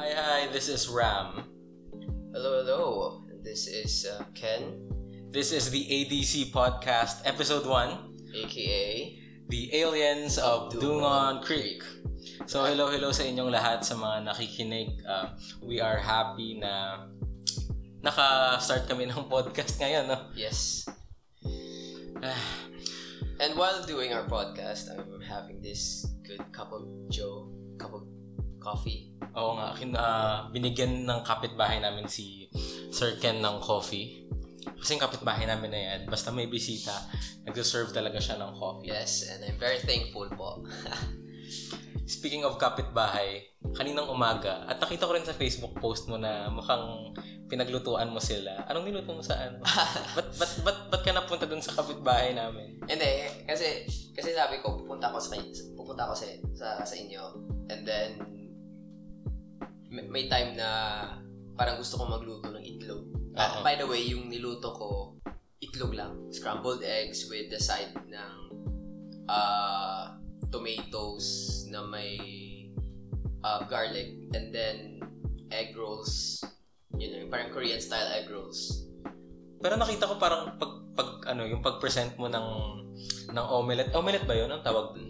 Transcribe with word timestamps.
Hi, 0.00 0.12
hi, 0.16 0.48
this 0.52 0.68
is 0.68 0.88
Ram. 0.88 1.44
Hello, 2.32 2.64
hello. 2.64 3.22
This 3.42 3.66
is 3.66 4.06
uh, 4.08 4.24
Ken, 4.34 4.90
This 5.30 5.52
is 5.52 5.70
the 5.70 5.86
ADC 5.86 6.50
Podcast, 6.50 7.22
Episode 7.24 7.62
1, 7.62 8.34
aka 8.34 9.14
The 9.46 9.62
Aliens 9.74 10.38
of 10.38 10.72
Dungon 10.72 11.38
Creek. 11.44 11.86
So, 12.46 12.66
hello, 12.66 12.90
hello 12.90 13.14
sa 13.14 13.22
inyong 13.22 13.54
lahat 13.54 13.86
sa 13.86 13.94
mga 13.94 14.26
nakikinig. 14.26 14.98
Uh, 15.06 15.30
we 15.62 15.78
are 15.78 16.02
happy 16.02 16.58
na 16.58 17.06
naka-start 18.00 18.88
kami 18.88 19.04
ng 19.08 19.28
podcast 19.28 19.76
ngayon, 19.76 20.08
no? 20.08 20.18
yes. 20.32 20.88
And 23.40 23.56
while 23.56 23.80
doing 23.88 24.12
our 24.12 24.28
podcast, 24.28 24.92
I'm 24.92 25.20
having 25.24 25.64
this 25.64 26.04
good 26.24 26.44
cup 26.52 26.72
of 26.76 26.84
Joe, 27.08 27.48
cup 27.80 27.96
of 27.96 28.04
coffee. 28.60 29.16
Oo 29.32 29.56
nga, 29.56 29.72
kin, 29.72 29.96
ah, 29.96 30.52
binigyan 30.52 31.08
ng 31.08 31.20
kapitbahay 31.24 31.80
namin 31.80 32.04
si 32.04 32.52
Sir 32.92 33.16
Ken 33.16 33.40
ng 33.40 33.56
coffee. 33.64 34.28
Kasi 34.60 34.96
yung 34.96 35.04
kapitbahay 35.04 35.48
namin 35.48 35.72
na 35.72 35.80
yan, 35.80 36.00
basta 36.04 36.28
may 36.28 36.52
bisita, 36.52 36.92
nag-serve 37.48 37.96
talaga 37.96 38.20
siya 38.20 38.36
ng 38.36 38.52
coffee. 38.52 38.92
Yes, 38.92 39.24
and 39.32 39.40
I'm 39.40 39.56
very 39.56 39.80
thankful 39.80 40.28
po. 40.36 40.60
Speaking 42.20 42.44
of 42.44 42.60
kapitbahay, 42.60 43.56
kaninang 43.72 44.12
umaga, 44.12 44.68
at 44.68 44.76
nakita 44.76 45.08
ko 45.08 45.16
rin 45.16 45.24
sa 45.24 45.32
Facebook 45.32 45.80
post 45.80 46.12
mo 46.12 46.20
na 46.20 46.52
mukhang 46.52 47.16
pinaglutuan 47.50 48.14
mo 48.14 48.22
sila. 48.22 48.62
Anong 48.70 48.86
niluto 48.86 49.10
mo 49.10 49.20
sa 49.26 49.34
ano? 49.42 49.58
ba't, 50.16 50.30
ba't, 50.38 50.52
ba't, 50.62 50.78
ba't 50.94 51.02
ka 51.02 51.10
napunta 51.10 51.50
dun 51.50 51.58
sa 51.58 51.74
kapitbahay 51.74 52.30
namin? 52.30 52.78
Hindi, 52.86 53.26
kasi 53.44 53.90
kasi 54.14 54.30
sabi 54.30 54.62
ko 54.62 54.78
pupunta 54.78 55.10
ako 55.10 55.18
sa 55.18 55.34
pupunta 55.74 56.06
ako 56.06 56.14
sa 56.14 56.26
sa, 56.54 56.68
sa 56.86 56.94
inyo. 56.94 57.22
And 57.66 57.82
then 57.82 58.10
may, 59.90 60.06
may 60.06 60.24
time 60.30 60.54
na 60.54 60.70
parang 61.58 61.76
gusto 61.76 61.98
ko 61.98 62.06
magluto 62.06 62.54
ng 62.54 62.62
itlog. 62.62 63.04
Oo. 63.34 63.58
by 63.66 63.74
the 63.74 63.84
way, 63.84 64.06
yung 64.06 64.30
niluto 64.30 64.70
ko 64.72 64.88
itlog 65.60 65.92
lang, 65.92 66.14
scrambled 66.32 66.80
eggs 66.86 67.28
with 67.28 67.50
the 67.52 67.60
side 67.60 67.92
ng 68.08 68.34
uh, 69.28 70.16
tomatoes 70.48 71.62
na 71.68 71.84
may 71.84 72.16
uh, 73.44 73.60
garlic 73.68 74.16
and 74.32 74.54
then 74.54 75.04
egg 75.52 75.76
rolls. 75.76 76.40
Yun 76.96 77.08
know, 77.10 77.28
parang 77.28 77.50
Korean 77.50 77.78
style 77.78 78.10
egg 78.12 78.26
rolls. 78.26 78.86
Pero 79.60 79.76
nakita 79.76 80.08
ko 80.08 80.16
parang 80.16 80.56
pag, 80.56 80.72
pag 80.96 81.08
ano, 81.28 81.44
yung 81.44 81.60
pag-present 81.60 82.16
mo 82.16 82.26
ng 82.26 82.48
ng 83.30 83.46
omelette. 83.46 83.92
Omelette 83.94 84.26
ba 84.26 84.34
yun? 84.34 84.48
Ang 84.48 84.64
tawag 84.64 84.96
dun? 84.96 85.08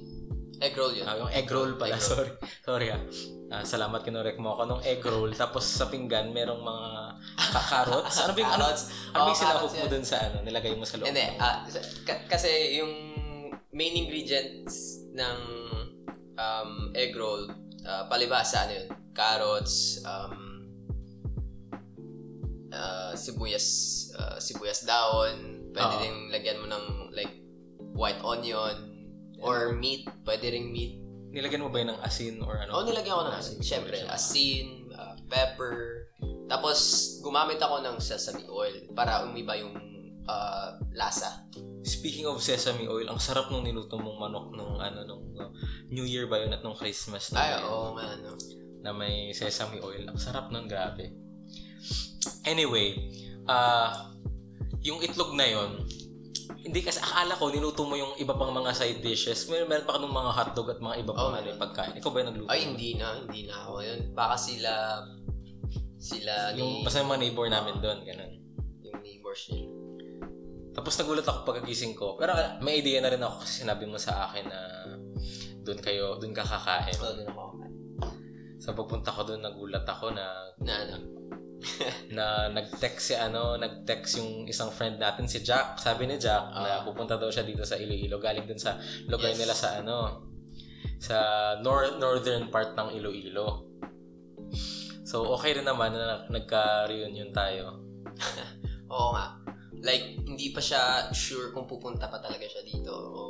Egg 0.61 0.77
roll 0.77 0.92
yun. 0.92 1.08
Ah, 1.08 1.17
yung 1.17 1.33
egg 1.33 1.48
roll 1.48 1.73
pala. 1.75 1.97
Egg 1.97 2.05
roll. 2.05 2.11
Sorry. 2.12 2.31
Sorry 2.61 2.86
ah. 2.92 3.01
Ah, 3.51 3.64
salamat 3.64 4.05
kinorek 4.05 4.36
mo 4.36 4.53
ako 4.53 4.62
nung 4.69 4.83
egg 4.84 5.01
roll. 5.01 5.33
Tapos 5.33 5.64
sa 5.64 5.89
pinggan, 5.89 6.36
merong 6.36 6.61
mga 6.61 6.89
ka- 7.48 7.67
carrots. 7.67 8.20
Ano 8.20 8.36
ba 8.36 8.41
yung, 8.45 8.53
ano, 8.53 8.64
ano 9.17 9.20
yung 9.25 9.41
sila 9.41 9.56
carrots 9.56 9.75
mo 9.75 9.86
dun 9.89 10.05
sa 10.05 10.20
ano? 10.20 10.45
Nilagay 10.45 10.77
mo 10.77 10.84
sa 10.84 11.01
loob? 11.01 11.08
Hindi, 11.08 11.27
ah, 11.41 11.64
k- 12.05 12.28
kasi 12.28 12.77
yung 12.77 12.92
main 13.73 13.97
ingredients 13.97 15.01
ng 15.17 15.39
um, 16.36 16.70
egg 16.92 17.17
roll, 17.17 17.48
ah, 17.83 18.05
palibasa, 18.06 18.69
ano 18.69 18.73
yun? 18.77 18.86
Carrots, 19.17 20.05
um, 20.05 20.49
ah, 22.70 23.12
sibuyas, 23.14 23.66
ah, 24.16 24.38
sibuyas 24.38 24.86
daon, 24.86 25.70
pwede 25.74 25.94
Oo. 25.96 26.02
din 26.02 26.16
lagyan 26.34 26.58
mo 26.62 26.66
ng 26.66 26.84
like 27.14 27.34
white 27.95 28.22
onion, 28.22 28.90
or 29.40 29.72
meat, 29.72 30.06
pwede 30.24 30.52
ring 30.52 30.70
meat. 30.70 31.00
Nilagyan 31.30 31.62
mo 31.62 31.70
ba 31.70 31.80
yun 31.80 31.95
ng 31.95 32.00
asin 32.02 32.34
or 32.42 32.58
ano? 32.58 32.80
Oo, 32.80 32.84
nilagyan 32.84 33.14
ko 33.14 33.24
ng 33.30 33.36
asin. 33.39 33.56
Siyempre, 33.62 34.02
asin, 34.05 34.90
ah, 34.95 35.14
pepper, 35.30 36.11
tapos 36.50 36.78
gumamit 37.22 37.62
ako 37.62 37.78
ng 37.86 37.96
sesame 38.02 38.42
oil 38.50 38.74
para 38.90 39.22
umiba 39.22 39.55
yung 39.55 39.70
ah, 40.27 40.74
lasa. 40.92 41.46
Speaking 41.86 42.27
of 42.27 42.42
sesame 42.42 42.90
oil, 42.90 43.06
ang 43.06 43.22
sarap 43.22 43.48
nung 43.48 43.62
niluto 43.62 43.96
mong 43.96 44.18
manok 44.18 44.46
nung 44.52 44.77
ano 44.77 45.06
nung 45.06 45.24
uh, 45.39 45.48
New 45.89 46.05
Year 46.05 46.28
ba 46.28 46.42
yun 46.42 46.52
at 46.52 46.61
nung 46.61 46.77
Christmas 46.77 47.33
na, 47.33 47.40
Ay, 47.40 47.52
oo 47.64 47.96
nga, 47.96 48.18
no. 48.20 48.36
na 48.84 48.90
may 48.92 49.33
sesame 49.33 49.80
oil. 49.80 50.05
Ang 50.05 50.18
sarap 50.20 50.52
nun, 50.52 50.68
grabe. 50.68 51.14
Anyway, 52.45 52.97
ah 53.48 54.11
yung 54.81 55.01
itlog 55.05 55.36
na 55.36 55.45
yon 55.45 55.85
hindi 56.61 56.85
kasi 56.85 57.01
akala 57.01 57.33
ko 57.41 57.48
niluto 57.48 57.89
mo 57.89 57.97
yung 57.97 58.13
iba 58.20 58.36
pang 58.36 58.53
mga 58.53 58.77
side 58.77 59.01
dishes. 59.01 59.48
May 59.48 59.64
meron 59.64 59.89
pa 59.89 59.97
kanong 59.97 60.13
mga 60.13 60.31
hotdog 60.36 60.69
at 60.77 60.79
mga 60.79 60.97
iba 61.01 61.11
pang 61.17 61.33
Oh, 61.33 61.36
ano, 61.36 61.57
pagkain. 61.57 61.97
Ikaw 61.97 62.11
ba 62.13 62.17
yung 62.20 62.31
nagluto? 62.31 62.51
Ay, 62.53 62.61
hindi 62.69 62.89
na. 63.01 63.17
Hindi 63.17 63.48
na 63.48 63.55
ako 63.64 63.73
yun. 63.81 64.01
Baka 64.13 64.36
sila, 64.36 64.73
sila 65.97 66.53
Yung 66.61 66.85
ni, 66.85 66.85
basta 66.85 67.01
yung 67.01 67.08
mga 67.08 67.23
neighbor 67.25 67.48
namin 67.48 67.81
doon, 67.81 67.98
ganun. 68.05 68.33
yung 68.85 69.01
neighbors 69.01 69.48
niya. 69.48 69.67
Tapos 70.77 70.95
nagulat 71.01 71.25
ako 71.25 71.39
pagkagising 71.48 71.97
ko. 71.97 72.20
Pero 72.20 72.37
ah, 72.37 72.61
may 72.61 72.85
idea 72.85 73.01
na 73.01 73.08
rin 73.08 73.25
ako 73.25 73.41
kasi 73.41 73.64
sinabi 73.64 73.89
mo 73.89 73.97
sa 73.97 74.29
akin 74.29 74.45
na 74.45 74.61
doon 75.64 75.81
kayo, 75.81 76.20
doon 76.20 76.37
ka 76.37 76.45
kakain. 76.45 76.92
So, 76.92 77.08
doon 77.17 77.31
ako. 77.31 77.45
Sa 78.61 78.77
pagpunta 78.77 79.11
ko 79.17 79.25
doon, 79.25 79.41
nagulat 79.41 79.89
ako 79.89 80.13
na 80.13 80.25
Na 80.61 80.75
ano? 80.85 80.97
na 82.16 82.48
nag-text 82.48 83.04
si 83.04 83.14
ano, 83.14 83.56
nag-text 83.56 84.18
yung 84.18 84.44
isang 84.46 84.70
friend 84.70 84.96
natin 84.96 85.28
si 85.28 85.40
Jack. 85.40 85.76
Sabi 85.76 86.08
ni 86.08 86.16
Jack 86.16 86.50
na 86.50 86.80
Ah. 86.80 86.82
pupunta 86.82 87.14
daw 87.14 87.28
siya 87.28 87.44
dito 87.44 87.62
sa 87.62 87.76
Iloilo. 87.76 88.16
Galing 88.16 88.44
dun 88.44 88.56
sa 88.56 88.80
lugar 89.06 89.32
Yes. 89.32 89.38
nila 89.38 89.54
sa 89.54 89.68
ano, 89.76 90.24
sa 90.96 91.16
nor- 91.60 91.96
northern 91.96 92.48
part 92.48 92.72
ng 92.72 92.96
Iloilo. 92.96 93.68
So, 95.04 95.26
okay 95.34 95.52
rin 95.52 95.66
naman 95.66 95.90
na 95.90 96.22
nagka-reunion 96.28 97.30
tayo. 97.30 97.82
Oo 98.92 99.10
nga. 99.12 99.36
Like, 99.80 100.22
hindi 100.22 100.52
pa 100.52 100.60
siya 100.60 101.08
sure 101.10 101.50
kung 101.50 101.64
pupunta 101.64 102.06
pa 102.06 102.20
talaga 102.20 102.44
siya 102.44 102.62
dito 102.62 102.92
o 102.92 103.20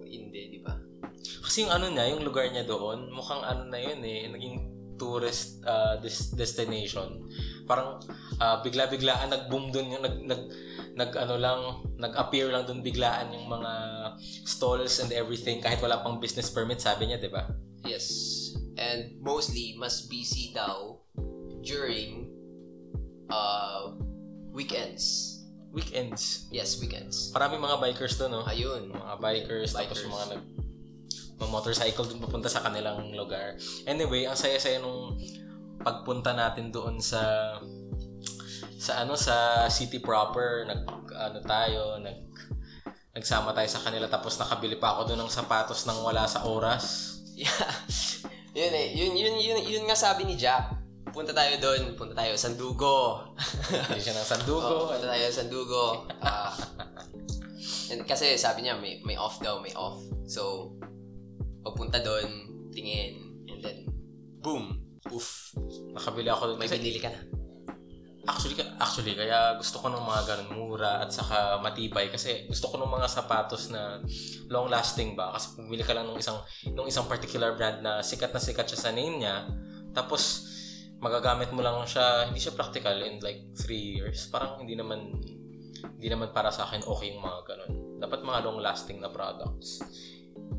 hindi, 0.00 0.48
di 0.48 0.60
ba? 0.62 0.72
Kasi 1.42 1.66
yung 1.66 1.72
ano 1.74 1.90
niya, 1.90 2.14
yung 2.14 2.22
lugar 2.22 2.48
niya 2.48 2.64
doon, 2.64 3.10
mukhang 3.10 3.42
ano 3.42 3.66
na 3.66 3.76
yun 3.76 3.98
eh, 4.00 4.30
naging 4.30 4.56
tourist 4.94 5.60
uh, 5.62 5.98
des- 5.98 6.32
destination. 6.34 7.22
Parang 7.68 8.00
uh, 8.40 8.56
bigla-biglaan 8.64 9.28
nag-boom 9.28 9.68
doon 9.68 9.92
yung 9.92 10.02
nag, 10.02 10.16
nag, 10.24 10.42
nag 10.96 11.10
ano 11.14 11.34
lang, 11.36 11.60
nag-appear 12.00 12.48
lang 12.48 12.64
doon 12.64 12.80
biglaan 12.80 13.30
yung 13.36 13.46
mga 13.46 13.72
stalls 14.48 15.04
and 15.04 15.12
everything 15.12 15.60
kahit 15.60 15.78
wala 15.84 16.00
pang 16.00 16.16
business 16.16 16.48
permit, 16.48 16.80
sabi 16.80 17.12
niya, 17.12 17.20
'di 17.20 17.30
ba? 17.30 17.46
Yes. 17.84 18.08
And 18.78 19.20
mostly, 19.20 19.76
mas 19.76 20.06
busy 20.08 20.54
daw 20.56 21.02
during 21.60 22.30
uh, 23.28 23.94
weekends. 24.54 25.36
Weekends. 25.68 26.48
Yes, 26.48 26.80
weekends. 26.80 27.30
Maraming 27.36 27.60
mga 27.60 27.76
bikers 27.76 28.16
doon, 28.16 28.40
no? 28.40 28.42
Ayun. 28.48 28.88
Mga 28.88 29.14
bikers, 29.20 29.76
tapos 29.76 30.00
Bikers. 30.00 30.02
yung 30.06 30.14
mga 30.16 30.26
nag 30.32 30.42
mga 31.38 31.54
motorcycle 31.54 32.06
doon 32.10 32.18
papunta 32.18 32.50
sa 32.50 32.66
kanilang 32.66 33.14
lugar. 33.14 33.54
Anyway, 33.86 34.26
ang 34.26 34.34
saya-saya 34.34 34.82
nung 34.82 35.14
pagpunta 35.82 36.34
natin 36.34 36.70
doon 36.70 36.98
sa 36.98 37.54
sa 38.78 39.02
ano 39.02 39.18
sa 39.18 39.66
city 39.66 39.98
proper, 39.98 40.66
nag 40.70 40.82
ano 41.10 41.38
tayo, 41.42 41.98
nag 41.98 42.28
nagsama 43.18 43.50
tayo 43.50 43.66
sa 43.66 43.82
kanila 43.82 44.06
tapos 44.06 44.38
nakabili 44.38 44.78
pa 44.78 44.94
ako 44.94 45.10
doon 45.10 45.26
ng 45.26 45.32
sapatos 45.32 45.82
nang 45.90 45.98
wala 46.06 46.22
sa 46.30 46.46
oras. 46.46 47.18
Yeah. 47.34 47.50
yun 48.58 48.74
eh. 48.74 48.88
Yun, 48.94 49.12
yun, 49.18 49.34
yun, 49.42 49.58
yun 49.66 49.84
nga 49.90 49.98
sabi 49.98 50.22
ni 50.22 50.38
Jack. 50.38 50.70
Punta 51.10 51.34
tayo 51.34 51.58
doon. 51.58 51.98
Punta 51.98 52.14
tayo 52.14 52.38
sa 52.38 52.46
Sandugo. 52.46 53.34
Hindi 53.90 53.98
siya 53.98 54.14
ng 54.14 54.28
sandugo. 54.28 54.94
punta 54.94 55.10
tayo 55.10 55.24
sa 55.26 55.42
Sandugo. 55.42 56.06
And 57.88 58.04
kasi 58.04 58.36
sabi 58.38 58.62
niya, 58.62 58.78
may, 58.78 59.00
may 59.02 59.16
off 59.18 59.40
daw, 59.42 59.58
may 59.58 59.72
off. 59.72 59.98
So, 60.28 60.74
pagpunta 61.64 61.98
doon, 62.04 62.28
tingin. 62.70 63.18
And 63.48 63.60
then, 63.64 63.78
boom. 64.44 64.87
Poof. 65.08 65.56
Nakabili 65.96 66.28
ako. 66.28 66.54
May 66.60 66.68
Kasi, 66.68 66.78
binili 66.78 67.00
ka 67.00 67.10
na. 67.10 67.20
actually, 68.28 68.60
actually, 68.76 69.14
kaya 69.16 69.56
gusto 69.56 69.80
ko 69.80 69.88
ng 69.88 70.04
mga 70.04 70.22
ganun 70.28 70.50
mura 70.52 71.00
at 71.00 71.08
saka 71.08 71.56
matibay 71.64 72.12
kasi 72.12 72.44
gusto 72.44 72.68
ko 72.68 72.76
ng 72.76 72.92
mga 72.92 73.08
sapatos 73.08 73.72
na 73.72 74.04
long 74.52 74.68
lasting 74.68 75.16
ba 75.16 75.32
kasi 75.32 75.56
pumili 75.56 75.80
ka 75.80 75.96
lang 75.96 76.04
ng 76.12 76.20
isang 76.20 76.36
ng 76.68 76.86
isang 76.86 77.08
particular 77.08 77.56
brand 77.56 77.80
na 77.80 78.04
sikat 78.04 78.28
na 78.28 78.36
sikat 78.36 78.68
siya 78.68 78.80
sa 78.84 78.90
name 78.92 79.24
niya 79.24 79.48
tapos 79.96 80.44
magagamit 81.00 81.48
mo 81.56 81.64
lang 81.64 81.80
siya 81.88 82.28
hindi 82.28 82.36
siya 82.36 82.52
practical 82.52 83.00
in 83.00 83.16
like 83.24 83.48
3 83.56 83.72
years 83.72 84.28
parang 84.28 84.60
hindi 84.60 84.76
naman 84.76 85.08
hindi 85.96 86.08
naman 86.12 86.28
para 86.28 86.52
sa 86.52 86.68
akin 86.68 86.84
okay 86.84 87.16
yung 87.16 87.24
mga 87.24 87.40
ganun 87.48 87.72
dapat 87.96 88.20
mga 88.20 88.44
long 88.44 88.60
lasting 88.60 89.00
na 89.00 89.08
products 89.08 89.80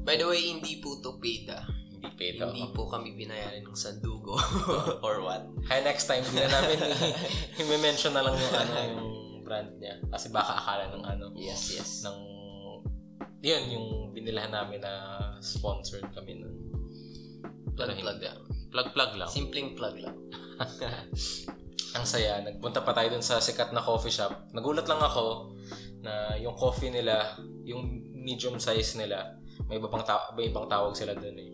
By 0.09 0.17
the 0.17 0.25
way, 0.25 0.41
hindi 0.41 0.79
po 0.81 0.97
to 1.03 1.21
paid 1.21 1.49
ah. 1.53 1.65
Hindi 1.99 2.09
peta 2.15 2.47
Hindi 2.47 2.71
po 2.71 2.87
kami 2.87 3.11
binayaran 3.13 3.59
ng 3.61 3.75
Sandugo 3.75 4.39
or 5.05 5.19
what. 5.19 5.43
Kaya 5.67 5.83
next 5.83 6.07
time, 6.07 6.23
hindi 6.23 6.39
na 6.39 6.49
namin 6.49 6.77
i-mention 7.59 8.15
na 8.15 8.23
lang 8.23 8.39
yung 8.39 8.55
ano 8.55 8.71
yung 8.79 9.03
brand 9.43 9.71
niya. 9.77 9.99
Kasi 10.07 10.31
baka 10.31 10.55
akala 10.55 10.95
ng 10.95 11.03
ano, 11.03 11.25
Yes, 11.35 11.75
yes. 11.75 12.07
ng 12.07 12.17
yun, 13.39 13.63
yung 13.71 13.87
binilahan 14.11 14.51
namin 14.51 14.83
na 14.83 14.91
sponsored 15.39 16.07
kami 16.11 16.39
nun. 16.39 16.55
Pero 17.75 17.95
Plug, 17.95 17.99
plug 18.03 18.15
hindi. 18.15 18.27
lang. 18.27 18.39
Plug-plug 18.69 19.11
lang. 19.15 19.29
Simpleng 19.31 19.69
plug 19.75 19.95
lang. 19.99 20.15
Ang 21.97 22.05
saya. 22.05 22.43
Nagpunta 22.43 22.83
pa 22.83 22.91
tayo 22.91 23.09
dun 23.09 23.23
sa 23.23 23.39
sikat 23.39 23.71
na 23.71 23.79
coffee 23.79 24.11
shop. 24.11 24.51
Nagulat 24.51 24.85
lang 24.85 24.99
ako 24.99 25.55
na 26.03 26.35
yung 26.35 26.53
coffee 26.53 26.91
nila, 26.91 27.39
yung 27.63 27.87
medium 28.13 28.59
size 28.59 28.99
nila, 28.99 29.39
may 29.65 29.79
ibang, 29.79 30.03
ta- 30.03 30.31
may 30.35 30.51
ibang 30.51 30.67
tawag 30.67 30.91
sila 30.91 31.15
dun 31.15 31.39
eh. 31.39 31.49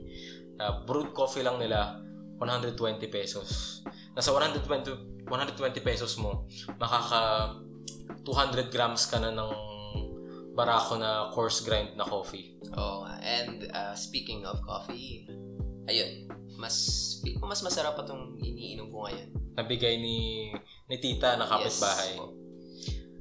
Na 0.55 0.83
brewed 0.83 1.11
coffee 1.11 1.43
lang 1.43 1.59
nila, 1.59 1.99
120 2.39 2.75
pesos. 3.07 3.81
Nasa 4.15 4.31
120, 4.31 5.27
120 5.27 5.79
pesos 5.83 6.15
mo, 6.19 6.47
makaka 6.79 7.51
200 8.23 8.71
grams 8.71 9.07
ka 9.07 9.19
na 9.19 9.31
ng 9.31 9.51
barako 10.55 10.95
na 10.95 11.29
coarse 11.35 11.67
grind 11.67 11.99
na 11.99 12.07
coffee. 12.07 12.55
Oh, 12.79 13.03
and 13.19 13.67
uh, 13.75 13.91
speaking 13.93 14.47
of 14.47 14.63
coffee, 14.63 15.27
ayun, 15.91 16.31
mas 16.55 16.75
mas 17.43 17.59
masarap 17.59 17.99
pa 17.99 18.07
tong 18.07 18.39
iniinom 18.39 18.87
ko 18.87 19.05
ngayon. 19.05 19.29
Nabigay 19.59 19.99
ni 19.99 20.49
ni 20.87 20.95
tita 21.03 21.35
na 21.35 21.43
kapitbahay. 21.43 22.15
Yes. 22.15 22.23
Oh. 22.23 22.31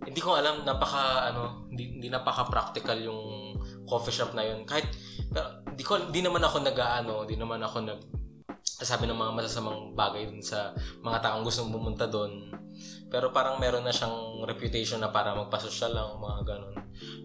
Hindi 0.05 0.21
ko 0.21 0.37
alam, 0.37 0.69
napaka, 0.69 1.33
ano, 1.33 1.65
hindi, 1.73 1.97
hindi 1.97 2.09
napaka-practical 2.13 3.01
yung 3.01 3.57
coffee 3.89 4.13
shop 4.13 4.37
na 4.37 4.45
yun. 4.45 4.69
Kahit, 4.69 4.85
pero, 5.33 5.63
di, 5.75 5.85
ko, 5.85 6.09
di 6.09 6.23
naman 6.23 6.43
ako 6.43 6.62
nag-ano, 6.62 7.26
di 7.26 7.37
naman 7.37 7.61
ako 7.61 7.76
nag, 7.82 8.00
sabi 8.62 9.06
ng 9.06 9.19
mga 9.19 9.35
masasamang 9.35 9.94
bagay 9.94 10.26
dun 10.31 10.43
sa 10.43 10.75
mga 11.03 11.19
taong 11.23 11.43
gustong 11.47 11.71
pumunta 11.71 12.06
doon. 12.06 12.50
Pero 13.11 13.31
parang 13.31 13.62
meron 13.62 13.87
na 13.87 13.94
siyang 13.94 14.43
reputation 14.43 14.99
na 14.99 15.15
para 15.15 15.35
magpasosyal 15.38 15.94
lang, 15.94 16.19
mga 16.19 16.41
ganun. 16.43 16.75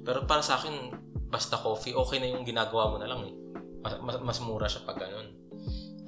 Pero 0.05 0.29
para 0.29 0.45
sa 0.45 0.61
akin, 0.61 0.93
basta 1.29 1.57
coffee, 1.57 1.97
okay 1.97 2.21
na 2.21 2.29
yung 2.29 2.45
ginagawa 2.45 2.93
mo 2.93 2.97
na 3.01 3.09
lang 3.09 3.25
eh. 3.25 3.33
Mas, 3.79 3.93
mas, 4.03 4.15
mas 4.21 4.39
mura 4.43 4.69
siya 4.69 4.85
pag 4.85 5.01
ganun. 5.01 5.33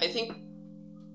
I 0.01 0.09
think 0.09 0.33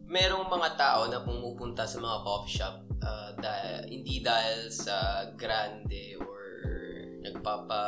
merong 0.07 0.47
mga 0.47 0.79
tao 0.79 1.11
na 1.11 1.23
pumupunta 1.23 1.83
sa 1.83 1.99
mga 1.99 2.17
coffee 2.23 2.55
shop 2.63 2.77
uh, 3.03 3.31
dahil, 3.39 3.91
hindi 3.91 4.23
dahil 4.23 4.71
sa 4.71 5.27
grande 5.35 6.15
or 6.23 6.39
nagpapa 7.27 7.83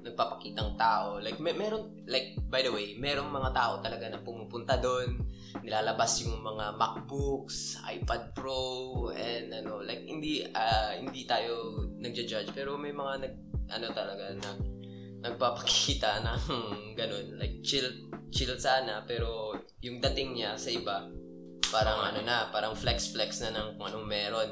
nagpapakitang 0.00 0.76
tao. 0.80 1.20
Like, 1.20 1.38
may, 1.38 1.52
meron, 1.52 2.04
like, 2.08 2.36
by 2.48 2.64
the 2.64 2.72
way, 2.72 2.96
merong 2.96 3.28
mga 3.28 3.50
tao 3.52 3.72
talaga 3.84 4.08
na 4.08 4.20
pumupunta 4.20 4.80
doon, 4.80 5.20
nilalabas 5.60 6.24
yung 6.24 6.40
mga 6.40 6.76
MacBooks, 6.76 7.80
iPad 7.84 8.32
Pro, 8.32 9.10
and 9.12 9.52
ano, 9.52 9.84
like, 9.84 10.04
hindi, 10.04 10.46
ah, 10.52 10.96
hindi 10.96 11.28
tayo 11.28 11.84
nagja-judge, 12.00 12.56
pero 12.56 12.80
may 12.80 12.92
mga 12.92 13.14
nag, 13.28 13.34
ano 13.70 13.86
talaga, 13.92 14.24
na, 14.34 14.50
nagpapakita 15.20 16.20
ng 16.24 16.42
ganun, 16.96 17.36
like, 17.36 17.60
chill, 17.60 17.88
chill 18.32 18.56
sana, 18.56 19.04
pero 19.04 19.52
yung 19.84 20.00
dating 20.00 20.36
niya 20.36 20.56
sa 20.56 20.72
iba, 20.72 21.08
parang 21.70 22.02
ano 22.02 22.20
na, 22.26 22.50
parang 22.50 22.74
flex-flex 22.74 23.46
na 23.46 23.54
ng 23.54 23.68
kung 23.78 23.86
anong 23.88 24.06
meron. 24.06 24.50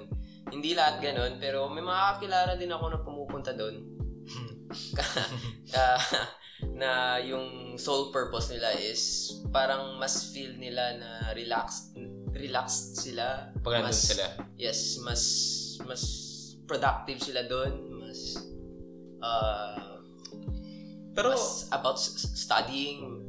Hindi 0.49 0.73
lahat 0.73 1.03
ganun, 1.03 1.37
pero 1.37 1.69
may 1.69 1.85
mga 1.85 2.17
kakilala 2.17 2.53
din 2.57 2.73
ako 2.73 2.85
na 2.89 2.99
pumupunta 3.05 3.53
doon. 3.53 3.98
Ah, 5.77 6.01
na 6.75 7.21
yung 7.23 7.77
sole 7.79 8.11
purpose 8.11 8.51
nila 8.51 8.73
is 8.75 9.31
parang 9.53 10.01
mas 10.01 10.33
feel 10.33 10.51
nila 10.57 10.97
na 10.99 11.11
relaxed 11.37 11.95
relaxed 12.35 12.99
sila. 12.99 13.53
Pag 13.61 13.85
mas, 13.85 13.99
sila. 13.99 14.27
Yes, 14.57 14.99
mas 15.05 15.23
mas 15.85 16.03
productive 16.65 17.21
sila 17.21 17.45
doon, 17.47 17.73
mas 18.01 18.19
uh, 19.23 19.99
Pero, 21.15 21.35
mas 21.35 21.67
about 21.73 21.99
studying. 21.99 23.27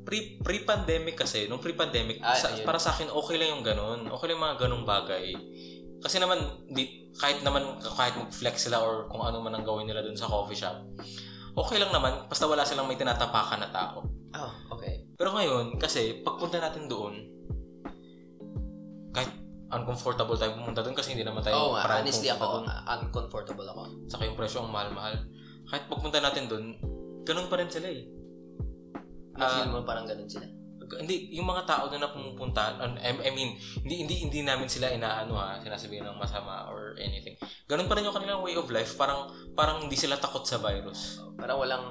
pre 0.00 0.40
pre-pandemic 0.42 1.14
kasi, 1.14 1.46
nung 1.46 1.60
pre-pandemic, 1.62 2.18
Ah, 2.24 2.34
sa- 2.34 2.56
para 2.64 2.80
sa 2.80 2.90
akin 2.90 3.12
okay 3.12 3.36
lang 3.36 3.56
yung 3.58 3.64
ganun. 3.64 4.00
Okay 4.10 4.26
lang 4.26 4.34
yung 4.40 4.46
mga 4.48 4.58
ganung 4.66 4.84
bagay. 4.84 5.36
Kasi 6.00 6.16
naman 6.16 6.40
di, 6.72 7.12
kahit 7.16 7.44
naman 7.44 7.76
kahit 7.80 8.16
mag-flex 8.16 8.68
sila 8.68 8.80
or 8.80 9.04
kung 9.12 9.20
ano 9.20 9.44
man 9.44 9.52
ang 9.52 9.64
gawin 9.64 9.84
nila 9.84 10.00
dun 10.00 10.16
sa 10.16 10.26
coffee 10.26 10.56
shop. 10.56 10.80
Okay 11.52 11.76
lang 11.76 11.92
naman 11.92 12.24
basta 12.24 12.48
wala 12.48 12.64
silang 12.64 12.88
may 12.88 12.96
tinatapakan 12.96 13.60
na 13.60 13.68
tao. 13.68 14.08
Oh, 14.32 14.52
okay. 14.72 15.04
Pero 15.18 15.36
ngayon 15.36 15.76
kasi 15.76 16.24
pagpunta 16.24 16.56
natin 16.62 16.88
doon 16.88 17.14
kahit 19.10 19.30
uncomfortable 19.70 20.38
tayo 20.38 20.54
pumunta 20.54 20.82
doon 20.82 20.96
kasi 20.96 21.14
hindi 21.14 21.26
naman 21.26 21.42
tayo 21.42 21.74
nga, 21.74 21.86
parang 21.86 22.02
honestly 22.02 22.30
ako, 22.30 22.42
doon. 22.42 22.64
uh, 22.66 22.82
uncomfortable 22.98 23.68
ako. 23.70 23.82
Saka 24.10 24.22
yung 24.26 24.38
presyo 24.38 24.66
ang 24.66 24.72
mahal-mahal. 24.74 25.14
Kahit 25.70 25.86
pagpunta 25.86 26.18
natin 26.18 26.50
doon, 26.50 26.64
ganun 27.22 27.46
pa 27.46 27.58
rin 27.58 27.70
sila 27.70 27.86
eh. 27.86 28.06
Na-feel 29.38 29.70
mo 29.70 29.86
parang 29.86 30.06
ganun 30.06 30.26
sila. 30.26 30.46
Hindi 30.98 31.30
yung 31.38 31.46
mga 31.46 31.62
tao 31.68 31.86
na 31.86 32.10
pumupunta 32.10 32.74
on- 32.82 32.98
I, 32.98 33.30
mean 33.30 33.54
hindi 33.86 34.02
hindi 34.02 34.14
hindi 34.26 34.40
namin 34.42 34.66
sila 34.66 34.90
inaano 34.90 35.38
ha 35.38 35.62
sinasabihin 35.62 36.02
ng 36.02 36.18
masama 36.18 36.66
or 36.66 36.98
anything 36.98 37.38
ganun 37.70 37.86
pa 37.86 37.94
rin 37.94 38.08
yung 38.08 38.16
kanilang 38.16 38.42
way 38.42 38.58
of 38.58 38.66
life 38.72 38.98
parang 38.98 39.30
parang 39.54 39.86
hindi 39.86 39.94
sila 39.94 40.18
takot 40.18 40.42
sa 40.42 40.58
virus 40.58 41.22
Parang 41.40 41.56
walang 41.56 41.86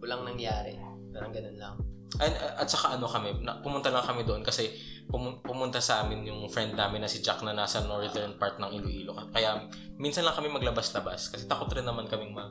walang 0.00 0.24
nangyari. 0.24 0.80
Parang 1.12 1.30
ganun 1.30 1.58
lang. 1.60 1.76
And, 2.18 2.34
at 2.34 2.66
saka 2.66 2.98
ano 2.98 3.06
kami 3.06 3.38
na, 3.44 3.62
pumunta 3.62 3.86
lang 3.86 4.02
kami 4.02 4.26
doon 4.26 4.42
kasi 4.42 4.74
pumun- 5.06 5.38
pumunta 5.46 5.78
sa 5.78 6.02
amin 6.02 6.26
yung 6.26 6.50
friend 6.50 6.74
namin 6.74 7.06
na 7.06 7.08
si 7.08 7.22
Jack 7.22 7.38
na 7.46 7.54
nasa 7.54 7.86
northern 7.86 8.34
part 8.34 8.58
ng 8.58 8.66
Iloilo 8.66 9.14
kaya 9.30 9.70
minsan 9.94 10.26
lang 10.26 10.34
kami 10.34 10.50
maglabas-labas 10.50 11.30
kasi 11.30 11.46
takot 11.46 11.70
rin 11.70 11.86
naman 11.86 12.10
kaming 12.10 12.34
ma, 12.34 12.50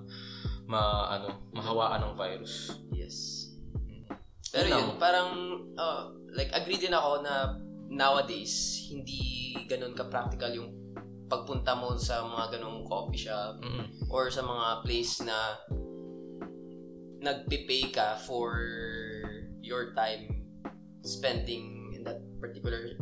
ma 0.63 1.11
ano 1.11 1.51
mahawaan 1.51 2.07
ng 2.07 2.15
virus 2.15 2.71
Yes. 2.95 3.48
Pero 4.49 4.65
Yun 4.65 4.71
lang. 4.73 4.81
yun, 4.81 4.91
parang, 4.97 5.29
uh, 5.77 6.03
like, 6.33 6.49
agree 6.53 6.81
din 6.81 6.93
ako 6.93 7.21
na 7.21 7.57
nowadays, 7.89 8.85
hindi 8.89 9.53
ganun 9.65 9.93
ka-practical 9.93 10.49
yung 10.53 10.69
pagpunta 11.29 11.77
mo 11.77 11.93
sa 11.93 12.25
mga 12.25 12.57
ganung 12.57 12.81
coffee 12.89 13.29
shop 13.29 13.61
Mm-mm. 13.61 13.85
or 14.09 14.33
sa 14.33 14.41
mga 14.41 14.81
place 14.81 15.21
na 15.21 15.37
nagpipay 17.21 17.93
ka 17.93 18.17
for 18.25 18.57
your 19.61 19.93
time 19.93 20.41
spending 21.05 21.93
in 21.93 22.01
that 22.01 22.17
particular 22.41 22.97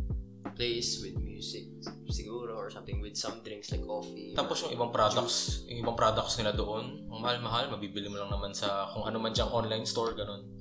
place 0.60 1.00
with 1.00 1.16
music 1.38 1.70
siguro 2.10 2.58
or 2.58 2.74
something 2.74 2.98
with 2.98 3.14
some 3.14 3.46
drinks 3.46 3.70
like 3.70 3.86
coffee. 3.86 4.34
Tapos 4.34 4.66
yung 4.66 4.74
ibang 4.74 4.90
products, 4.90 5.62
yung 5.70 5.86
ibang 5.86 5.94
products 5.94 6.42
nila 6.42 6.52
doon, 6.52 7.06
ang 7.08 7.22
mahal-mahal, 7.22 7.70
mabibili 7.70 8.10
mo 8.10 8.18
lang 8.18 8.34
naman 8.34 8.58
sa 8.58 8.90
kung 8.90 9.06
ano 9.06 9.22
man 9.22 9.30
diyang 9.30 9.54
online 9.54 9.86
store, 9.86 10.18
ganun. 10.18 10.42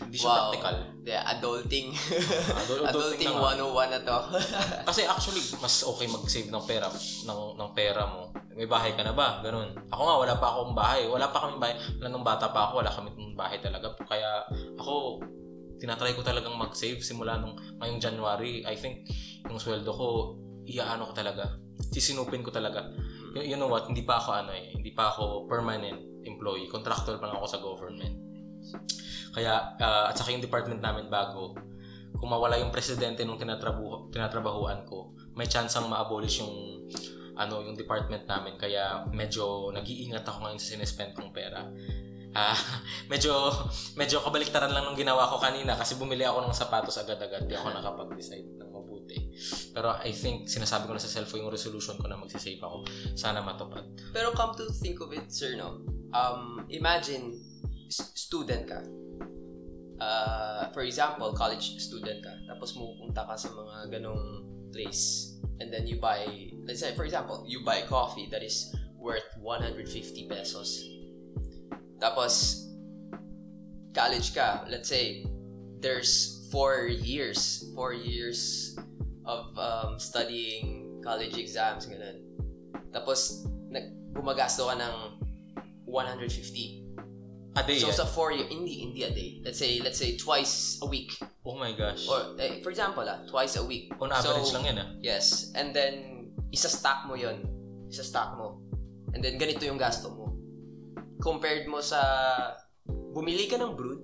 Hindi 0.00 0.16
siya 0.16 0.32
Wow. 0.32 0.38
practical. 0.48 0.76
The 1.04 1.12
adulting. 1.28 1.86
Adult- 1.92 2.88
adulting 2.88 3.20
adulting 3.20 3.32
na 3.36 3.52
nga. 3.52 3.68
101 3.68 3.92
na 3.92 4.00
to. 4.00 4.18
Kasi 4.88 5.00
actually, 5.04 5.44
mas 5.60 5.84
okay 5.84 6.08
mag-save 6.08 6.48
ng 6.48 6.64
pera, 6.64 6.88
ng, 7.28 7.40
ng 7.52 7.70
pera 7.76 8.08
mo. 8.08 8.32
May 8.56 8.64
bahay 8.64 8.96
ka 8.96 9.04
na 9.04 9.12
ba? 9.12 9.44
Ganun. 9.44 9.76
Ako 9.92 10.00
nga, 10.00 10.16
wala 10.16 10.34
pa 10.40 10.46
akong 10.50 10.72
bahay. 10.72 11.04
Wala 11.04 11.28
pa 11.28 11.44
kami 11.44 11.60
bahay. 11.60 11.76
Wala 12.00 12.08
nung 12.08 12.24
bata 12.24 12.48
pa 12.48 12.72
ako, 12.72 12.80
wala 12.80 12.88
kami 12.88 13.12
ng 13.12 13.36
bahay 13.36 13.60
talaga. 13.60 13.92
Kaya 14.08 14.40
ako, 14.80 15.20
tinatry 15.80 16.12
ko 16.12 16.20
talagang 16.20 16.52
mag-save 16.54 17.00
simula 17.00 17.40
nung 17.40 17.56
ngayong 17.80 17.98
January. 17.98 18.60
I 18.68 18.76
think 18.76 19.08
yung 19.48 19.56
sweldo 19.56 19.88
ko, 19.88 20.36
iaano 20.68 21.08
ko 21.08 21.12
talaga. 21.16 21.56
Sisinupin 21.90 22.44
ko 22.44 22.52
talaga. 22.52 22.84
You, 23.32 23.54
you 23.54 23.56
know 23.56 23.72
what? 23.72 23.88
Hindi 23.88 24.04
pa 24.04 24.20
ako 24.20 24.30
ano 24.44 24.52
eh. 24.52 24.76
Hindi 24.76 24.92
pa 24.92 25.08
ako 25.10 25.48
permanent 25.48 26.22
employee. 26.28 26.68
Contractual 26.68 27.16
pa 27.16 27.32
lang 27.32 27.40
ako 27.40 27.46
sa 27.48 27.58
government. 27.58 28.14
Kaya, 29.32 29.74
ah, 29.80 30.12
at 30.12 30.14
saka 30.20 30.36
yung 30.36 30.44
department 30.44 30.84
namin 30.84 31.08
bago, 31.08 31.56
kung 32.20 32.28
mawala 32.28 32.60
yung 32.60 32.68
presidente 32.68 33.24
nung 33.24 33.40
tinatrabuho, 33.40 34.12
tinatrabahuan 34.12 34.84
ko, 34.84 35.16
may 35.32 35.48
chance 35.48 35.80
ang 35.80 35.88
ma-abolish 35.88 36.44
yung 36.44 36.84
ano 37.40 37.64
yung 37.64 37.72
department 37.72 38.28
namin 38.28 38.60
kaya 38.60 39.08
medyo 39.16 39.72
nag-iingat 39.72 40.28
ako 40.28 40.44
ngayon 40.44 40.60
sa 40.60 40.76
sinespend 40.76 41.16
kong 41.16 41.32
pera. 41.32 41.64
Ah, 42.30 42.54
medyo 43.12 43.34
medyo 43.98 44.22
kabaliktaran 44.22 44.70
lang 44.70 44.86
nung 44.86 44.98
ginawa 44.98 45.26
ko 45.26 45.42
kanina 45.42 45.74
kasi 45.74 45.98
bumili 45.98 46.22
ako 46.22 46.46
ng 46.46 46.54
sapatos 46.54 47.02
agad-agad, 47.02 47.50
di 47.50 47.58
ako 47.58 47.74
nakapag-decide 47.74 48.54
ng 48.54 48.70
mabuti. 48.70 49.34
Pero 49.74 49.98
I 49.98 50.14
think 50.14 50.46
sinasabi 50.46 50.86
ko 50.86 50.94
na 50.94 51.02
sa 51.02 51.10
self 51.10 51.34
yung 51.34 51.50
resolution 51.50 51.98
ko 51.98 52.06
na 52.06 52.14
magsisave 52.14 52.62
ako. 52.62 52.86
Sana 53.18 53.42
matupad. 53.42 53.82
Pero 54.14 54.30
come 54.30 54.54
to 54.54 54.70
think 54.70 55.02
of 55.02 55.10
it, 55.10 55.26
sir, 55.26 55.58
no? 55.58 55.82
Um, 56.14 56.66
imagine, 56.70 57.34
student 57.90 58.66
ka. 58.70 58.80
Uh, 60.00 60.70
for 60.70 60.86
example, 60.86 61.34
college 61.34 61.82
student 61.82 62.22
ka. 62.22 62.30
Tapos 62.46 62.78
pupunta 62.78 63.26
ka 63.26 63.34
sa 63.34 63.50
mga 63.50 63.98
ganong 63.98 64.46
place. 64.70 65.34
And 65.60 65.68
then 65.68 65.84
you 65.84 65.98
buy, 65.98 66.24
let's 66.64 66.80
say, 66.80 66.94
for 66.94 67.04
example, 67.04 67.44
you 67.44 67.66
buy 67.66 67.82
coffee 67.84 68.30
that 68.30 68.40
is 68.40 68.70
worth 68.96 69.26
150 69.42 69.84
pesos. 70.30 70.99
Tapos, 72.00 72.66
college 73.92 74.32
ka. 74.34 74.64
Let's 74.66 74.88
say, 74.88 75.28
there's 75.84 76.48
four 76.50 76.88
years. 76.88 77.70
Four 77.76 77.92
years 77.92 78.74
of 79.28 79.52
um, 79.60 80.00
studying 80.00 81.00
college 81.04 81.36
exams, 81.36 81.86
ganun. 81.86 82.24
Tapos, 82.90 83.44
nag, 83.70 83.92
gumagasto 84.16 84.66
ka 84.66 84.74
ng 84.74 84.96
150. 85.86 86.80
A 87.58 87.62
day 87.66 87.82
so 87.82 87.90
yan? 87.90 87.98
sa 87.98 88.06
four 88.06 88.30
year, 88.30 88.46
hindi, 88.46 88.86
hindi 88.86 89.02
a 89.02 89.10
day. 89.10 89.42
Let's 89.42 89.58
say, 89.58 89.82
let's 89.82 89.98
say 89.98 90.16
twice 90.16 90.78
a 90.82 90.86
week. 90.86 91.12
oh 91.44 91.58
my 91.58 91.74
gosh. 91.74 92.06
Or, 92.06 92.38
eh, 92.38 92.62
for 92.62 92.70
example, 92.70 93.02
ah, 93.06 93.26
twice 93.26 93.56
a 93.56 93.64
week. 93.64 93.90
On 93.98 94.10
average 94.12 94.48
So, 94.48 94.54
lang 94.58 94.64
yan 94.70 94.78
ah. 94.78 94.88
Yes. 95.02 95.50
And 95.54 95.74
then, 95.74 96.30
isa-stack 96.54 97.10
mo 97.10 97.14
yon 97.18 97.42
Isa-stack 97.90 98.38
mo. 98.38 98.62
And 99.14 99.22
then, 99.22 99.34
ganito 99.38 99.66
yung 99.66 99.78
gasto 99.78 100.14
mo. 100.14 100.19
Compared 101.20 101.68
mo 101.68 101.84
sa, 101.84 102.00
bumili 102.88 103.46
ka 103.46 103.60
ng 103.60 103.76
brood. 103.76 104.00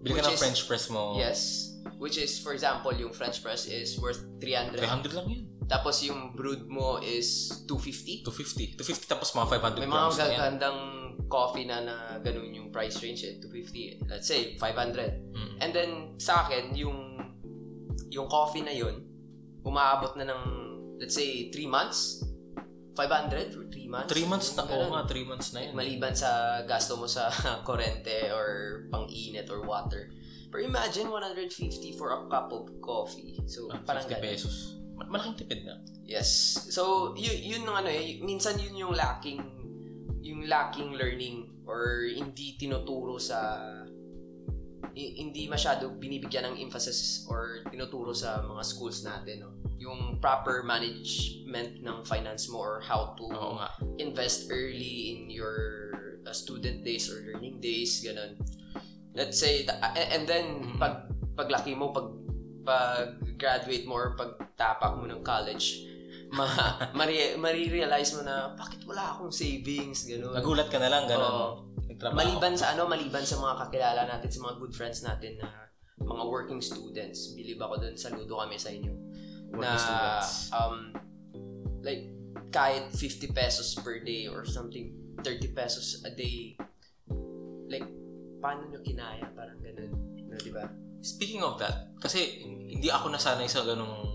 Bili 0.00 0.20
ka 0.20 0.24
ng 0.24 0.36
is- 0.36 0.40
French 0.40 0.60
press 0.68 0.88
mo. 0.88 1.16
Yes. 1.16 1.70
Which 2.00 2.18
is, 2.18 2.40
for 2.40 2.52
example, 2.52 2.92
yung 2.92 3.12
French 3.12 3.40
press 3.44 3.68
is 3.68 3.96
worth 4.00 4.20
300. 4.40 4.80
300 4.80 5.12
lang 5.16 5.26
yun. 5.30 5.44
Tapos 5.64 6.04
yung 6.04 6.36
brood 6.36 6.68
mo 6.68 7.00
is 7.00 7.48
250. 7.64 8.24
250. 8.28 8.76
250 8.76 9.08
tapos 9.08 9.32
mga 9.32 9.80
500 9.80 9.80
May 9.80 9.88
mga 9.88 10.10
gagandang 10.12 10.80
coffee 11.28 11.64
na 11.64 11.80
na 11.80 11.96
ganun 12.20 12.52
yung 12.52 12.68
price 12.68 13.00
range 13.00 13.24
eh. 13.24 13.40
250. 13.40 14.04
Let's 14.08 14.28
say, 14.28 14.56
500. 14.60 15.32
Mm. 15.32 15.54
And 15.64 15.70
then, 15.72 15.90
sa 16.20 16.44
akin, 16.44 16.76
yung 16.76 17.16
yung 18.12 18.28
coffee 18.28 18.62
na 18.62 18.70
yun, 18.70 19.02
umaabot 19.64 20.14
na 20.14 20.28
ng, 20.28 20.42
let's 21.00 21.16
say, 21.16 21.48
3 21.50 21.66
months? 21.66 22.23
500 22.94 23.50
for 23.50 23.66
3 23.66 23.86
months? 23.86 24.10
3 24.10 24.24
months 24.24 24.48
na. 24.54 24.62
Oo 24.64 24.86
nga, 24.88 25.02
3 25.04 25.22
months 25.24 25.48
na 25.50 25.60
yan. 25.60 25.72
Maliban 25.72 26.14
sa 26.14 26.30
gasto 26.62 26.94
mo 26.94 27.06
sa 27.06 27.26
korente 27.66 28.30
or 28.30 28.48
pang-init 28.88 29.46
or 29.46 29.62
water. 29.62 30.10
Pero 30.46 30.62
imagine 30.62 31.10
150 31.10 31.50
for 31.92 32.14
a 32.14 32.26
cup 32.26 32.48
of 32.48 32.70
coffee. 32.78 33.42
So, 33.44 33.66
Ah, 33.68 33.82
parang 33.82 34.06
50 34.06 34.14
ganun. 34.14 34.22
pesos. 34.24 34.54
Ma- 34.94 35.10
Malaking 35.10 35.34
tipid 35.36 35.60
na. 35.62 35.74
Yes. 36.00 36.30
So, 36.68 37.12
yun, 37.14 37.34
yun 37.36 37.62
ang 37.66 37.82
ano 37.82 37.90
eh, 37.90 38.20
minsan 38.20 38.54
yun 38.56 38.78
yung 38.78 38.94
lacking, 38.94 39.42
yung 40.22 40.46
lacking 40.46 40.94
learning 40.94 41.50
or 41.66 42.06
hindi 42.06 42.54
tinuturo 42.54 43.18
sa, 43.18 43.58
hi- 44.94 45.14
hindi 45.16 45.48
masyado 45.48 45.90
binibigyan 45.92 46.46
ng 46.46 46.56
emphasis 46.60 47.26
or 47.26 47.66
tinuturo 47.66 48.14
sa 48.14 48.38
mga 48.40 48.62
schools 48.62 49.02
natin, 49.02 49.42
no? 49.42 49.50
Yung 49.76 50.18
proper 50.18 50.62
management 50.62 51.80
ng 51.80 51.98
finance 52.02 52.48
mo 52.48 52.58
or 52.58 52.80
how 52.80 53.12
to 53.14 53.24
Oo 53.26 53.58
nga. 53.58 53.68
invest 53.98 54.48
early 54.48 55.12
in 55.12 55.28
your 55.28 55.56
uh, 56.24 56.32
student 56.32 56.80
days 56.80 57.06
or 57.06 57.20
learning 57.22 57.60
days, 57.60 58.00
ganun. 58.00 58.38
Let's 59.12 59.36
say, 59.36 59.62
ta- 59.62 59.78
and 59.92 60.24
then, 60.24 60.64
Mhm. 60.64 60.78
pag 60.78 61.06
paglaki 61.34 61.74
mo, 61.74 61.90
pag 61.90 62.08
pag 62.64 63.12
graduate 63.36 63.84
mo 63.84 63.94
or 63.94 64.16
pag 64.16 64.40
tapak 64.56 64.96
mo 64.96 65.04
ng 65.04 65.20
college, 65.20 65.84
ma 66.32 66.48
mari 66.98 67.36
marirealize 67.36 68.16
mo 68.16 68.24
na 68.24 68.56
bakit 68.56 68.80
wala 68.82 69.12
akong 69.12 69.28
savings, 69.28 70.08
ganun. 70.08 70.32
Nagulat 70.32 70.66
ka 70.66 70.80
na 70.80 70.88
lang, 70.88 71.04
gano'n. 71.04 71.20
Oo. 71.20 71.48
Nagtrabaho. 71.84 72.16
Maliban 72.16 72.56
sa 72.56 72.72
ano, 72.72 72.88
maliban 72.88 73.22
sa 73.22 73.36
mga 73.36 73.54
kakilala 73.60 74.02
natin, 74.08 74.30
sa 74.32 74.40
mga 74.40 74.54
good 74.56 74.72
friends 74.72 75.04
natin 75.04 75.36
na 75.36 75.68
mga 76.00 76.24
working 76.24 76.58
students. 76.58 77.36
Believe 77.36 77.60
ako 77.60 77.78
dun, 77.78 77.94
saludo 77.94 78.40
kami 78.40 78.56
sa 78.56 78.72
inyo. 78.72 79.03
Na, 79.58 80.20
um, 80.54 80.92
like, 81.82 82.10
kahit 82.50 82.90
50 82.94 83.34
pesos 83.34 83.74
per 83.78 84.02
day 84.02 84.30
or 84.30 84.46
something, 84.46 84.94
30 85.22 85.54
pesos 85.54 86.02
a 86.06 86.10
day, 86.10 86.54
like, 87.66 87.86
paano 88.38 88.68
nyo 88.68 88.80
kinaya? 88.84 89.26
Parang 89.32 89.58
ganun. 89.58 89.90
No, 90.28 90.36
di 90.36 90.52
ba? 90.52 90.68
Speaking 91.04 91.44
of 91.44 91.60
that, 91.60 91.92
kasi 92.00 92.44
hindi 92.44 92.88
ako 92.88 93.12
nasanay 93.12 93.48
sa 93.48 93.64
ganung 93.64 94.14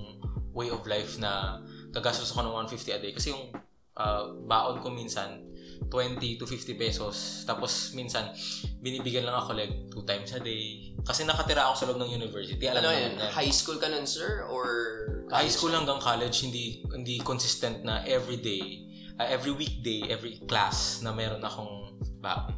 way 0.53 0.73
of 0.73 0.85
life 0.89 1.21
na 1.21 1.61
gagastos 1.93 2.33
ako 2.33 2.45
ng 2.45 2.53
150 2.69 2.97
a 2.97 2.99
day. 3.01 3.13
Kasi 3.13 3.33
yung 3.33 3.53
ah, 3.99 4.31
baon 4.33 4.81
ko 4.81 4.89
minsan, 4.89 5.48
20 5.87 6.19
to 6.35 6.45
50 6.45 6.75
pesos. 6.75 7.43
Tapos 7.43 7.93
minsan, 7.93 8.29
binibigyan 8.77 9.23
lang 9.23 9.35
ako 9.35 9.55
like 9.55 9.87
two 9.87 10.03
times 10.03 10.33
a 10.33 10.41
day. 10.41 10.91
Kasi 10.99 11.23
nakatira 11.23 11.65
ako 11.65 11.75
sa 11.75 11.85
loob 11.87 11.99
ng 11.99 12.11
university. 12.11 12.67
Alam 12.67 12.83
Ano 12.83 12.91
yun? 12.91 13.15
yan. 13.15 13.31
High 13.31 13.49
school 13.49 13.77
ka 13.77 13.87
nun, 13.87 14.03
sir? 14.03 14.43
Or 14.51 14.67
High 15.29 15.47
school 15.47 15.69
hanggang 15.71 16.01
college, 16.01 16.41
hindi 16.41 16.81
hindi 16.89 17.21
consistent 17.21 17.85
na 17.85 18.01
every 18.03 18.41
day, 18.41 18.81
ah, 19.15 19.29
every 19.29 19.53
weekday, 19.53 20.09
every 20.09 20.41
class 20.43 20.99
na 20.99 21.13
meron 21.13 21.39
akong 21.39 21.93
baon. 22.17 22.57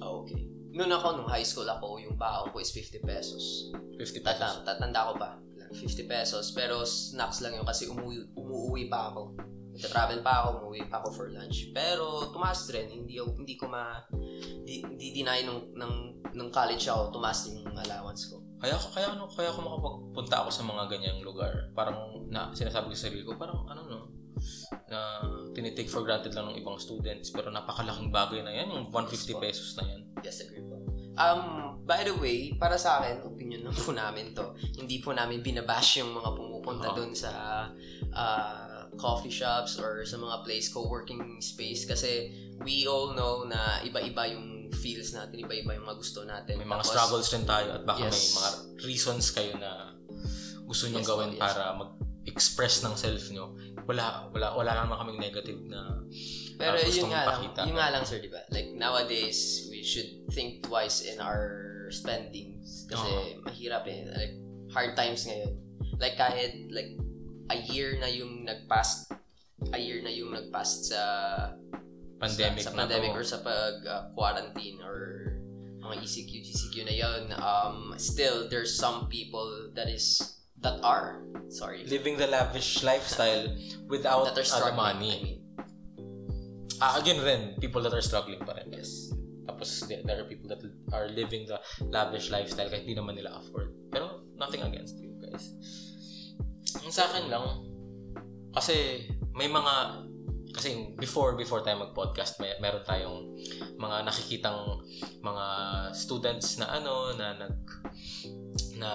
Ah, 0.00 0.10
okay. 0.16 0.48
Noon 0.72 0.88
ako, 0.88 1.20
nung 1.20 1.28
high 1.28 1.44
school 1.44 1.66
ako, 1.66 1.98
yung 1.98 2.16
baon 2.16 2.48
ko 2.48 2.60
is 2.60 2.72
50 2.72 3.02
pesos. 3.02 3.68
50 3.96 4.24
pesos. 4.24 4.24
Tata, 4.24 4.48
tatanda 4.64 5.10
ko 5.10 5.12
pa. 5.16 5.30
50 5.68 6.08
pesos. 6.08 6.56
Pero 6.56 6.80
snacks 6.84 7.44
lang 7.44 7.52
yun 7.52 7.66
kasi 7.66 7.90
umuwi, 7.90 8.24
umuwi 8.32 8.88
pa 8.88 9.12
ako. 9.12 9.36
Nagta-travel 9.78 10.26
pa 10.26 10.32
ako, 10.42 10.48
umuwi 10.58 10.82
pa 10.90 10.98
ako 10.98 11.08
for 11.14 11.26
lunch. 11.30 11.70
Pero 11.70 12.26
tumaas 12.34 12.66
rin. 12.74 12.90
Hindi, 12.90 13.22
ako- 13.22 13.38
hindi 13.38 13.54
ko 13.54 13.70
ma... 13.70 14.02
Hindi, 14.10 14.82
hindi 14.82 15.06
deny 15.14 15.46
nung, 15.46 15.70
ng, 15.70 15.94
nung 16.34 16.50
college 16.50 16.90
ako, 16.90 17.14
tumaas 17.14 17.46
din 17.46 17.62
yung 17.62 17.78
allowance 17.78 18.26
ko. 18.26 18.42
Kaya 18.58 18.74
ako 18.74 18.90
kaya 18.90 19.06
ano 19.14 19.30
kaya 19.30 19.54
ako 19.54 19.60
makapagpunta 19.62 20.34
ako 20.42 20.50
sa 20.50 20.66
mga 20.66 20.82
ganyang 20.90 21.22
lugar. 21.22 21.70
Parang 21.78 22.26
na 22.26 22.50
sinasabi 22.50 22.90
ko 22.90 22.94
sa 22.98 23.06
sarili 23.06 23.22
ko, 23.22 23.38
parang 23.38 23.62
ano 23.70 23.82
no 23.86 24.00
na 24.86 25.22
tinitake 25.54 25.90
for 25.90 26.06
granted 26.06 26.30
lang 26.34 26.50
ng 26.50 26.58
ibang 26.62 26.78
students 26.78 27.34
pero 27.34 27.50
napakalaking 27.50 28.14
bagay 28.14 28.42
na 28.42 28.54
yan 28.54 28.70
yung 28.70 28.86
150 28.90 29.38
pesos 29.42 29.74
na 29.78 29.86
yan. 29.86 30.00
Yes, 30.22 30.42
agree 30.42 30.62
po. 30.62 30.78
Um, 31.18 31.82
by 31.82 32.06
the 32.06 32.14
way, 32.14 32.54
para 32.54 32.78
sa 32.78 33.02
akin, 33.02 33.26
opinion 33.26 33.66
lang 33.66 33.74
po 33.74 33.90
namin 33.90 34.30
to. 34.38 34.54
Hindi 34.78 35.02
po 35.02 35.10
namin 35.10 35.42
binabash 35.42 35.98
yung 35.98 36.14
mga 36.14 36.30
pumupunta 36.30 36.94
Oo. 36.94 36.96
doon 37.02 37.10
sa 37.10 37.30
uh, 38.14 38.77
coffee 38.98 39.32
shops 39.32 39.78
or 39.78 40.02
sa 40.04 40.18
mga 40.18 40.42
place 40.44 40.68
co-working 40.68 41.38
space 41.38 41.86
kasi 41.86 42.34
we 42.66 42.84
all 42.84 43.14
know 43.14 43.46
na 43.46 43.80
iba-iba 43.86 44.34
yung 44.34 44.68
feels 44.74 45.14
natin, 45.14 45.40
iba-iba 45.40 45.78
yung 45.78 45.86
mga 45.86 45.96
gusto 45.96 46.26
natin. 46.26 46.58
May 46.60 46.68
mga 46.68 46.84
Tapos, 46.84 46.92
struggles 46.92 47.28
rin 47.32 47.44
tayo 47.48 47.68
at 47.80 47.82
baka 47.86 48.10
Yes. 48.10 48.12
may 48.12 48.28
mga 48.36 48.50
reasons 48.84 49.24
kayo 49.32 49.52
na 49.56 49.96
gusto 50.68 50.84
nyo 50.90 51.00
Yes, 51.00 51.08
gawin 51.08 51.30
yes. 51.32 51.40
para 51.40 51.62
mag-express 51.72 52.74
ng 52.84 52.94
self 52.98 53.24
nyo. 53.32 53.56
Wala, 53.88 54.28
wala, 54.34 54.52
wala 54.52 54.70
naman 54.84 55.00
kaming 55.00 55.20
negative 55.22 55.60
na 55.64 56.04
Pero 56.58 56.74
ah, 56.74 56.82
yun 56.84 57.08
nga 57.08 57.22
lang, 57.24 57.40
yun 57.70 57.76
nga 57.78 57.88
lang 57.94 58.02
sir, 58.04 58.18
di 58.18 58.28
ba? 58.28 58.42
Like 58.50 58.74
nowadays, 58.74 59.70
we 59.70 59.80
should 59.80 60.26
think 60.34 60.66
twice 60.66 61.06
in 61.06 61.22
our 61.22 61.86
spendings 61.88 62.84
kasi 62.90 63.08
Oo. 63.08 63.46
mahirap 63.46 63.86
eh. 63.88 64.10
Like 64.10 64.34
hard 64.74 64.92
times 64.98 65.24
ngayon. 65.24 65.54
Like 66.02 66.18
kahit 66.18 66.68
like 66.74 66.98
a 67.50 67.56
year 67.68 67.96
na 67.98 68.06
yung 68.06 68.44
nag-pass 68.44 69.08
a 69.74 69.78
year 69.78 70.00
na 70.02 70.10
yung 70.12 70.30
nag-pass 70.30 70.88
sa 70.88 71.00
pandemic 72.18 72.62
sa, 72.62 72.70
sa 72.70 72.76
pandemic 72.76 73.10
to. 73.10 73.18
or 73.18 73.24
sa 73.24 73.38
pag 73.42 73.74
uh, 73.86 74.10
quarantine 74.14 74.78
or 74.82 75.34
mga 75.78 76.02
ECQ, 76.04 76.30
GCQ 76.44 76.74
na 76.84 76.94
yun, 76.94 77.22
um, 77.38 77.94
still 77.96 78.46
there's 78.50 78.74
some 78.74 79.08
people 79.08 79.70
that 79.74 79.88
is 79.88 80.36
that 80.58 80.76
are 80.82 81.22
sorry 81.48 81.86
Living 81.86 82.18
the 82.18 82.26
lavish 82.26 82.82
lifestyle 82.82 83.46
without 83.86 84.34
that 84.34 84.42
are 84.42 84.68
other 84.68 84.74
money. 84.74 85.10
I 85.14 85.22
mean, 85.22 85.38
Ah, 86.78 86.94
again 87.02 87.18
rin, 87.18 87.58
people 87.58 87.82
that 87.82 87.90
are 87.90 88.02
struggling 88.02 88.38
pa 88.38 88.54
rin. 88.54 88.70
yes. 88.70 89.10
Tapos 89.50 89.82
there 89.90 89.98
there 90.06 90.22
are 90.22 90.28
people 90.30 90.46
that 90.46 90.62
are 90.94 91.10
living 91.10 91.42
the 91.50 91.58
lavish 91.90 92.30
lifestyle 92.30 92.70
kahit 92.70 92.86
di 92.86 92.94
naman 92.94 93.18
nila 93.18 93.34
afford. 93.34 93.74
Pero 93.90 94.22
nothing 94.38 94.62
against 94.62 94.94
you 95.02 95.10
guys. 95.18 95.50
Ang 96.88 96.96
sa 96.96 97.04
akin 97.04 97.28
lang, 97.28 97.44
kasi 98.48 99.04
may 99.36 99.44
mga, 99.44 100.00
kasi 100.56 100.96
before 100.96 101.36
before 101.36 101.60
tayo 101.60 101.84
mag-podcast, 101.84 102.40
may, 102.40 102.56
meron 102.64 102.80
tayong 102.80 103.28
mga 103.76 104.08
nakikitang 104.08 104.56
mga 105.20 105.44
students 105.92 106.56
na 106.56 106.80
ano, 106.80 107.12
na 107.12 107.36
nag, 107.36 107.60
na 108.80 108.90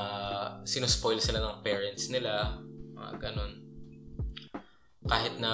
sinuspoil 0.66 1.22
sila 1.22 1.38
ng 1.38 1.62
parents 1.62 2.10
nila, 2.10 2.58
mga 2.98 3.30
ganun. 3.30 3.62
Kahit 5.06 5.38
na, 5.38 5.54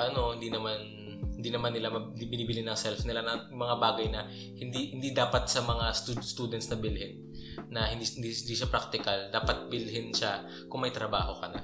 ano, 0.00 0.32
hindi 0.32 0.48
naman 0.48 0.80
hindi 1.36 1.52
naman 1.52 1.76
nila 1.76 1.92
binibili 2.16 2.64
ng 2.64 2.72
self 2.72 3.04
nila 3.04 3.20
ng 3.20 3.52
mga 3.52 3.74
bagay 3.76 4.08
na 4.08 4.24
hindi 4.32 4.96
hindi 4.96 5.12
dapat 5.12 5.44
sa 5.44 5.60
mga 5.60 5.92
stud- 5.92 6.24
students 6.24 6.72
na 6.72 6.80
bilhin 6.80 7.27
na 7.68 7.90
hindi, 7.90 8.06
hindi 8.06 8.30
hindi 8.30 8.54
siya 8.54 8.70
practical 8.70 9.28
dapat 9.34 9.66
bilhin 9.66 10.14
siya 10.14 10.46
kung 10.70 10.82
may 10.82 10.94
trabaho 10.94 11.36
ka 11.38 11.50
na. 11.50 11.60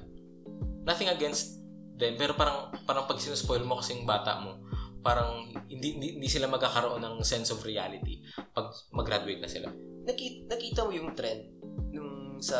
Nothing 0.84 1.10
against 1.14 1.62
them 1.94 2.18
pero 2.18 2.34
parang 2.34 2.74
parang 2.84 3.06
pag 3.06 3.22
sinuspoil 3.22 3.62
mo 3.62 3.78
kasing 3.78 4.02
bata 4.02 4.42
mo 4.42 4.64
parang 5.04 5.52
hindi, 5.68 6.00
hindi 6.00 6.08
hindi 6.16 6.28
sila 6.32 6.48
magkakaroon 6.48 7.04
ng 7.04 7.14
sense 7.20 7.52
of 7.52 7.60
reality 7.60 8.24
pag 8.56 8.72
mag-graduate 8.96 9.44
na 9.44 9.50
sila. 9.50 9.68
Nakita, 10.04 10.56
nakita 10.56 10.80
mo 10.88 10.92
yung 10.96 11.12
trend 11.12 11.60
nung 11.92 12.40
sa 12.40 12.58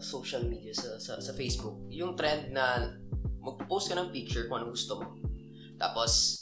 social 0.00 0.44
media 0.48 0.72
sa, 0.72 0.96
sa, 0.96 1.20
sa 1.20 1.32
Facebook? 1.36 1.84
Yung 1.92 2.16
trend 2.16 2.52
na 2.56 2.96
mag-post 3.44 3.92
ka 3.92 3.94
ng 3.96 4.08
picture 4.08 4.48
kung 4.48 4.64
anong 4.64 4.72
gusto 4.72 5.04
mo. 5.04 5.20
Tapos 5.76 6.40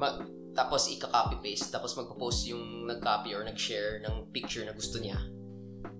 mag, 0.00 0.24
tapos 0.58 0.90
ika-copy 0.90 1.38
paste 1.38 1.70
tapos 1.70 1.94
magpo-post 1.94 2.50
yung 2.50 2.82
nag-copy 2.84 3.30
or 3.30 3.46
nag-share 3.46 4.02
ng 4.02 4.34
picture 4.34 4.66
na 4.66 4.74
gusto 4.74 4.98
niya 4.98 5.14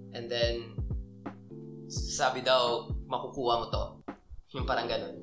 And 0.08 0.26
then, 0.26 0.72
sabi 1.88 2.40
daw, 2.40 2.88
makukuha 3.04 3.54
mo 3.60 3.66
to. 3.68 3.84
Yung 4.56 4.64
parang 4.64 4.88
ganun. 4.88 5.14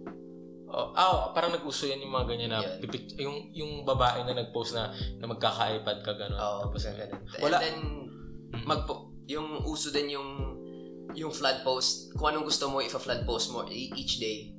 Oh, 0.65 0.93
ah, 0.93 1.33
parang 1.33 1.53
nag-uso 1.53 1.89
yan 1.89 1.99
yung 1.99 2.13
mga 2.13 2.25
ganyan 2.29 2.51
na 2.53 2.61
Yan. 2.61 2.79
pipic- 2.79 3.17
yung 3.17 3.49
yung 3.51 3.71
babae 3.83 4.21
na 4.21 4.33
nag-post 4.33 4.73
na 4.73 4.93
na 5.17 5.25
magkaka-iPad 5.25 5.99
ka 5.99 6.13
ganun. 6.13 6.37
Oo, 6.37 6.61
Tapos 6.69 6.85
ganun. 6.85 7.21
Wala- 7.41 7.57
And 7.57 7.63
then, 7.63 7.77
Mm. 8.55 8.63
magpo, 8.65 8.93
yung 9.25 9.65
uso 9.65 9.89
din 9.89 10.13
yung 10.13 10.29
yung 11.15 11.31
flood 11.31 11.63
post, 11.63 12.11
kung 12.13 12.31
anong 12.31 12.45
gusto 12.45 12.67
mo, 12.67 12.79
if-flood 12.79 13.23
post 13.23 13.49
mo 13.49 13.63
e- 13.65 13.93
each 13.95 14.19
day. 14.19 14.54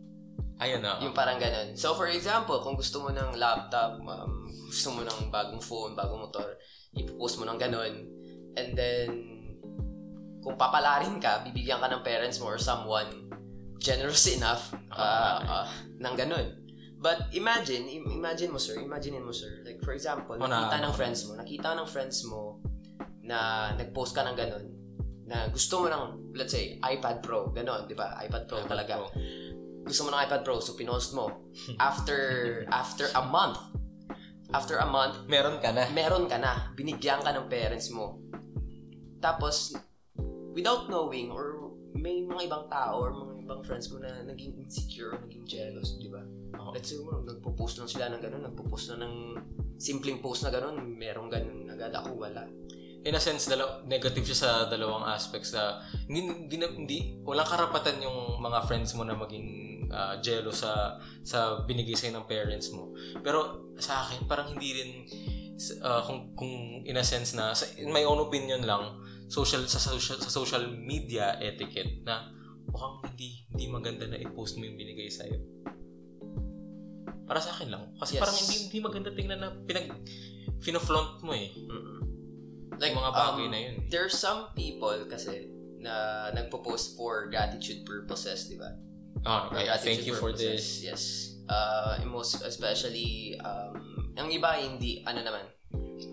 Ayun 0.60 0.80
na. 0.80 1.00
Yung 1.04 1.12
parang 1.12 1.36
ganun. 1.36 1.76
So, 1.76 1.92
for 1.96 2.08
example, 2.08 2.60
kung 2.64 2.76
gusto 2.76 3.04
mo 3.04 3.12
ng 3.12 3.36
laptop, 3.36 4.00
um, 4.00 4.48
gusto 4.68 4.88
mo 4.92 5.00
ng 5.04 5.28
bagong 5.28 5.62
phone, 5.62 5.92
bagong 5.92 6.26
motor, 6.28 6.56
ipopost 6.96 7.36
mo 7.40 7.44
ng 7.44 7.58
ganun. 7.60 7.92
And 8.56 8.72
then, 8.72 9.08
kung 10.40 10.56
papalarin 10.56 11.20
ka, 11.20 11.44
bibigyan 11.44 11.82
ka 11.82 11.90
ng 11.92 12.02
parents 12.06 12.40
mo 12.40 12.48
or 12.54 12.58
someone 12.58 13.28
generous 13.82 14.24
enough 14.32 14.72
uh, 14.94 15.42
uh, 15.44 15.66
ng 16.00 16.14
ganun. 16.16 16.66
But 16.96 17.28
imagine, 17.36 17.84
im- 17.92 18.08
imagine 18.08 18.48
mo 18.48 18.56
sir, 18.56 18.80
imagine 18.80 19.20
mo 19.20 19.30
sir, 19.30 19.60
like 19.68 19.84
for 19.84 19.92
example, 19.92 20.40
na- 20.40 20.48
nakita 20.48 20.76
ng 20.80 20.94
friends 20.96 21.20
mo, 21.28 21.32
nakita 21.36 21.68
ng 21.76 21.88
friends 21.88 22.18
mo 22.24 22.64
na 23.20 23.70
nag-post 23.76 24.16
ka 24.16 24.24
ng 24.24 24.36
ganun, 24.38 24.66
na 25.28 25.50
gusto 25.52 25.84
mo 25.84 25.86
ng, 25.92 26.32
let's 26.38 26.54
say, 26.54 26.80
iPad 26.80 27.20
Pro, 27.20 27.52
ganun, 27.52 27.84
di 27.84 27.98
ba? 27.98 28.16
iPad 28.24 28.46
Pro 28.48 28.62
talaga 28.64 29.02
gusto 29.86 30.02
mo 30.02 30.10
ng 30.10 30.20
iPad 30.20 30.42
Pro, 30.42 30.58
so 30.58 30.74
pinost 30.74 31.14
mo. 31.14 31.46
After, 31.78 32.18
after 32.68 33.06
a 33.14 33.22
month, 33.22 33.56
after 34.50 34.76
a 34.76 34.86
month, 34.86 35.26
Meron 35.26 35.58
ka 35.58 35.70
na. 35.70 35.86
meron 35.90 36.26
ka 36.26 36.36
na. 36.36 36.70
Binigyan 36.74 37.22
ka 37.22 37.30
ng 37.30 37.46
parents 37.46 37.88
mo. 37.88 38.18
Tapos, 39.18 39.74
without 40.52 40.86
knowing, 40.86 41.30
or 41.30 41.72
may 41.94 42.22
mga 42.22 42.46
ibang 42.46 42.66
tao, 42.66 43.00
or 43.00 43.10
mga 43.10 43.42
ibang 43.42 43.60
friends 43.62 43.88
mo 43.88 43.98
na 43.98 44.22
naging 44.22 44.54
insecure, 44.58 45.14
or 45.14 45.18
naging 45.20 45.42
jealous, 45.42 45.96
di 45.96 46.06
ba? 46.06 46.22
Oo. 46.56 46.70
Let's 46.70 46.90
say, 46.90 46.98
mo, 46.98 47.22
nagpo-post 47.22 47.78
lang 47.78 47.88
sila 47.88 48.12
ng 48.12 48.20
ganun, 48.20 48.42
nagpo-post 48.44 48.92
na 48.92 49.02
ng 49.02 49.14
simpleng 49.76 50.20
post 50.20 50.42
na 50.42 50.50
ganun, 50.50 50.78
merong 50.78 51.28
ganun 51.28 51.66
agad 51.68 51.92
ako, 51.92 52.16
wala. 52.16 52.44
in 53.02 53.14
a 53.14 53.22
sense, 53.22 53.46
dalaw- 53.46 53.86
negative 53.86 54.26
siya 54.26 54.34
sa 54.36 54.50
dalawang 54.66 55.06
aspects 55.06 55.54
na 55.54 55.78
hindi, 56.06 56.26
hindi, 56.26 56.56
hindi, 56.58 56.98
walang 57.22 57.46
karapatan 57.46 58.02
yung 58.02 58.42
mga 58.42 58.66
friends 58.66 58.98
mo 58.98 59.06
na 59.06 59.14
maging 59.14 59.46
ah, 59.92 60.18
jealous 60.22 60.62
sa 60.64 60.96
sa 61.22 61.62
binigay 61.66 61.94
sa'yo 61.94 62.16
ng 62.16 62.26
parents 62.26 62.70
mo. 62.72 62.94
Pero 63.22 63.70
sa 63.76 64.06
akin, 64.06 64.24
parang 64.24 64.54
hindi 64.56 64.70
rin, 64.72 64.90
ah, 65.82 66.02
kung, 66.02 66.32
kung 66.34 66.82
in 66.86 66.96
a 66.96 67.04
sense 67.04 67.34
na, 67.34 67.52
sa, 67.52 67.66
in 67.76 67.90
my 67.92 68.02
own 68.06 68.18
opinion 68.22 68.64
lang, 68.64 68.98
social 69.26 69.66
sa 69.66 69.82
social 69.82 70.18
sa 70.22 70.30
social 70.30 70.70
media 70.70 71.34
etiquette 71.42 72.06
na 72.06 72.30
mukhang 72.70 73.10
hindi 73.10 73.42
hindi 73.50 73.66
maganda 73.66 74.06
na 74.06 74.18
i-post 74.22 74.54
mo 74.58 74.66
yung 74.66 74.78
binigay 74.78 75.10
sa 75.10 75.26
iyo. 75.26 75.42
Para 77.26 77.42
sa 77.42 77.50
akin 77.58 77.74
lang. 77.74 77.90
Kasi 77.98 78.18
Yes. 78.18 78.22
parang 78.22 78.38
hindi 78.38 78.56
hindi 78.70 78.78
maganda 78.78 79.10
tingnan 79.10 79.40
na 79.42 79.50
pinag 79.66 79.90
fino-flaunt 80.62 81.26
mo 81.26 81.34
eh. 81.34 81.50
Mm-mm. 81.52 81.98
Like, 82.76 82.92
mga 82.92 83.12
bagay 83.12 83.46
um, 83.48 83.52
na 83.52 83.58
yun. 83.58 83.74
There's 83.88 84.14
some 84.14 84.52
people 84.52 85.08
kasi 85.08 85.48
na 85.80 86.28
nagpo-post 86.32 86.96
for 86.96 87.28
gratitude 87.32 87.84
purposes, 87.88 88.48
di 88.48 88.56
ba? 88.60 88.68
For 89.26 89.58
okay. 89.58 89.66
Thank 89.82 90.06
you 90.06 90.14
for 90.14 90.30
purposes, 90.30 90.62
this. 90.62 90.66
Yes. 90.86 91.02
Uh, 91.46 91.98
most 92.06 92.42
especially, 92.42 93.34
um, 93.42 93.74
ang 94.14 94.30
iba 94.30 94.54
hindi, 94.58 95.02
ano 95.02 95.20
naman, 95.22 95.44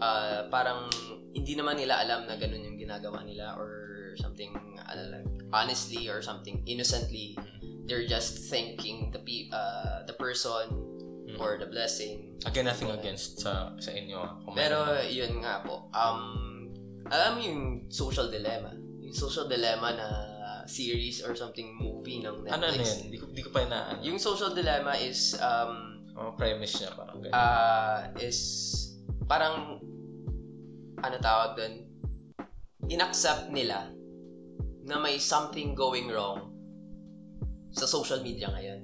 uh, 0.01 0.50
parang 0.50 0.89
hindi 1.34 1.53
naman 1.53 1.77
nila 1.77 2.01
alam 2.01 2.25
na 2.25 2.38
ganun 2.38 2.62
yung 2.62 2.77
ginagawa 2.77 3.22
nila 3.25 3.53
or 3.58 4.13
something, 4.17 4.53
ano 4.86 5.01
lang, 5.10 5.24
honestly 5.50 6.10
or 6.10 6.22
something 6.22 6.62
innocently. 6.65 7.38
They're 7.86 8.05
just 8.08 8.50
thanking 8.50 9.10
the 9.12 9.20
pe- 9.20 9.50
uh, 9.53 10.05
the 10.10 10.13
person 10.13 10.90
Mm. 11.24 11.40
for 11.40 11.55
the 11.55 11.66
blessing. 11.66 12.35
Again, 12.44 12.68
nothing 12.68 12.92
against 12.92 13.40
sa 13.40 13.72
sa 13.79 13.90
inyo. 13.96 14.20
ah, 14.20 14.35
kung 14.44 14.53
Pero 14.53 14.83
meron. 14.85 15.07
yun 15.07 15.33
nga 15.40 15.64
po, 15.64 15.87
um, 15.96 16.22
alam 17.07 17.29
mo 17.35 17.40
yung 17.40 17.61
social 17.87 18.27
dilemma? 18.27 18.75
Yung 19.00 19.16
social 19.16 19.48
dilemma 19.48 19.96
na 19.96 20.07
series 20.65 21.23
or 21.23 21.35
something 21.35 21.75
movie 21.75 22.23
ng 22.23 22.43
Netflix. 22.43 22.55
ano 22.55 22.65
na 22.67 22.75
yun? 22.79 22.99
Di 23.11 23.17
ko, 23.17 23.25
di 23.31 23.41
ko 23.43 23.49
pa 23.51 23.65
na 23.67 23.79
ano. 23.93 23.99
Yung 24.03 24.19
social 24.19 24.51
dilemma 24.51 24.95
is 24.97 25.35
um 25.39 26.03
oh, 26.15 26.31
premise 26.35 26.79
niya 26.79 26.91
parang 26.95 27.17
ganyan. 27.19 27.33
uh, 27.33 27.99
is 28.19 28.39
parang 29.27 29.79
ano 31.03 31.15
tawag 31.19 31.59
doon 31.59 31.73
inaccept 32.87 33.51
nila 33.51 33.91
na 34.83 34.99
may 34.99 35.15
something 35.15 35.71
going 35.71 36.11
wrong 36.11 36.51
sa 37.71 37.87
social 37.87 38.19
media 38.19 38.51
ngayon. 38.51 38.81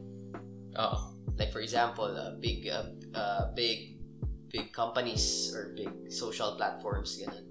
Oo. 0.79 0.99
Like 1.35 1.51
for 1.55 1.63
example, 1.63 2.07
uh, 2.07 2.35
big 2.39 2.67
uh, 2.67 2.91
uh, 3.15 3.51
big 3.55 3.99
big 4.49 4.71
companies 4.75 5.51
or 5.55 5.71
big 5.75 5.91
social 6.11 6.55
platforms 6.55 7.15
ganun. 7.19 7.45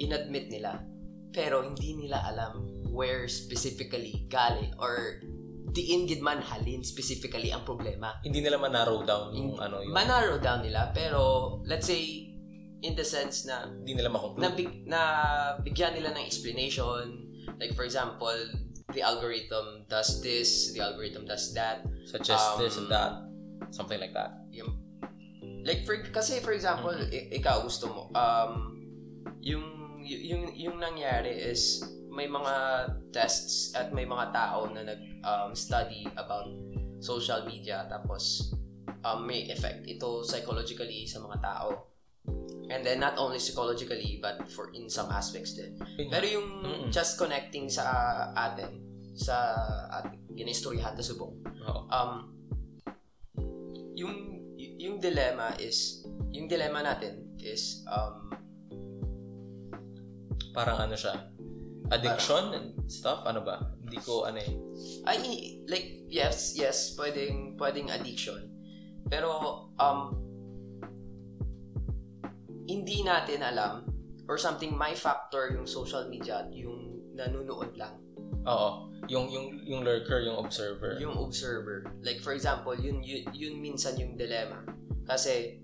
Inadmit 0.00 0.48
nila 0.48 0.80
pero 1.34 1.66
hindi 1.66 1.98
nila 1.98 2.22
alam 2.30 2.62
where 2.94 3.26
specifically 3.26 4.24
galing 4.30 4.70
or 4.78 5.18
diin 5.74 6.06
gid 6.06 6.22
man 6.22 6.38
halin 6.38 6.86
specifically 6.86 7.50
ang 7.50 7.66
problema. 7.66 8.14
Hindi 8.22 8.38
nila 8.40 8.56
ma-narrow 8.56 9.02
down 9.02 9.34
yung 9.34 9.58
ano 9.58 9.82
yung 9.82 9.90
manarrow 9.90 10.38
down 10.38 10.62
nila 10.62 10.94
pero 10.94 11.58
let's 11.66 11.90
say 11.90 12.30
in 12.80 12.94
the 12.94 13.02
sense 13.02 13.42
na 13.42 13.66
hindi 13.66 13.98
nila 13.98 14.06
makonclude. 14.06 14.38
na, 14.38 14.50
big, 14.54 14.70
na 14.86 15.00
bigyan 15.58 15.98
nila 15.98 16.14
ng 16.14 16.22
explanation 16.22 17.26
like 17.58 17.74
for 17.74 17.82
example 17.82 18.30
the 18.94 19.02
algorithm 19.02 19.82
does 19.90 20.22
this 20.22 20.70
the 20.70 20.80
algorithm 20.80 21.26
does 21.26 21.50
that 21.52 21.82
Suggest 22.06 22.54
um, 22.54 22.62
this 22.62 22.78
and 22.78 22.86
that. 22.86 23.18
Something 23.74 23.98
like 23.98 24.14
that. 24.14 24.38
yung 24.54 24.78
like 25.66 25.82
for 25.82 25.98
kasi 26.14 26.38
for 26.38 26.54
example 26.54 26.94
i- 27.10 27.34
ikaw 27.34 27.64
gusto 27.66 27.90
mo 27.90 28.02
um 28.14 28.76
yung 29.42 29.64
yung 30.04 30.52
yung 30.52 30.76
nangyari 30.78 31.32
is 31.34 31.80
may 32.14 32.30
mga 32.30 32.54
tests 33.10 33.74
at 33.74 33.90
may 33.90 34.06
mga 34.06 34.30
tao 34.30 34.70
na 34.70 34.86
nag 34.86 35.00
um, 35.26 35.50
study 35.52 36.06
about 36.14 36.46
social 37.02 37.42
media 37.44 37.84
tapos 37.90 38.54
um, 39.02 39.26
may 39.26 39.50
effect 39.50 39.84
ito 39.84 40.22
psychologically 40.22 41.04
sa 41.04 41.18
mga 41.20 41.42
tao 41.42 41.90
and 42.70 42.80
then 42.86 43.02
not 43.02 43.18
only 43.20 43.36
psychologically 43.36 44.22
but 44.22 44.40
for 44.48 44.70
in 44.72 44.88
some 44.88 45.10
aspects 45.10 45.58
din 45.58 45.76
pero 46.08 46.24
yung 46.24 46.48
Mm-mm. 46.64 46.88
just 46.88 47.18
connecting 47.20 47.68
sa 47.68 47.84
atin 48.32 48.80
sa 49.12 49.52
ating 50.00 50.22
ginistoryahan 50.32 50.96
ta 50.96 51.04
subong 51.04 51.34
Oo. 51.66 51.82
um 51.92 52.12
yung 53.94 54.14
yung 54.56 54.96
dilemma 55.02 55.52
is 55.60 56.06
yung 56.32 56.48
dilemma 56.48 56.80
natin 56.80 57.36
is 57.42 57.84
um 57.90 58.24
Parang 60.54 60.78
ano 60.86 60.94
siya. 60.94 61.33
Addiction 61.92 62.44
and 62.56 62.66
stuff? 62.88 63.26
Ano 63.28 63.44
ba? 63.44 63.60
Hindi 63.84 63.98
ko 64.00 64.24
ano 64.24 64.40
eh. 64.40 64.52
ay 65.04 65.18
like 65.68 66.04
yes 66.08 66.56
yes 66.56 66.96
pwedeng 66.96 67.54
pwedeng 67.60 67.92
addiction 67.92 68.48
pero 69.06 69.30
um 69.78 70.00
hindi 72.64 73.04
natin 73.04 73.44
alam 73.44 73.84
or 74.24 74.40
something 74.40 74.72
may 74.72 74.96
factor 74.96 75.52
yung 75.52 75.68
social 75.68 76.08
media 76.08 76.42
at 76.42 76.50
yung 76.56 77.04
nanonood 77.12 77.76
lang 77.76 78.00
Oo. 78.44 78.92
Yung, 79.08 79.28
yung, 79.32 79.46
yung 79.64 79.80
lurker, 79.84 80.20
yung 80.24 80.36
observer. 80.40 80.96
yung 80.96 81.16
observer 81.16 81.84
like 82.00 82.24
for 82.24 82.32
example 82.32 82.72
yun 82.72 83.04
yun, 83.04 83.24
yun 83.36 83.60
minsan 83.60 83.96
yung 84.00 84.16
dilemma 84.16 84.64
kasi 85.04 85.60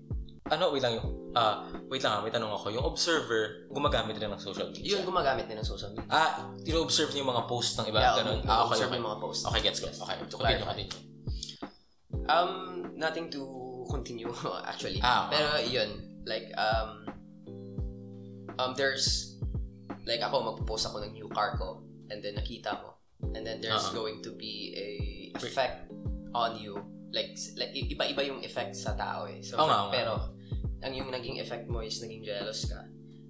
ano, 0.51 0.67
wait 0.69 0.83
lang 0.83 0.99
yung, 0.99 1.31
ah, 1.31 1.63
wait 1.87 2.03
lang 2.03 2.11
ah, 2.11 2.21
may 2.21 2.27
tanong 2.27 2.51
ako. 2.51 2.67
Yung 2.69 2.83
observer, 2.83 3.65
gumagamit 3.71 4.13
rin 4.13 4.27
ng 4.27 4.35
social 4.37 4.67
media. 4.67 4.83
yun 4.91 5.01
gumagamit 5.01 5.47
din 5.47 5.55
ng 5.55 5.63
social 5.63 5.89
media 5.89 6.05
Ah, 6.07 6.51
tino-observe 6.59 7.09
niyo 7.11 7.23
yung 7.23 7.31
mga 7.31 7.47
post 7.47 7.79
ng 7.79 7.87
iba, 7.87 7.97
Yeah, 7.97 8.19
ganun. 8.19 8.39
um, 8.39 8.45
Ah, 8.45 8.57
okay, 8.61 8.75
observe 8.75 8.89
okay. 8.89 8.99
yung 8.99 9.07
mga 9.07 9.19
posts. 9.19 9.43
Okay, 9.47 9.61
gets 9.61 9.79
ko. 9.79 9.87
Yes. 9.87 9.97
Okay, 9.97 10.15
To 10.21 10.35
continue, 10.35 10.67
continue. 10.67 10.91
Um, 12.27 12.51
nothing 12.95 13.27
to 13.29 13.41
continue 13.87 14.27
actually. 14.67 14.99
Ah, 15.01 15.27
Pero 15.27 15.47
yun, 15.61 15.89
like 16.23 16.51
um 16.53 17.07
um 18.57 18.71
there's 18.75 19.39
like 20.05 20.19
ako 20.19 20.43
magpo-post 20.45 20.85
ako 20.85 21.01
ng 21.01 21.13
new 21.13 21.27
car 21.27 21.55
ko 21.55 21.81
and 22.11 22.19
then 22.19 22.35
nakita 22.35 22.75
mo 22.75 22.99
and 23.33 23.41
then 23.41 23.57
there's 23.59 23.89
Ah. 23.89 23.95
going 23.95 24.19
to 24.19 24.35
be 24.35 24.75
a 24.75 24.89
effect 25.33 25.87
on 26.31 26.55
you 26.55 26.75
like 27.11 27.33
like 27.55 27.71
iba-iba 27.71 28.21
yung 28.23 28.39
effect 28.41 28.71
sa 28.73 28.93
tao 28.93 29.25
eh. 29.25 29.39
So 29.41 29.55
Oo 29.55 29.65
nga, 29.65 29.79
oo 29.85 29.91
nga. 29.91 30.27
Ang 30.81 30.93
yung 30.93 31.09
naging 31.09 31.37
effect 31.39 31.69
mo 31.69 31.81
is 31.81 32.01
naging 32.01 32.25
jealous 32.25 32.65
ka. 32.65 32.81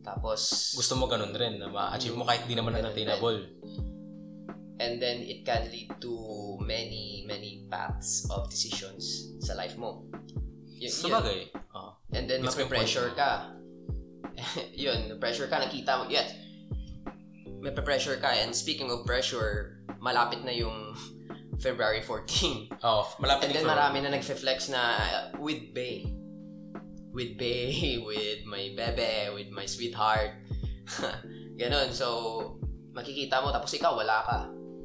Tapos 0.02 0.74
Gusto 0.74 0.98
mo 0.98 1.06
ganun 1.06 1.36
rin, 1.36 1.62
na 1.62 1.70
ma-achieve 1.70 2.18
mo 2.18 2.26
kahit 2.26 2.50
di 2.50 2.58
naman 2.58 2.74
Ganun 2.74 2.90
unattainable. 2.90 3.40
and 4.82 4.98
then 4.98 5.22
it 5.22 5.46
can 5.46 5.70
lead 5.70 5.94
to 6.02 6.10
many 6.58 7.22
many 7.30 7.70
paths 7.70 8.26
of 8.34 8.50
decisions 8.50 9.30
sa 9.38 9.54
life 9.54 9.78
mo. 9.78 10.10
Y- 10.66 10.90
yun. 10.90 10.92
Sabagay. 10.92 11.54
Oo. 11.78 11.92
And 12.18 12.26
then, 12.26 12.42
Gets 12.42 12.58
ko 12.58 12.66
yung 12.66 12.74
pressure 12.74 13.14
point 13.14 13.22
mo. 13.22 13.22
ka. 13.22 13.32
yun, 14.74 15.00
pressure 15.22 15.46
ka, 15.46 15.62
nakita 15.62 16.02
mo, 16.02 16.10
yes. 16.10 16.34
may 17.62 17.70
pressure 17.70 18.18
ka. 18.18 18.34
And 18.34 18.58
speaking 18.58 18.90
of 18.90 19.06
pressure, 19.06 19.86
malapit 20.02 20.42
na 20.42 20.50
yung 20.50 20.98
February 21.64 22.02
14. 22.02 22.82
Oh, 22.82 23.06
malapit 23.22 23.54
And 23.54 23.62
then 23.62 23.70
marami 23.70 24.02
na 24.02 24.10
nagfe-flex 24.10 24.74
na 24.74 24.82
uh, 24.98 25.22
with 25.38 25.70
Bay. 25.78 26.10
With 27.12 27.36
Bay, 27.36 27.72
with 28.08 28.48
my 28.48 28.72
bebe, 28.72 29.32
with 29.36 29.52
my 29.52 29.68
sweetheart. 29.68 30.32
Ganon. 31.60 31.92
So, 31.92 32.08
makikita 32.92 33.44
mo, 33.44 33.52
tapos 33.52 33.72
ikaw, 33.76 33.96
wala 33.96 34.24
ka. 34.24 34.40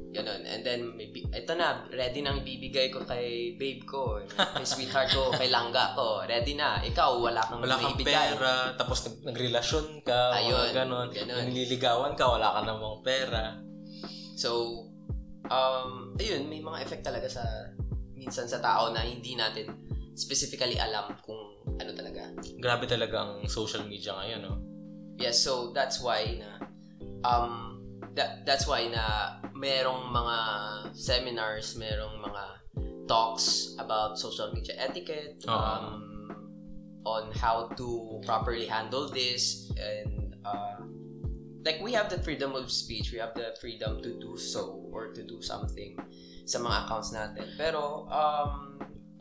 Ganon. 0.07 0.43
And 0.47 0.63
then, 0.63 0.95
may, 0.95 1.11
ito 1.11 1.51
na, 1.55 1.87
ready 1.91 2.23
nang 2.23 2.39
ibibigay 2.39 2.91
ko 2.91 3.03
kay 3.03 3.55
babe 3.55 3.83
ko, 3.83 4.23
kay 4.27 4.63
sweetheart 4.63 5.11
ko, 5.11 5.31
kay 5.35 5.51
langga 5.51 5.95
ko. 5.95 6.23
Ready 6.23 6.55
na. 6.55 6.79
Ikaw, 6.79 7.09
wala 7.19 7.43
kang 7.43 7.59
Wala 7.63 7.75
kang 7.75 7.95
maibigay. 7.95 8.35
pera, 8.35 8.71
tapos 8.75 9.07
nag- 9.07 9.23
nagrelasyon 9.31 9.85
ka, 10.03 10.35
Ayun, 10.35 10.51
mga 10.71 10.75
ganon. 10.83 11.07
ganon. 11.11 11.43
Nililigawan 11.47 12.13
ka, 12.15 12.27
wala 12.27 12.55
ka 12.55 12.59
namang 12.63 13.03
pera. 13.03 13.55
So, 14.37 14.83
um, 15.47 16.13
ayun, 16.15 16.47
may 16.47 16.59
mga 16.59 16.83
effect 16.83 17.03
talaga 17.03 17.27
sa, 17.27 17.43
minsan 18.15 18.47
sa 18.47 18.59
tao 18.59 18.91
na 18.91 19.03
hindi 19.03 19.35
natin 19.35 19.71
specifically 20.17 20.75
alam 20.75 21.13
kung 21.21 21.56
ano 21.77 21.91
talaga. 21.93 22.21
Grabe 22.57 22.85
talaga 22.89 23.15
ang 23.23 23.45
social 23.49 23.85
media 23.85 24.13
ngayon, 24.17 24.41
no? 24.41 24.53
Yes, 25.17 25.41
so 25.41 25.73
that's 25.73 26.01
why 26.01 26.37
na 26.37 26.61
um 27.25 27.81
that 28.13 28.45
that's 28.45 28.69
why 28.69 28.85
na 28.85 29.37
merong 29.57 30.13
mga 30.13 30.37
seminars, 30.93 31.73
merong 31.77 32.21
mga 32.21 32.43
talks 33.09 33.73
about 33.79 34.19
social 34.19 34.51
media 34.53 34.75
etiquette 34.77 35.41
Oo. 35.47 35.53
um 35.53 35.85
on 37.07 37.31
how 37.31 37.71
to 37.79 38.19
properly 38.27 38.67
handle 38.67 39.07
this 39.07 39.71
and 39.79 40.35
uh 40.43 40.83
like 41.63 41.79
we 41.81 41.95
have 41.95 42.11
the 42.11 42.19
freedom 42.19 42.53
of 42.53 42.69
speech, 42.71 43.11
we 43.11 43.19
have 43.19 43.33
the 43.33 43.55
freedom 43.59 43.99
to 44.03 44.19
do 44.19 44.37
so 44.37 44.87
or 44.91 45.11
to 45.11 45.23
do 45.23 45.41
something 45.41 45.97
sa 46.47 46.59
mga 46.59 46.87
accounts 46.87 47.11
natin. 47.11 47.47
Pero 47.57 48.05
um 48.11 48.77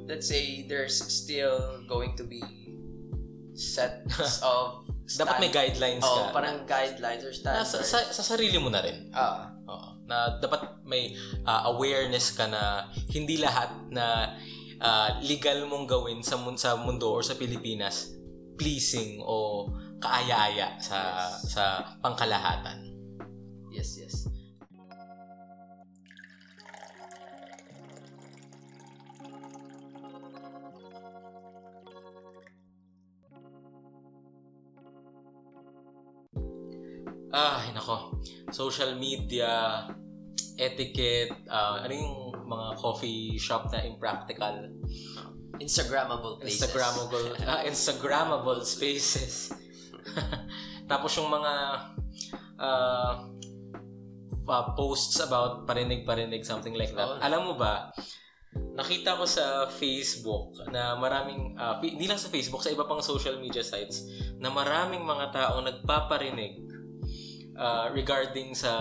let's 0.07 0.27
say 0.27 0.65
there's 0.65 0.95
still 0.97 1.83
going 1.85 2.15
to 2.15 2.25
be 2.25 2.41
sets 3.55 4.41
of 4.47 4.87
Dapat 5.07 5.39
may 5.39 5.51
guidelines 5.55 6.03
Oh, 6.03 6.31
ka. 6.31 6.35
parang 6.35 6.67
guidelines 6.67 7.23
or 7.23 7.31
na, 7.47 7.63
standards. 7.63 7.71
sa, 7.71 7.79
sa, 7.79 7.99
sa 8.11 8.23
sarili 8.27 8.59
mo 8.59 8.67
na 8.67 8.83
rin. 8.83 9.07
Ah, 9.15 9.55
Oo. 9.63 10.03
Na 10.03 10.43
dapat 10.43 10.83
may 10.83 11.15
ah, 11.43 11.71
awareness 11.71 12.35
ka 12.35 12.51
na 12.51 12.91
hindi 13.11 13.39
lahat 13.39 13.71
na 13.87 14.35
ah, 14.79 15.15
legal 15.23 15.63
mong 15.67 15.87
gawin 15.87 16.27
sa, 16.27 16.35
sa 16.59 16.75
mundo 16.75 17.07
or 17.07 17.23
sa 17.23 17.39
Pilipinas 17.39 18.19
pleasing 18.59 19.23
o 19.23 19.71
kaaya-aya 20.03 20.75
sa 20.83 20.99
Yes. 20.99 21.55
sa 21.55 21.63
pangkalahatan. 22.03 22.83
yes, 23.71 23.95
yes. 23.97 24.27
Ay, 37.35 37.75
nako. 37.75 38.23
Social 38.55 38.95
media, 38.95 39.83
etiquette, 40.57 41.47
ah, 41.51 41.83
ano 41.83 41.93
yung 41.93 42.15
mga 42.47 42.67
coffee 42.79 43.35
shop 43.37 43.69
na 43.75 43.83
impractical, 43.83 44.71
Instagrammable 45.59 46.39
places. 46.39 46.63
Instagrammable, 46.63 47.27
ah, 47.51 47.63
Instagrammable 47.67 48.61
spaces. 48.63 49.51
Tapos 50.91 51.11
yung 51.19 51.29
mga 51.29 51.53
ah, 52.63 53.13
ah, 54.47 54.67
posts 54.79 55.19
about 55.21 55.67
parinig-parinig, 55.67 56.47
something 56.47 56.79
like 56.79 56.95
that. 56.95 57.19
Oo. 57.19 57.21
Alam 57.21 57.41
mo 57.51 57.55
ba, 57.59 57.91
nakita 58.77 59.17
ko 59.17 59.25
sa 59.25 59.67
Facebook 59.69 60.57
na 60.71 60.95
maraming, 60.97 61.57
ah, 61.59 61.81
fi- 61.83 61.93
hindi 61.97 62.07
lang 62.07 62.21
sa 62.21 62.31
Facebook, 62.31 62.63
sa 62.63 62.71
iba 62.73 62.87
pang 62.87 63.03
social 63.03 63.37
media 63.43 63.65
sites, 63.65 64.07
na 64.39 64.53
maraming 64.53 65.03
mga 65.03 65.33
taong 65.33 65.65
nagpaparinig 65.65 66.66
ah, 67.57 67.89
regarding 67.91 68.53
sa 68.53 68.73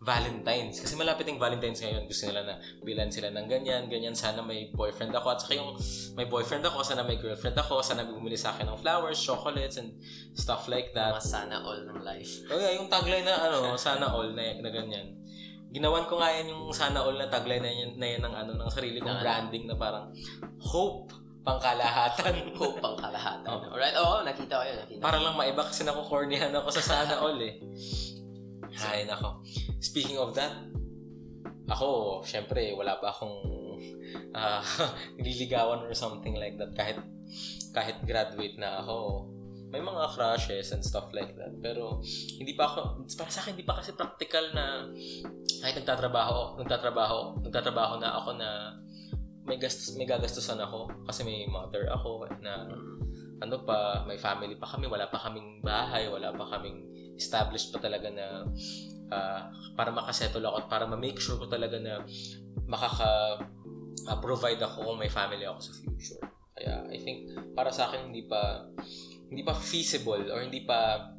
Valentine's. 0.00 0.80
Kasi 0.80 0.94
malapit 0.94 1.26
yung 1.28 1.42
Valentine's 1.42 1.82
ngayon. 1.82 2.06
Gusto 2.06 2.30
nila 2.30 2.42
na 2.46 2.54
bilan 2.82 3.10
sila 3.10 3.34
ng 3.34 3.46
ganyan, 3.50 3.90
ganyan. 3.90 4.14
Sana 4.14 4.40
may 4.40 4.70
boyfriend 4.72 5.12
ako. 5.12 5.26
At 5.34 5.38
saka 5.42 5.58
yung 5.58 5.74
may 6.14 6.26
boyfriend 6.30 6.64
ako, 6.64 6.86
sana 6.86 7.02
may 7.02 7.18
girlfriend 7.18 7.58
ako. 7.58 7.82
Sana 7.82 8.06
bumili 8.06 8.38
sa 8.38 8.54
akin 8.54 8.70
ng 8.70 8.78
flowers, 8.80 9.18
chocolates, 9.18 9.76
and 9.76 9.98
stuff 10.32 10.70
like 10.70 10.94
that. 10.94 11.18
Mga 11.18 11.26
sana 11.26 11.56
all 11.60 11.82
ng 11.82 12.00
life. 12.06 12.42
Kaya 12.50 12.78
yung 12.78 12.86
tagline 12.86 13.26
na 13.26 13.36
ano, 13.50 13.74
sana 13.74 14.08
all 14.08 14.32
na, 14.32 14.56
na 14.62 14.70
ganyan. 14.70 15.18
Ginawan 15.74 16.06
ko 16.08 16.22
nga 16.22 16.30
yan 16.30 16.54
yung 16.54 16.70
sana 16.72 17.02
all 17.02 17.18
na 17.18 17.28
tagline 17.28 17.60
na 17.60 17.68
yan, 17.68 17.90
na 17.98 18.06
yan 18.06 18.22
ng, 18.22 18.34
ano, 18.34 18.50
ng 18.54 18.70
sarili 18.70 19.02
kong 19.02 19.18
ano? 19.18 19.22
branding 19.26 19.64
na 19.66 19.76
parang 19.76 20.14
hope 20.62 21.25
pangkalahatan. 21.46 22.34
Hope 22.58 22.82
ang 22.82 22.98
kalahatan. 22.98 23.46
Oo. 23.46 23.70
Alright, 23.78 23.94
oo, 23.94 24.26
nakita 24.26 24.58
ko 24.58 24.64
yun. 24.66 24.76
Nakita 24.82 24.98
Para 24.98 25.18
lang 25.22 25.38
maiba 25.38 25.62
kasi 25.62 25.86
nakukornihan 25.86 26.50
ako 26.50 26.68
sa 26.74 26.82
sana 26.82 27.22
all 27.22 27.38
eh. 27.38 27.62
Ay, 28.82 29.06
nako. 29.06 29.46
Speaking 29.78 30.18
of 30.18 30.34
that, 30.34 30.52
ako, 31.70 32.20
syempre, 32.26 32.74
wala 32.74 32.98
pa 32.98 33.14
akong 33.14 33.38
ah, 34.38 34.60
nililigawan 35.16 35.86
or 35.86 35.94
something 35.94 36.34
like 36.34 36.58
that. 36.58 36.74
Kahit, 36.74 36.98
kahit 37.70 38.02
graduate 38.02 38.58
na 38.58 38.82
ako, 38.82 39.30
may 39.70 39.82
mga 39.82 40.14
crushes 40.14 40.74
and 40.74 40.82
stuff 40.82 41.10
like 41.14 41.34
that. 41.38 41.54
Pero, 41.62 42.02
hindi 42.38 42.58
pa 42.58 42.66
ako, 42.66 43.06
para 43.14 43.30
sa 43.30 43.42
akin, 43.46 43.54
hindi 43.54 43.66
pa 43.66 43.78
kasi 43.78 43.94
practical 43.94 44.50
na 44.50 44.90
kahit 45.62 45.78
nagtatrabaho, 45.82 46.58
nagtatrabaho, 46.58 47.42
nagtatrabaho 47.42 47.94
na 47.98 48.18
ako 48.18 48.30
na 48.34 48.50
may 49.46 49.56
gastos 49.62 49.94
may 49.94 50.04
gagastusan 50.04 50.58
ako 50.58 50.90
kasi 51.06 51.22
may 51.22 51.46
mother 51.46 51.86
ako 51.90 52.26
na 52.42 52.66
ano 53.36 53.56
pa, 53.62 54.04
may 54.08 54.16
family 54.16 54.56
pa 54.56 54.64
kami, 54.64 54.88
wala 54.88 55.12
pa 55.12 55.20
kaming 55.28 55.60
bahay, 55.60 56.08
wala 56.08 56.32
pa 56.32 56.44
kaming 56.56 56.88
established 57.16 57.68
pa 57.68 57.78
talaga 57.80 58.08
na 58.08 58.48
ah, 59.12 59.52
para 59.76 59.92
makasettle 59.92 60.44
ako 60.44 60.56
at 60.64 60.66
para 60.68 60.84
ma-make 60.88 61.20
sure 61.20 61.36
ko 61.36 61.44
talaga 61.44 61.76
na 61.76 62.00
makaka-provide 62.64 64.60
ako 64.64 64.92
kung 64.92 64.98
may 65.00 65.12
family 65.12 65.44
ako 65.44 65.58
sa 65.60 65.72
future. 65.76 66.22
Kaya 66.56 66.88
I 66.88 66.96
think 66.96 67.36
para 67.52 67.68
sa 67.68 67.92
akin 67.92 68.08
hindi 68.08 68.24
pa 68.24 68.64
hindi 69.28 69.44
pa 69.44 69.52
feasible 69.52 70.32
or 70.32 70.40
hindi 70.40 70.64
pa 70.64 71.12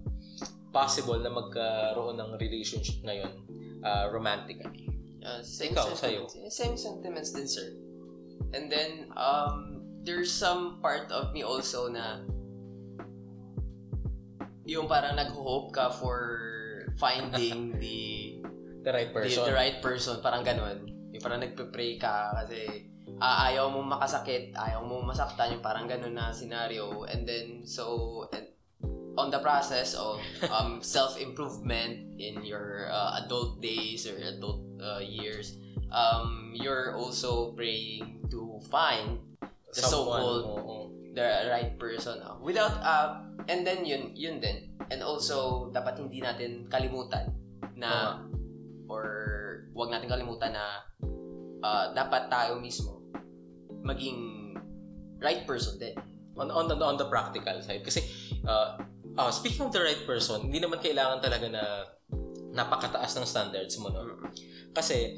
possible 0.73 1.21
na 1.21 1.29
magkaroon 1.29 2.17
ng 2.17 2.29
relationship 2.41 2.97
ngayon 3.05 3.45
ah, 3.85 4.09
romantically. 4.09 4.89
Uh, 5.21 5.43
same 5.43 5.75
Ikaw, 5.75 5.91
sentiments. 5.91 6.33
Same 6.55 6.75
sentiments 6.79 7.29
din, 7.35 7.47
sir. 7.49 7.67
And 8.53 8.71
then, 8.71 9.11
um, 9.15 9.83
there's 10.07 10.31
some 10.31 10.79
part 10.79 11.11
of 11.11 11.35
me 11.35 11.43
also 11.43 11.91
na 11.91 12.23
yung 14.67 14.87
parang 14.87 15.19
nag-hope 15.19 15.75
ka 15.75 15.91
for 15.91 16.19
finding 16.95 17.75
the 17.83 18.39
The 18.87 18.95
right 18.95 19.11
the, 19.11 19.19
person. 19.19 19.43
the 19.43 19.51
right 19.51 19.77
person, 19.83 20.15
parang 20.23 20.47
ganun. 20.47 20.87
Yung 21.11 21.19
parang 21.19 21.43
nagpe-pray 21.43 21.99
ka 21.99 22.31
kasi 22.39 22.87
ah, 23.19 23.51
ayaw 23.51 23.67
mong 23.67 23.99
makasakit, 23.99 24.55
ayaw 24.55 24.79
mong 24.79 25.11
masaktan, 25.11 25.59
yung 25.59 25.65
parang 25.65 25.91
ganun 25.91 26.15
na 26.15 26.31
scenario. 26.31 27.03
And 27.03 27.27
then, 27.27 27.67
so, 27.67 28.23
and 28.31 28.47
on 29.19 29.27
the 29.27 29.43
process 29.43 29.91
of 29.91 30.23
um, 30.55 30.79
self-improvement 30.79 32.15
in 32.15 32.47
your 32.47 32.87
uh, 32.87 33.19
adult 33.19 33.59
days 33.59 34.07
or 34.07 34.15
adult 34.23 34.63
uh, 34.79 35.03
years, 35.03 35.59
um, 35.91 36.51
you're 36.55 36.95
also 36.95 37.51
praying 37.53 38.25
to 38.31 38.59
find 38.67 39.19
the 39.73 39.81
Someone, 39.83 40.21
so-called 40.21 40.43
oo. 40.45 40.77
the 41.13 41.49
right 41.49 41.75
person 41.77 42.21
uh, 42.23 42.37
without 42.41 42.73
uh 42.81 43.21
and 43.47 43.63
then 43.65 43.83
yun 43.85 44.11
yun 44.13 44.39
din. 44.39 44.71
And 44.87 45.03
also 45.03 45.67
dapat 45.75 45.99
hindi 45.99 46.23
natin 46.23 46.71
kalimutan 46.71 47.35
na 47.75 48.23
or 48.87 49.05
wag 49.75 49.91
natin 49.91 50.07
kalimutan 50.07 50.55
na 50.55 50.87
uh, 51.59 51.91
dapat 51.91 52.31
tayo 52.31 52.59
mismo 52.59 53.03
maging 53.83 54.53
right 55.19 55.43
person 55.43 55.75
din. 55.79 55.95
On 56.37 56.53
on 56.53 56.69
the, 56.69 56.77
on 56.77 56.95
the 57.01 57.09
practical 57.09 57.57
side. 57.65 57.81
Kasi 57.81 58.05
uh, 58.45 58.77
uh, 59.17 59.31
speaking 59.33 59.67
of 59.67 59.73
the 59.73 59.83
right 59.83 60.03
person 60.07 60.47
hindi 60.47 60.61
naman 60.61 60.79
kailangan 60.79 61.19
talaga 61.19 61.47
na 61.51 61.63
napakataas 62.55 63.19
ng 63.19 63.27
standards 63.27 63.75
mo 63.77 63.91
no? 63.91 64.01
Kasi 64.71 65.17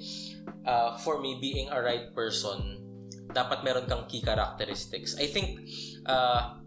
uh, 0.69 0.93
for 1.01 1.17
me 1.17 1.41
being 1.41 1.65
a 1.73 1.81
right 1.81 2.13
person 2.13 2.77
dapat 3.33 3.65
meron 3.65 3.89
kang 3.89 4.05
key 4.05 4.21
characteristics 4.21 5.17
i 5.17 5.25
think 5.25 5.65
uh, 6.05 6.57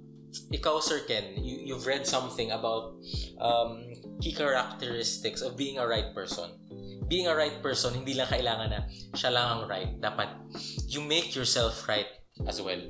ikaw 0.50 0.82
Sir 0.82 1.06
Ken 1.06 1.38
you, 1.38 1.70
you've 1.70 1.86
read 1.86 2.02
something 2.02 2.50
about 2.50 2.98
um, 3.38 3.86
key 4.18 4.34
characteristics 4.34 5.42
of 5.42 5.54
being 5.54 5.78
a 5.78 5.86
right 5.86 6.10
person 6.10 6.50
being 7.06 7.30
a 7.30 7.34
right 7.34 7.62
person 7.62 7.94
hindi 7.94 8.18
lang 8.18 8.26
kailangan 8.26 8.68
na 8.74 8.80
siya 9.14 9.30
lang 9.30 9.46
ang 9.46 9.62
right 9.70 9.92
dapat 10.02 10.34
you 10.90 10.98
make 11.02 11.34
yourself 11.38 11.86
right 11.86 12.10
as 12.50 12.58
well 12.58 12.80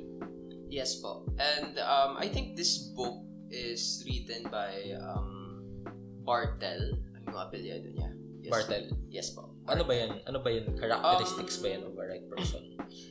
yes 0.69 0.97
po 0.97 1.29
and 1.37 1.77
um, 1.81 2.17
I 2.17 2.29
think 2.29 2.57
this 2.57 2.93
book 2.97 3.21
is 3.53 4.01
written 4.09 4.49
by 4.49 4.97
um, 4.97 5.43
Bartel 6.25 6.97
ang 7.13 7.23
yung 7.29 7.39
apelyido 7.39 7.87
niya. 7.93 8.09
Yes. 8.43 8.51
Bartel. 8.51 8.85
Yes 9.07 9.27
po. 9.31 9.52
Ano 9.63 9.87
ba 9.87 9.93
yan? 9.95 10.19
Ano 10.27 10.43
ba 10.43 10.49
yan? 10.51 10.75
Characteristics 10.75 11.55
Um, 11.59 11.63
ba 11.63 11.67
yan 11.71 11.81
of 11.87 11.93
a 11.95 12.03
right 12.03 12.25
person? 12.27 12.63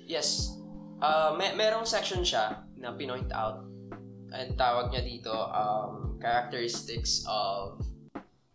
Yes. 0.04 0.52
Uh, 1.00 1.34
may 1.34 1.56
merong 1.56 1.88
section 1.88 2.20
siya 2.20 2.68
na 2.76 2.92
pinoint 2.92 3.32
out. 3.32 3.64
Ang 4.32 4.56
tawag 4.56 4.92
niya 4.92 5.02
dito, 5.04 5.32
um, 5.32 6.16
characteristics 6.20 7.24
of 7.24 7.80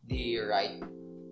the 0.06 0.38
right 0.46 0.82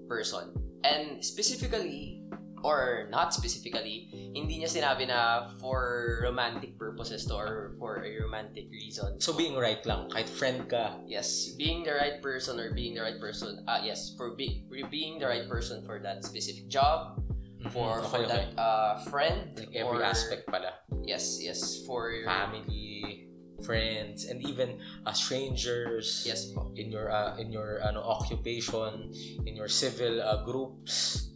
person. 0.10 0.54
And 0.86 1.22
specifically, 1.22 2.25
or 2.66 3.06
not 3.14 3.30
specifically, 3.30 4.10
hindi 4.34 4.58
niya 4.58 4.70
sinabi 4.74 5.06
na 5.06 5.54
for 5.62 6.18
romantic 6.26 6.74
purposes 6.82 7.30
to 7.30 7.38
or 7.38 7.78
for 7.78 8.02
a 8.02 8.10
romantic 8.26 8.66
reason. 8.74 9.22
So 9.22 9.38
being 9.38 9.54
right 9.54 9.86
lang, 9.86 10.10
kahit 10.10 10.26
friend 10.26 10.66
ka, 10.66 10.98
Yes, 11.06 11.54
being 11.54 11.86
the 11.86 11.94
right 11.94 12.18
person 12.26 12.58
or 12.58 12.74
being 12.74 12.98
the 12.98 13.06
right 13.06 13.22
person, 13.22 13.62
uh, 13.70 13.86
yes, 13.86 14.18
for 14.18 14.34
be, 14.34 14.66
being 14.90 15.22
the 15.22 15.30
right 15.30 15.46
person 15.46 15.86
for 15.86 16.02
that 16.02 16.26
specific 16.26 16.66
job, 16.66 17.22
for, 17.70 18.02
Mhm, 18.02 18.10
for 18.10 18.26
okay, 18.26 18.30
that 18.34 18.48
uh, 18.58 18.98
friend, 19.14 19.54
like 19.54 19.70
every 19.78 20.02
or- 20.02 20.06
aspect 20.06 20.50
pala. 20.50 20.82
Yes, 21.06 21.38
yes, 21.38 21.86
for 21.86 22.10
Family, 22.26 23.30
friends, 23.62 24.26
and 24.26 24.42
even 24.42 24.82
uh, 25.06 25.14
strangers. 25.14 26.26
Yes 26.26 26.50
po. 26.50 26.74
in 26.76 26.90
your 26.90 27.10
uh, 27.14 27.38
in 27.38 27.54
your 27.54 27.78
ano 27.86 28.02
occupation 28.02 29.14
in 29.46 29.54
your 29.54 29.70
civil 29.70 30.18
uh, 30.22 30.42
groups 30.46 31.30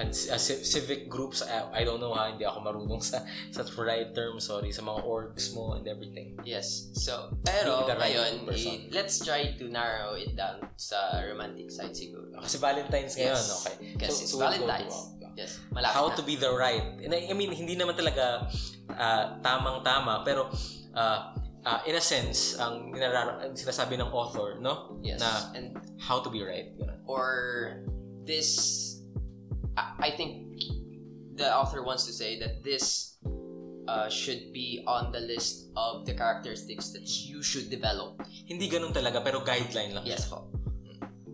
and 0.00 0.10
uh, 0.32 0.40
ci- 0.40 0.64
civic 0.64 1.06
groups 1.06 1.44
I, 1.44 1.80
I 1.80 1.84
don't 1.84 2.00
know 2.00 2.16
ha 2.16 2.32
hindi 2.32 2.48
ako 2.48 2.64
marunong 2.64 3.04
sa 3.04 3.20
sa 3.52 3.60
right 3.78 4.08
term 4.10 4.40
sorry 4.40 4.72
sa 4.72 4.80
mga 4.80 5.04
orgs 5.04 5.52
mo 5.52 5.76
and 5.76 5.84
everything 5.84 6.40
Yes. 6.40 6.88
So, 6.96 7.36
pero 7.44 7.84
right 7.84 8.00
ngayon, 8.16 8.48
i- 8.48 8.88
let's 8.88 9.20
try 9.20 9.52
to 9.60 9.68
narrow 9.68 10.16
it 10.16 10.32
down 10.32 10.64
sa 10.74 11.20
romantic 11.28 11.68
side 11.68 11.92
siguro. 11.92 12.32
kasi 12.40 12.56
Valentine's 12.56 13.12
ngayon 13.14 13.36
Yes. 13.36 13.52
okay 13.60 13.76
Kasi 13.94 14.24
we'll 14.32 14.48
go 14.48 14.56
to, 14.56 14.64
Valentine's. 14.64 14.96
uh, 14.96 15.08
Yes, 15.38 15.62
malapit 15.70 15.94
how 15.94 16.10
na. 16.10 16.16
to 16.18 16.22
be 16.26 16.34
the 16.34 16.50
right 16.50 16.98
and 17.00 17.14
I, 17.14 17.30
I 17.30 17.34
mean 17.38 17.54
hindi 17.54 17.78
naman 17.78 17.94
talaga 17.94 18.50
uh, 18.90 19.24
tamang 19.40 19.86
tama 19.86 20.26
pero 20.26 20.50
uh, 20.92 21.20
uh, 21.62 21.80
in 21.86 21.94
a 21.94 22.02
sense 22.02 22.58
ang, 22.58 22.90
ang 22.92 23.54
sinasabi 23.54 23.94
ng 23.94 24.10
author 24.10 24.58
no 24.58 24.98
Yes. 25.00 25.22
na 25.22 25.54
and 25.54 25.78
how 26.02 26.18
to 26.20 26.28
be 26.28 26.42
right 26.42 26.74
ganun. 26.74 26.98
or 27.06 27.26
this 28.26 28.99
I, 29.76 30.08
I 30.08 30.10
think 30.14 30.62
the 31.36 31.48
author 31.48 31.82
wants 31.82 32.06
to 32.06 32.12
say 32.12 32.38
that 32.40 32.62
this 32.64 33.16
uh, 33.88 34.08
should 34.08 34.52
be 34.52 34.84
on 34.86 35.12
the 35.12 35.20
list 35.20 35.70
of 35.76 36.06
the 36.06 36.14
characteristics 36.14 36.90
that 36.90 37.06
you 37.06 37.42
should 37.42 37.70
develop. 37.70 38.20
hindi 38.46 38.66
ganun 38.70 38.94
talaga 38.94 39.22
pero 39.22 39.42
guideline 39.42 39.94
lang 39.94 40.04
Yes 40.06 40.26
po. 40.26 40.50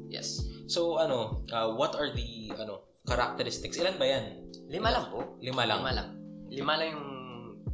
Yes. 0.07 0.47
So 0.67 0.99
ano, 0.99 1.43
uh, 1.51 1.75
what 1.75 1.95
are 1.99 2.11
the 2.15 2.55
ano 2.57 2.87
characteristics? 3.07 3.79
Ilan 3.79 3.99
ba 3.99 4.07
yan? 4.07 4.25
Lima 4.71 4.91
lang 4.91 5.11
po. 5.11 5.39
Lima 5.43 5.63
lang. 5.67 5.79
Lima 5.83 5.93
lang. 5.95 6.09
Lima 6.51 6.73
lang 6.79 6.89
yung 6.95 7.07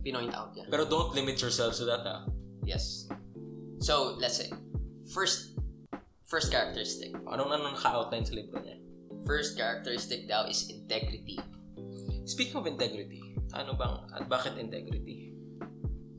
pinoint 0.03 0.33
out 0.35 0.53
niya. 0.57 0.69
Pero 0.69 0.85
don't 0.85 1.15
limit 1.15 1.41
yourself 1.41 1.77
to 1.77 1.85
that 1.89 2.05
ah. 2.05 2.25
Yes. 2.65 3.09
So, 3.83 4.15
let's 4.19 4.39
say, 4.39 4.51
first 5.11 5.59
first 6.27 6.49
characteristic. 6.55 7.13
Anong 7.29 7.51
ano 7.53 7.75
naka-outline 7.75 8.25
sa 8.25 8.35
libro 8.37 8.63
niya? 8.63 8.79
First 9.27 9.57
characteristic 9.57 10.29
daw 10.29 10.47
is 10.47 10.71
integrity. 10.71 11.39
Speaking 12.25 12.57
of 12.57 12.67
integrity, 12.67 13.39
ano 13.55 13.75
bang, 13.75 13.97
at 14.15 14.27
bakit 14.27 14.59
integrity? 14.59 15.35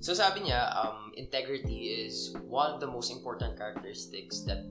So 0.04 0.12
sabi 0.12 0.48
niya, 0.48 0.68
um, 0.76 1.16
integrity 1.16 1.92
is 2.04 2.36
one 2.44 2.76
of 2.76 2.80
the 2.84 2.88
most 2.88 3.12
important 3.12 3.56
characteristics 3.56 4.44
that 4.48 4.68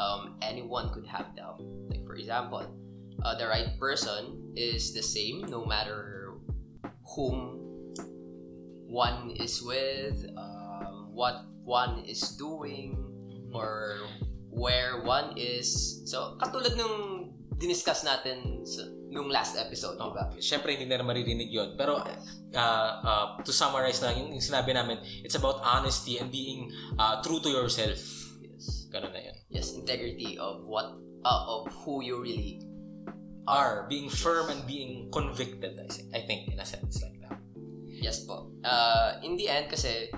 um, 0.00 0.40
anyone 0.40 0.88
could 0.92 1.04
have 1.04 1.36
daw. 1.36 1.60
Like 1.88 2.04
for 2.08 2.16
example, 2.16 2.64
uh, 3.24 3.34
the 3.36 3.48
right 3.48 3.76
person 3.80 4.52
is 4.56 4.92
the 4.92 5.04
same 5.04 5.44
no 5.48 5.64
matter 5.64 6.40
whom 7.16 7.60
one 8.88 9.36
is 9.36 9.60
with, 9.60 10.24
um, 10.36 11.10
what 11.12 11.44
one 11.64 12.04
is 12.04 12.36
doing, 12.36 12.96
or 13.52 13.98
where 14.50 15.02
one 15.02 15.34
is. 15.36 16.00
So, 16.06 16.38
katulad 16.38 16.76
nung 16.76 17.23
diniscuss 17.56 18.04
natin 18.04 18.62
sa, 18.66 18.84
nung 19.10 19.30
last 19.30 19.56
episode, 19.56 19.96
di 19.96 20.10
ba? 20.10 20.24
Siyempre, 20.38 20.74
hindi 20.74 20.90
na 20.90 21.06
maririnig 21.06 21.50
yon 21.50 21.78
Pero, 21.78 22.02
uh, 22.02 22.92
uh, 23.04 23.26
to 23.42 23.52
summarize 23.54 24.02
na, 24.02 24.10
yung, 24.14 24.34
yung 24.34 24.42
sinabi 24.42 24.74
namin, 24.74 24.98
it's 25.22 25.38
about 25.38 25.62
honesty 25.62 26.18
and 26.18 26.30
being 26.30 26.70
uh, 26.98 27.22
true 27.22 27.38
to 27.38 27.48
yourself. 27.48 27.98
Yes. 28.42 28.90
Ganun 28.90 29.14
na 29.14 29.20
yan. 29.32 29.36
Yes, 29.50 29.74
integrity 29.74 30.38
of 30.38 30.66
what, 30.66 30.98
uh, 31.22 31.42
of 31.46 31.70
who 31.84 32.02
you 32.02 32.18
really 32.20 32.60
Are, 33.44 33.84
being 33.92 34.08
firm 34.08 34.48
and 34.48 34.64
being 34.64 35.12
convicted, 35.12 35.76
I 35.76 35.84
think, 35.92 36.08
I 36.16 36.20
think 36.24 36.48
in 36.48 36.60
a 36.60 36.64
sense 36.64 37.04
like 37.04 37.20
that. 37.28 37.36
Yes 37.92 38.24
po. 38.24 38.48
Uh, 38.64 39.20
in 39.20 39.36
the 39.36 39.52
end 39.52 39.68
kasi 39.68 40.08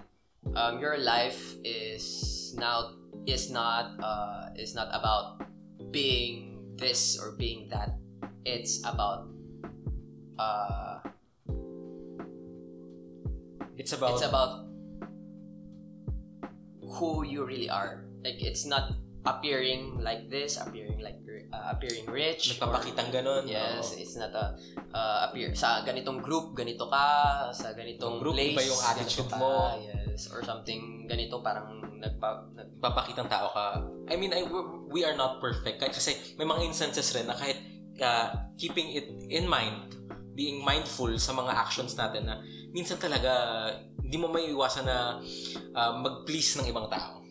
um, 0.54 0.78
your 0.78 0.94
life 0.94 1.58
is 1.66 2.54
now 2.54 2.94
is 3.26 3.50
not 3.50 3.98
uh, 3.98 4.54
is 4.54 4.78
not 4.78 4.94
about 4.94 5.42
being 5.90 6.55
this 6.76 7.18
or 7.18 7.32
being 7.36 7.68
that. 7.72 7.96
It's 8.46 8.78
about 8.86 9.26
uh, 10.38 11.02
It's 13.76 13.92
about, 13.92 14.16
it's 14.16 14.24
about 14.24 14.64
who 16.80 17.24
you 17.28 17.44
really 17.44 17.68
are. 17.68 18.08
Like 18.24 18.40
it's 18.40 18.64
not 18.64 18.96
appearing 19.28 20.00
like 20.00 20.32
this, 20.32 20.56
appearing 20.56 20.98
like 21.04 21.20
uh, 21.52 21.76
appearing 21.76 22.08
rich. 22.08 22.56
nagpapakitang 22.56 23.12
ganun. 23.12 23.44
Yes, 23.46 23.94
Oo. 23.94 24.00
it's 24.00 24.16
not 24.16 24.32
a 24.34 24.56
uh, 24.90 25.28
appear 25.28 25.54
sa 25.54 25.84
ganitong 25.84 26.24
group 26.24 26.56
ganito 26.56 26.88
ka, 26.88 27.52
sa 27.52 27.76
ganitong 27.76 28.18
group, 28.18 28.34
place 28.34 28.56
iba 28.56 28.62
yung 28.64 28.82
attitude 28.82 29.30
mo. 29.36 29.76
yes, 29.84 30.32
or 30.32 30.42
something 30.42 31.04
ganito 31.06 31.44
parang 31.44 31.85
nagpa 31.98 32.48
nag, 32.54 32.80
papakitang 32.80 33.28
tao 33.28 33.50
ka. 33.52 33.82
I 34.10 34.14
mean, 34.16 34.32
I, 34.32 34.44
we 34.88 35.02
are 35.04 35.16
not 35.16 35.40
perfect. 35.40 35.82
Kahit 35.82 35.94
kasi 35.96 36.36
may 36.38 36.44
mga 36.44 36.66
instances 36.66 37.10
rin 37.16 37.26
na 37.26 37.36
kahit 37.36 37.58
uh, 38.00 38.52
keeping 38.56 38.94
it 38.96 39.06
in 39.28 39.48
mind, 39.48 39.96
being 40.36 40.60
mindful 40.60 41.10
sa 41.16 41.32
mga 41.32 41.52
actions 41.52 41.96
natin 41.96 42.28
na 42.28 42.44
minsan 42.70 43.00
talaga 43.00 43.32
hindi 43.98 44.16
mo 44.20 44.30
may 44.30 44.52
iwasan 44.52 44.86
na 44.86 45.18
uh, 45.74 45.92
mag-please 45.98 46.60
ng 46.60 46.70
ibang 46.70 46.86
tao. 46.92 47.26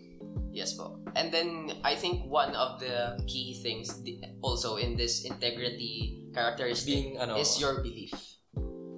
yes 0.56 0.74
po. 0.80 0.96
And 1.20 1.28
then 1.36 1.76
I 1.84 2.00
think 2.00 2.24
one 2.32 2.56
of 2.56 2.80
the 2.80 3.20
key 3.28 3.60
things 3.60 3.92
also 4.40 4.80
in 4.80 4.96
this 4.96 5.28
integrity 5.28 6.24
characteristic 6.32 6.88
Being, 6.88 7.20
ano, 7.20 7.36
is 7.36 7.60
your 7.60 7.84
belief. 7.84 8.16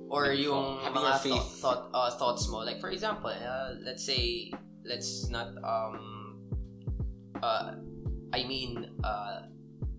Or 0.08 0.32
yung 0.32 0.80
having 0.86 1.02
mga 1.02 1.20
faith. 1.20 1.34
thought, 1.60 1.92
thought, 1.92 1.98
uh, 1.98 2.12
thoughts 2.16 2.48
mo. 2.48 2.62
Like 2.62 2.80
for 2.80 2.94
example, 2.94 3.34
uh, 3.34 3.76
let's 3.82 4.06
say 4.06 4.54
let's 4.88 5.30
not 5.30 5.52
um 5.62 6.40
uh 7.44 7.76
I 8.34 8.42
mean 8.48 8.88
uh 9.04 9.46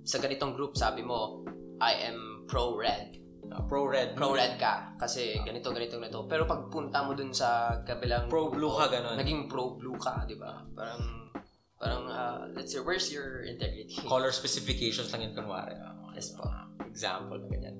sa 0.02 0.18
ganitong 0.18 0.56
group 0.56 0.74
sabi 0.74 1.04
mo 1.04 1.44
I 1.78 2.10
am 2.10 2.48
pro 2.50 2.74
red. 2.74 3.14
Uh, 3.48 3.64
pro-red. 3.64 4.12
Pro 4.12 4.36
red 4.36 4.60
ka 4.60 4.92
kasi 5.00 5.40
ganito 5.40 5.72
ganito 5.72 5.96
ganito. 5.96 6.28
Pero 6.28 6.44
pag 6.44 6.68
punta 6.68 7.00
mo 7.00 7.16
dun 7.16 7.32
sa 7.32 7.80
kabilang 7.80 8.28
Pro-blue 8.28 8.68
grupo, 8.68 8.84
ka, 8.84 8.92
ganun. 8.92 9.16
Naging 9.16 9.48
pro 9.48 9.72
blue 9.72 9.96
ka, 9.96 10.28
di 10.28 10.36
ba? 10.36 10.60
Parang 10.76 11.32
parang 11.80 12.04
uh, 12.12 12.44
let's 12.52 12.76
say 12.76 12.82
where's 12.84 13.08
your 13.08 13.48
integrity? 13.48 13.96
Color 14.04 14.36
specifications 14.36 15.08
lang 15.16 15.24
yun 15.24 15.32
kunwari. 15.32 15.72
Uh, 15.80 15.98
Yes 16.18 16.34
po. 16.34 16.50
Example 16.82 17.38
na 17.38 17.46
ganyan. 17.46 17.78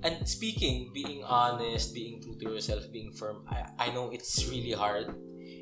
And 0.00 0.24
speaking, 0.24 0.96
being 0.96 1.20
honest, 1.28 1.92
being 1.92 2.24
true 2.24 2.32
to 2.40 2.56
yourself, 2.56 2.88
being 2.88 3.12
firm, 3.12 3.44
I, 3.52 3.68
I 3.76 3.86
know 3.92 4.08
it's 4.08 4.48
really 4.48 4.72
hard. 4.72 5.12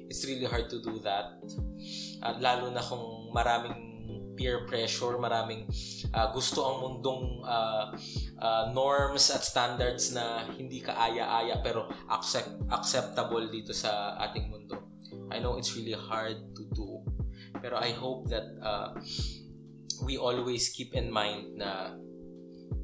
It's 0.08 0.24
really 0.24 0.48
hard 0.48 0.72
to 0.72 0.80
do 0.80 0.98
that. 1.04 1.36
At 2.24 2.40
lalo 2.40 2.72
na 2.72 2.80
kung 2.80 3.30
maraming 3.30 3.88
peer 4.38 4.64
pressure, 4.70 5.18
maraming 5.18 5.66
ah, 6.14 6.30
gusto 6.30 6.62
ang 6.62 6.76
mundong 6.80 7.42
ah, 7.44 7.92
ah, 8.38 8.64
norms 8.72 9.28
at 9.34 9.42
standards 9.42 10.14
na 10.14 10.46
hindi 10.54 10.80
ka 10.80 10.94
aya-aya 10.94 11.58
pero 11.60 11.90
accept, 12.08 12.54
acceptable 12.70 13.50
dito 13.50 13.74
sa 13.74 14.14
ating 14.30 14.48
mundo. 14.48 14.78
I 15.28 15.42
know 15.42 15.58
it's 15.58 15.74
really 15.76 15.98
hard 15.98 16.38
to 16.56 16.62
do. 16.72 17.04
Pero 17.58 17.76
I 17.76 17.92
hope 17.92 18.30
that 18.30 18.46
ah, 18.62 18.94
we 20.06 20.16
always 20.16 20.70
keep 20.70 20.94
in 20.94 21.10
mind 21.10 21.58
na 21.58 21.98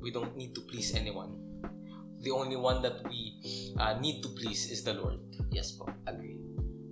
we 0.03 0.11
don't 0.11 0.37
need 0.37 0.53
to 0.59 0.63
please 0.67 0.93
anyone. 0.93 1.39
The 2.21 2.33
only 2.33 2.57
one 2.57 2.81
that 2.83 3.05
we 3.09 3.37
uh, 3.79 4.01
need 4.01 4.23
to 4.23 4.29
please 4.33 4.71
is 4.73 4.83
the 4.83 4.95
Lord. 4.95 5.21
Yes 5.53 5.73
po, 5.77 5.89
agree. 6.09 6.44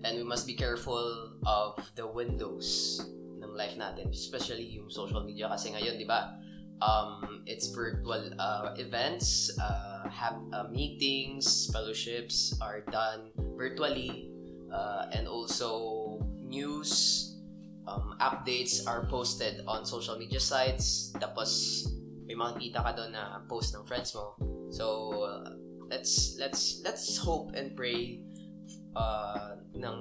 And 0.04 0.18
we 0.18 0.24
must 0.24 0.46
be 0.46 0.54
careful 0.54 1.38
of 1.46 1.78
the 1.94 2.06
windows 2.06 2.98
ng 3.38 3.54
life 3.54 3.78
natin, 3.78 4.10
especially 4.10 4.66
yung 4.66 4.90
social 4.90 5.22
media 5.22 5.46
kasi 5.46 5.70
ngayon, 5.70 5.98
di 5.98 6.06
ba? 6.06 6.34
Um, 6.82 7.46
it's 7.46 7.70
virtual 7.70 8.34
uh, 8.42 8.74
events, 8.74 9.54
uh, 9.62 10.10
have 10.10 10.42
uh, 10.50 10.66
meetings, 10.66 11.70
fellowships 11.70 12.58
are 12.58 12.82
done 12.90 13.30
virtually, 13.54 14.34
uh, 14.74 15.06
and 15.14 15.30
also 15.30 16.18
news 16.42 17.38
um, 17.86 18.18
updates 18.18 18.82
are 18.90 19.06
posted 19.06 19.62
on 19.70 19.86
social 19.86 20.18
media 20.18 20.42
sites. 20.42 21.14
Tapos, 21.22 21.86
may 22.26 22.34
makikita 22.34 22.82
ka 22.82 22.90
doon 22.98 23.14
na 23.14 23.38
post 23.46 23.78
ng 23.78 23.86
friends 23.86 24.10
mo. 24.18 24.34
So, 24.74 25.14
uh, 25.22 25.54
let's, 25.86 26.34
let's, 26.42 26.82
let's 26.82 27.14
hope 27.14 27.54
and 27.54 27.78
pray 27.78 28.18
uh, 28.96 29.56
ng 29.76 29.96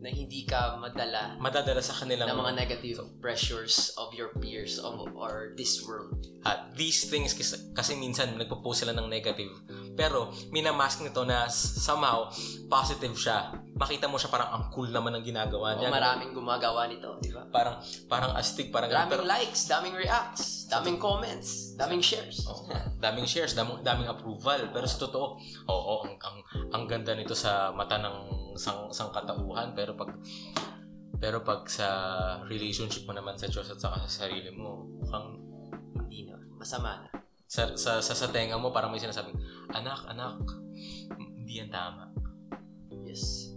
na 0.00 0.08
hindi 0.08 0.48
ka 0.48 0.80
madala 0.80 1.36
Madadala 1.36 1.84
sa 1.84 1.92
kanilang 1.92 2.32
ng 2.32 2.40
mga 2.40 2.54
negative 2.56 3.04
pressures 3.20 3.92
of 4.00 4.16
your 4.16 4.32
peers 4.40 4.80
of, 4.80 4.96
or 5.12 5.52
this 5.60 5.84
world. 5.84 6.16
Ah, 6.40 6.72
these 6.72 7.04
things 7.12 7.36
kasi, 7.36 7.60
kasi 7.76 8.00
minsan 8.00 8.32
nagpo-post 8.40 8.88
sila 8.88 8.96
ng 8.96 9.12
negative. 9.12 9.52
Pero 9.98 10.30
minamask 10.54 11.02
nito 11.02 11.22
na 11.26 11.50
somehow 11.50 12.30
positive 12.70 13.14
siya. 13.16 13.52
Makita 13.76 14.06
mo 14.06 14.20
siya 14.20 14.28
parang 14.28 14.50
ang 14.52 14.64
cool 14.72 14.88
naman 14.92 15.16
ng 15.18 15.24
ginagawa 15.24 15.76
niya. 15.76 15.88
maraming 15.88 16.36
gumagawa 16.36 16.86
nito, 16.86 17.16
di 17.20 17.32
ba? 17.32 17.44
Parang 17.48 17.80
parang 18.06 18.32
astig, 18.36 18.68
parang 18.68 18.92
Daming 18.92 19.10
pero, 19.10 19.22
likes, 19.24 19.66
daming 19.66 19.96
reacts, 19.96 20.68
daming 20.68 21.00
comments, 21.00 21.74
daming 21.80 22.04
shares. 22.04 22.44
Nga. 22.44 22.80
daming 23.00 23.26
shares, 23.26 23.52
daming, 23.56 23.80
daming 23.80 24.08
approval. 24.08 24.68
Pero 24.70 24.84
sa 24.84 24.98
totoo, 25.00 25.40
oo, 25.68 25.94
ang, 26.04 26.14
ang, 26.20 26.36
ang 26.76 26.84
ganda 26.84 27.16
nito 27.16 27.32
sa 27.32 27.72
mata 27.72 27.96
ng 27.96 28.16
sang, 28.54 28.92
sang 28.92 29.10
katauhan. 29.10 29.72
Pero 29.72 29.96
pag 29.96 30.12
pero 31.20 31.44
pag 31.44 31.68
sa 31.68 31.88
relationship 32.48 33.04
mo 33.04 33.12
naman 33.12 33.36
sa 33.36 33.44
Diyos 33.44 33.68
at 33.68 33.76
saka 33.76 34.08
sa 34.08 34.24
sarili 34.24 34.48
mo, 34.52 34.88
mukhang 35.04 35.36
Hindi 36.08 36.26
na. 36.26 36.36
Masama 36.56 37.06
na. 37.06 37.08
Sa, 37.50 37.74
sa, 37.74 37.98
sa, 37.98 38.14
sa 38.14 38.30
tenga 38.30 38.54
mo 38.54 38.70
parang 38.70 38.94
may 38.94 39.02
sinasabing, 39.02 39.34
anak, 39.74 40.06
anak, 40.06 40.38
hindi 41.18 41.58
yan 41.58 41.66
tama. 41.74 42.14
Yes. 43.02 43.50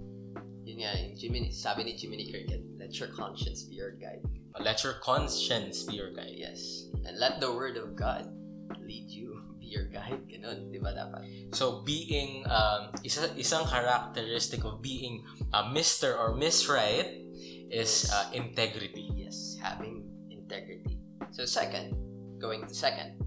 Yun 0.65 0.82
nga, 0.82 0.97
yung 0.97 1.13
Jiminy, 1.13 1.53
sabi 1.53 1.86
ni 1.86 1.93
Jiminy 1.93 2.25
Cricket, 2.34 2.65
let 2.82 2.97
your 2.97 3.13
conscience 3.13 3.69
be 3.69 3.77
your 3.77 3.93
guide. 3.93 4.25
Let 4.58 4.82
your 4.82 4.97
conscience 4.97 5.86
be 5.86 6.01
your 6.01 6.10
guide. 6.10 6.34
Yes. 6.34 6.89
And 7.06 7.21
let 7.21 7.38
the 7.38 7.53
word 7.53 7.77
of 7.77 7.93
God 7.93 8.34
lead 8.82 9.13
you, 9.13 9.38
be 9.62 9.69
your 9.69 9.86
guide. 9.93 10.25
Ganun, 10.25 10.73
di 10.73 10.82
ba 10.82 10.97
dapat? 10.97 11.53
So 11.53 11.86
being 11.86 12.49
um, 12.49 12.97
isa, 13.06 13.29
isang 13.38 13.69
characteristic 13.69 14.65
of 14.65 14.82
being 14.82 15.21
a 15.53 15.69
Mr. 15.69 16.17
or 16.17 16.34
Miss 16.34 16.65
Right 16.65 17.21
is 17.69 18.10
uh, 18.10 18.34
integrity. 18.34 19.13
Yes, 19.13 19.62
having 19.62 20.10
integrity. 20.34 20.97
So 21.29 21.45
second, 21.45 21.93
going 22.41 22.65
to 22.65 22.73
second, 22.73 23.21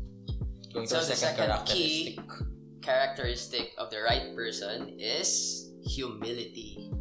Going 0.77 0.85
So 0.85 1.01
to 1.01 1.09
the 1.09 1.17
second, 1.17 1.49
second 1.49 1.65
key- 1.65 2.21
characteristic. 2.85 3.73
of 3.81 3.89
the 3.89 4.05
right 4.05 4.37
person 4.37 4.93
is 5.01 5.65
humility. 5.81 6.93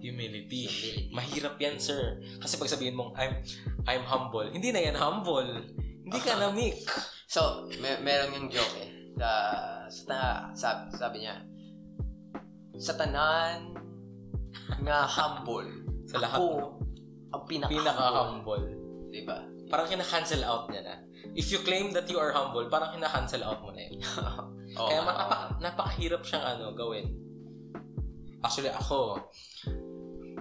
Humility. 0.00 0.64
Humility. 0.64 1.12
Mahirap 1.12 1.60
yan, 1.60 1.76
sir. 1.76 2.16
Kasi 2.40 2.56
pag 2.56 2.72
sabihin 2.72 2.96
mong, 2.96 3.12
I'm, 3.14 3.44
I'm 3.84 4.04
humble, 4.08 4.48
hindi 4.48 4.72
na 4.72 4.80
yan 4.80 4.96
humble. 4.96 5.68
Hindi 6.04 6.18
ka 6.20 6.40
na 6.40 6.48
meek. 6.48 6.80
So, 7.28 7.68
may, 7.76 8.00
meron 8.00 8.32
yung 8.32 8.48
joke 8.48 8.72
eh. 8.80 8.88
The, 9.14 9.32
sa 9.88 10.48
sabi, 10.56 10.82
sabi 10.96 11.16
niya, 11.24 11.44
sa 12.76 12.96
tanan 12.96 13.76
nga 14.80 15.04
humble, 15.04 15.68
Sa 16.08 16.18
lahat. 16.24 16.40
ako 16.40 16.80
ang 17.32 17.42
pinaka-humble. 17.44 17.80
Pinaka-humble. 17.84 18.66
Diba? 19.12 19.38
Parang 19.68 19.86
kina-cancel 19.86 20.40
out 20.42 20.68
niya 20.68 20.82
na. 20.84 20.96
If 21.32 21.48
you 21.48 21.64
claim 21.64 21.96
that 21.96 22.04
you 22.12 22.20
are 22.20 22.36
humble, 22.36 22.68
parang 22.68 22.92
kina-cancel 22.92 23.40
out 23.40 23.64
mo 23.64 23.72
na 23.72 23.88
yun. 23.88 23.98
Oo 24.78 24.88
Kaya 24.90 25.00
napaka, 25.00 25.36
napakahirap 25.64 26.22
siyang 26.26 26.44
ano, 26.44 26.76
gawin. 26.76 27.08
Actually, 28.44 28.74
ako, 28.74 29.16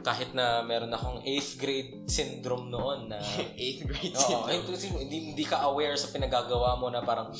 kahit 0.03 0.35
na 0.35 0.59
meron 0.67 0.91
akong 0.91 1.23
8th 1.23 1.53
grade 1.55 1.91
syndrome 2.11 2.67
noon 2.67 3.07
na 3.07 3.23
nga. 3.23 3.31
Eighth 3.63 3.87
grade 3.87 4.13
Oo, 4.19 4.51
syndrome. 4.51 5.07
hindi, 5.07 5.31
hindi 5.31 5.45
ka 5.47 5.63
aware 5.71 5.95
sa 5.95 6.11
pinagagawa 6.11 6.75
mo 6.75 6.91
na 6.91 6.99
parang 6.99 7.31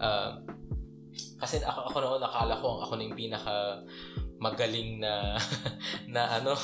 ah, 0.00 0.40
kasi 1.38 1.62
ako, 1.62 1.92
ako 1.92 1.96
noon 2.02 2.22
nakala 2.24 2.54
ko 2.58 2.82
ako 2.82 2.98
na 2.98 3.06
yung 3.06 3.18
pinaka 3.18 3.78
magaling 4.42 5.02
na 5.02 5.38
na 6.14 6.40
ano 6.40 6.54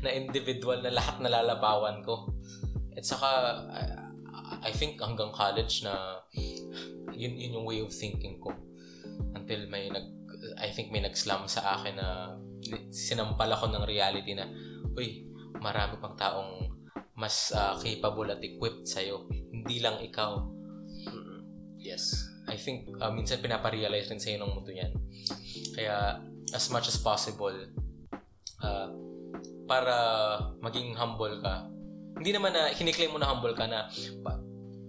na 0.00 0.08
individual 0.12 0.80
na 0.80 0.94
lahat 0.94 1.18
nalalabawan 1.20 2.00
ko. 2.04 2.30
At 2.92 3.04
saka 3.04 3.28
I, 4.62 4.72
think 4.72 5.02
hanggang 5.02 5.34
college 5.34 5.82
na 5.82 6.22
yun, 7.12 7.34
yun 7.36 7.60
yung 7.60 7.66
way 7.66 7.82
of 7.82 7.92
thinking 7.92 8.38
ko 8.38 8.54
until 9.34 9.66
may 9.68 9.90
nag 9.90 10.06
I 10.58 10.74
think 10.74 10.90
may 10.90 10.98
nag-slam 10.98 11.46
sa 11.46 11.78
akin 11.78 11.94
na 11.98 12.34
sinampal 12.90 13.46
ako 13.46 13.70
ng 13.70 13.84
reality 13.86 14.34
na 14.34 14.46
uy, 14.98 15.26
marami 15.62 15.98
pang 16.02 16.18
taong 16.18 16.66
mas 17.14 17.54
ah, 17.54 17.78
capable 17.78 18.26
at 18.32 18.42
equipped 18.42 18.88
sa'yo. 18.88 19.30
Hindi 19.30 19.78
lang 19.78 20.02
ikaw. 20.02 20.42
Yes. 21.78 22.10
I 22.50 22.58
think 22.58 22.90
uh, 22.98 23.10
minsan 23.14 23.38
pinaparealize 23.38 24.10
rin 24.10 24.18
sa'yo 24.18 24.42
ng 24.42 24.50
mundo 24.50 24.74
yan. 24.74 24.90
Kaya 25.78 26.18
as 26.50 26.66
much 26.74 26.90
as 26.90 26.98
possible, 26.98 27.54
uh, 28.58 28.88
para 29.70 29.96
maging 30.58 30.98
humble 30.98 31.38
ka, 31.38 31.70
hindi 32.18 32.34
naman 32.34 32.50
na 32.54 32.74
kiniklaim 32.74 33.14
mo 33.14 33.18
na 33.22 33.30
humble 33.30 33.54
ka 33.54 33.70
na 33.70 33.86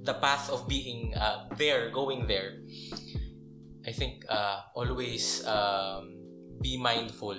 the 0.04 0.14
path 0.14 0.50
of 0.52 0.68
being 0.68 1.16
uh, 1.16 1.48
there, 1.58 1.90
going 1.90 2.28
there, 2.28 2.60
I 3.88 3.92
think 3.92 4.26
uh, 4.30 4.62
always 4.76 5.46
um, 5.48 6.16
be 6.62 6.78
mindful 6.78 7.36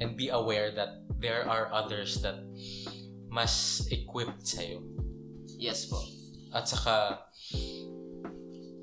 and 0.00 0.16
be 0.16 0.28
aware 0.28 0.70
that 0.72 1.02
there 1.18 1.48
are 1.48 1.70
others 1.72 2.22
that 2.22 2.38
mas 3.30 3.86
equipped 3.90 4.46
sa'yo. 4.46 4.82
Yes 5.58 5.86
po. 5.86 6.02
At 6.54 6.66
saka, 6.66 7.26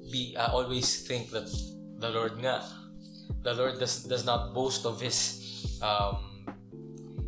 be 0.08 0.36
uh, 0.40 0.52
always 0.56 1.04
think 1.04 1.32
that 1.32 1.52
the 2.00 2.10
Lord 2.10 2.40
nga, 2.40 2.64
the 3.44 3.52
Lord 3.52 3.80
does 3.80 4.08
does 4.08 4.24
not 4.24 4.56
boast 4.56 4.88
of 4.88 5.04
his 5.04 5.36
um 5.84 6.48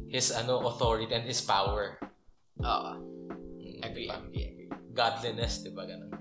his 0.07 0.31
ano 0.31 0.63
authority 0.63 1.11
and 1.11 1.27
his 1.27 1.43
power. 1.43 1.99
Oo. 2.63 2.93
Agree, 3.79 4.07
diba? 4.07 4.19
agree, 4.19 4.43
agree. 4.47 4.58
Godliness, 4.93 5.61
di 5.63 5.71
ba 5.71 5.85
ganun? 5.85 6.11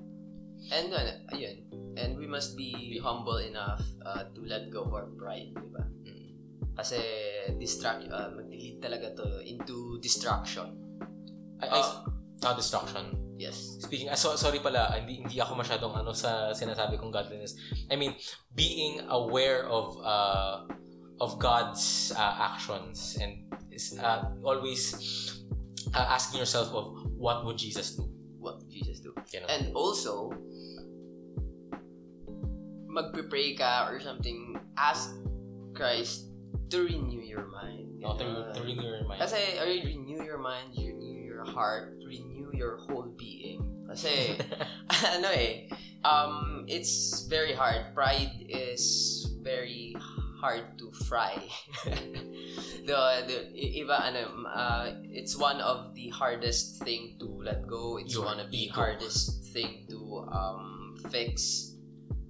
And 0.68 0.92
ano, 0.92 1.12
ayun. 1.32 1.56
And 1.98 2.14
we 2.20 2.28
must 2.28 2.54
be 2.54 3.00
humble 3.02 3.40
enough 3.40 3.82
uh, 4.04 4.28
to 4.30 4.40
let 4.44 4.70
go 4.70 4.86
of 4.86 4.92
our 4.94 5.08
pride, 5.16 5.54
di 5.56 5.68
ba? 5.72 5.82
Mm. 5.82 6.28
Kasi 6.78 6.98
distract, 7.58 8.06
uh, 8.12 8.30
mag-lead 8.30 8.78
talaga 8.78 9.16
to 9.18 9.42
into 9.42 9.98
distraction. 9.98 10.76
I, 11.58 11.66
I, 11.66 11.80
Uh, 12.38 12.46
ah, 12.46 12.54
destruction. 12.54 13.34
yes. 13.34 13.78
Speaking, 13.82 14.06
ah, 14.10 14.14
so, 14.14 14.38
sorry 14.38 14.62
pala, 14.62 14.94
hindi, 14.94 15.22
hindi 15.22 15.42
ako 15.42 15.58
masyadong 15.58 15.94
ano 15.94 16.14
sa 16.14 16.54
sinasabi 16.54 16.94
kong 16.94 17.10
godliness. 17.10 17.58
I 17.90 17.98
mean, 17.98 18.14
being 18.54 19.02
aware 19.10 19.66
of 19.66 19.98
uh, 20.02 20.66
of 21.18 21.38
God's 21.38 22.14
uh, 22.14 22.34
actions 22.38 23.18
and 23.18 23.46
is, 23.70 23.98
uh, 23.98 24.30
always 24.42 24.94
uh, 25.94 26.14
asking 26.14 26.42
yourself 26.42 26.70
of 26.74 26.94
what 27.18 27.42
would 27.46 27.58
Jesus 27.58 27.98
do? 27.98 28.07
What 29.12 29.26
did 29.26 29.32
Jesus 29.32 29.32
do? 29.32 29.38
You 29.38 29.40
know? 29.40 29.48
And 29.48 29.62
also, 29.74 30.32
magpe-pray 32.88 33.54
ka 33.54 33.88
or 33.88 34.00
something, 34.00 34.58
ask 34.76 35.14
Christ 35.74 36.28
to 36.70 36.84
renew 36.84 37.20
your 37.20 37.46
mind. 37.48 38.00
No, 38.00 38.16
to, 38.16 38.52
to 38.54 38.60
renew 38.62 38.82
your 38.82 39.06
mind. 39.06 39.20
Kasi, 39.20 39.58
or 39.58 39.66
renew 39.66 40.22
your 40.22 40.38
mind, 40.38 40.74
renew 40.76 41.24
your 41.24 41.44
heart, 41.44 41.98
renew 42.06 42.50
your 42.54 42.78
whole 42.86 43.10
being. 43.16 43.62
Kasi, 43.88 44.36
ano 45.16 45.28
eh, 45.32 45.68
um, 46.04 46.64
it's 46.68 47.26
very 47.28 47.52
hard. 47.52 47.94
Pride 47.94 48.46
is 48.48 49.26
very 49.42 49.96
hard 50.40 50.78
to 50.78 50.90
fry. 51.06 51.34
the, 52.86 52.98
the, 53.26 53.36
iba, 53.54 53.98
ano, 53.98 54.46
uh, 54.46 54.94
it's 55.10 55.36
one 55.36 55.60
of 55.60 55.94
the 55.94 56.08
hardest 56.08 56.82
thing 56.82 57.16
to 57.18 57.26
let 57.42 57.66
go. 57.66 57.98
It's 57.98 58.14
Your 58.14 58.24
one 58.24 58.40
of 58.40 58.50
the 58.50 58.70
ego. 58.70 58.74
hardest 58.74 59.52
thing 59.52 59.86
to 59.90 60.26
um, 60.30 60.96
fix. 61.10 61.74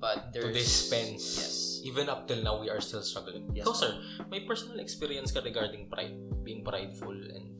But 0.01 0.33
to 0.33 0.41
there's... 0.41 0.57
dispense. 0.57 1.25
Yes. 1.37 1.81
Even 1.85 2.09
up 2.09 2.27
till 2.27 2.43
now, 2.43 2.61
we 2.61 2.71
are 2.71 2.81
still 2.81 3.03
struggling. 3.03 3.51
Yes, 3.55 3.67
so, 3.67 3.73
sir, 3.73 3.93
may 4.31 4.41
personal 4.47 4.81
experience 4.81 5.31
ka 5.31 5.41
regarding 5.45 5.89
pride? 5.91 6.17
Being 6.43 6.65
prideful 6.65 7.15
and... 7.15 7.55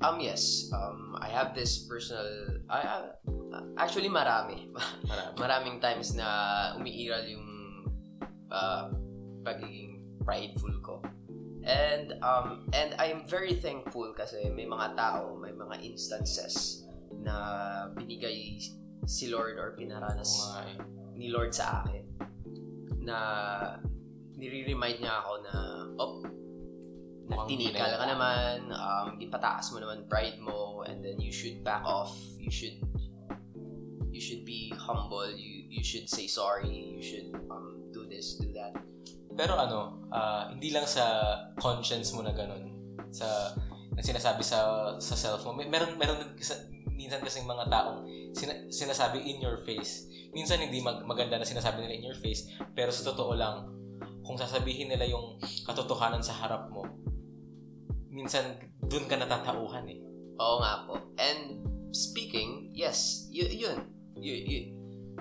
Um, 0.00 0.20
yes. 0.20 0.70
Um, 0.72 1.16
I 1.20 1.28
have 1.28 1.54
this 1.54 1.84
personal... 1.88 2.60
I, 2.68 2.80
I- 2.80 3.16
actually, 3.78 4.08
marami. 4.08 4.68
Marami. 5.10 5.32
maraming 5.38 5.76
times 5.80 6.12
na 6.12 6.72
umiiral 6.76 7.24
yung 7.24 7.46
uh, 8.50 8.92
pagiging 9.46 10.02
prideful 10.26 10.74
ko. 10.82 10.94
And 11.66 12.18
um 12.22 12.66
and 12.74 12.98
I'm 12.98 13.26
very 13.30 13.54
thankful 13.58 14.10
kasi 14.18 14.50
may 14.50 14.66
mga 14.66 14.98
tao, 14.98 15.38
may 15.38 15.54
mga 15.54 15.82
instances 15.86 16.86
na 17.22 17.86
binigay 17.94 18.58
si 19.06 19.30
Lord 19.30 19.58
or 19.62 19.78
pinaranas 19.78 20.34
eh. 20.66 20.82
ni 21.14 21.30
Lord 21.30 21.54
sa 21.54 21.86
akin 21.86 22.02
na 23.06 23.18
nire-remind 24.34 24.98
niya 24.98 25.14
ako 25.22 25.32
na 25.46 25.54
oh 26.02 26.14
Mukhang 27.26 27.50
hindi 27.50 27.74
tinikal 27.74 27.90
na- 27.90 27.98
ka 27.98 28.06
naman, 28.06 28.56
um, 28.70 29.08
ipataas 29.18 29.74
mo 29.74 29.82
naman 29.82 30.06
pride 30.06 30.38
mo, 30.38 30.86
and 30.86 31.02
then 31.02 31.18
you 31.18 31.34
should 31.34 31.58
back 31.66 31.82
off. 31.82 32.14
You 32.38 32.54
should 32.54 32.78
you 34.14 34.22
should 34.22 34.46
be 34.46 34.70
humble. 34.78 35.26
You 35.34 35.66
you 35.66 35.82
should 35.82 36.06
say 36.06 36.30
sorry. 36.30 36.70
You 36.70 37.02
should 37.02 37.34
um, 37.50 37.90
do 37.90 38.06
this, 38.06 38.38
do 38.38 38.54
that. 38.54 38.78
Pero 39.36 39.54
ano, 39.54 40.08
ah, 40.10 40.48
hindi 40.48 40.72
lang 40.72 40.88
sa 40.88 41.36
conscience 41.60 42.16
mo 42.16 42.24
na 42.24 42.32
ganun. 42.32 42.72
Sa 43.12 43.52
na 43.96 44.02
sinasabi 44.04 44.44
sa 44.44 44.92
sa 45.00 45.14
self 45.16 45.44
mo. 45.44 45.56
Meron 45.56 45.96
meron 45.96 46.36
kasi, 46.36 46.52
minsan 46.96 47.20
kasing 47.24 47.48
mga 47.48 47.68
taong 47.68 48.04
sina, 48.36 48.68
sinasabi 48.68 49.24
in 49.24 49.40
your 49.40 49.60
face. 49.64 50.08
Minsan 50.36 50.60
hindi 50.60 50.84
mag, 50.84 51.00
maganda 51.08 51.40
na 51.40 51.48
sinasabi 51.48 51.80
nila 51.80 51.96
in 51.96 52.04
your 52.12 52.18
face, 52.20 52.52
pero 52.76 52.92
sa 52.92 53.08
totoo 53.08 53.32
lang 53.32 53.72
kung 54.20 54.36
sasabihin 54.36 54.92
nila 54.92 55.08
yung 55.08 55.40
katotohanan 55.64 56.20
sa 56.20 56.34
harap 56.34 56.68
mo, 56.68 56.84
minsan 58.12 58.58
dun 58.84 59.06
ka 59.08 59.16
natatauhan 59.16 59.86
eh. 59.86 60.02
Oo 60.36 60.60
nga 60.60 60.84
po. 60.84 60.98
And 61.16 61.62
speaking, 61.94 62.74
yes, 62.76 63.30
y- 63.32 63.64
yun. 63.64 63.88
You, 64.16 64.34
you, 64.34 64.58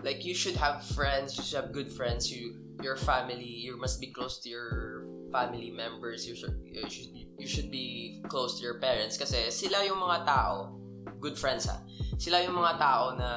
like, 0.03 0.23
you 0.25 0.33
should 0.33 0.55
have 0.55 0.83
friends, 0.95 1.37
you 1.37 1.43
should 1.43 1.59
have 1.59 1.71
good 1.71 1.91
friends, 1.91 2.31
you, 2.31 2.64
your 2.81 2.97
family, 2.97 3.45
you 3.45 3.77
must 3.77 3.99
be 3.99 4.11
close 4.11 4.39
to 4.43 4.49
your 4.49 5.05
family 5.31 5.71
members, 5.71 6.27
you 6.27 6.35
should, 6.35 6.55
you 6.63 6.87
should, 6.89 7.11
you 7.39 7.47
should 7.47 7.69
be 7.71 8.19
close 8.31 8.59
to 8.59 8.63
your 8.63 8.79
parents 8.79 9.19
kasi 9.19 9.51
sila 9.51 9.83
yung 9.83 9.99
mga 9.99 10.23
tao, 10.23 10.75
good 11.19 11.35
friends 11.35 11.67
ha, 11.67 11.83
sila 12.15 12.39
yung 12.43 12.55
mga 12.55 12.79
tao 12.79 13.05
na 13.15 13.29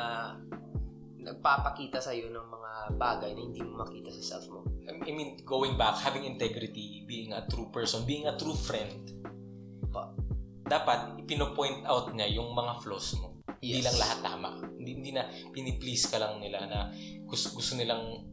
nagpapakita 1.19 1.99
sa'yo 2.01 2.31
ng 2.33 2.47
mga 2.49 2.71
bagay 2.97 3.35
na 3.37 3.43
hindi 3.43 3.61
mo 3.61 3.85
makita 3.85 4.09
sa 4.15 4.37
self 4.37 4.47
mo. 4.49 4.65
I 4.89 5.13
mean, 5.13 5.37
going 5.45 5.77
back, 5.77 6.01
having 6.01 6.25
integrity, 6.25 7.05
being 7.05 7.37
a 7.37 7.45
true 7.51 7.69
person, 7.69 8.09
being 8.09 8.25
a 8.25 8.35
true 8.41 8.57
friend, 8.57 9.13
Pa- 9.93 10.13
dapat 10.65 11.17
ipino-point 11.21 11.85
out 11.85 12.13
niya 12.17 12.41
yung 12.41 12.53
mga 12.57 12.81
flaws 12.81 13.17
mo. 13.21 13.41
Hindi 13.61 13.85
Yes. 13.85 13.87
lang 13.89 13.97
lahat 14.01 14.19
tama. 14.25 14.49
Hindi, 14.79 14.91
hindi 15.01 15.11
na 15.13 15.29
piniplease 15.53 16.09
ka 16.09 16.17
lang 16.21 16.41
nila 16.41 16.65
na 16.69 16.79
gusto, 17.29 17.53
gusto 17.57 17.77
nilang 17.77 18.25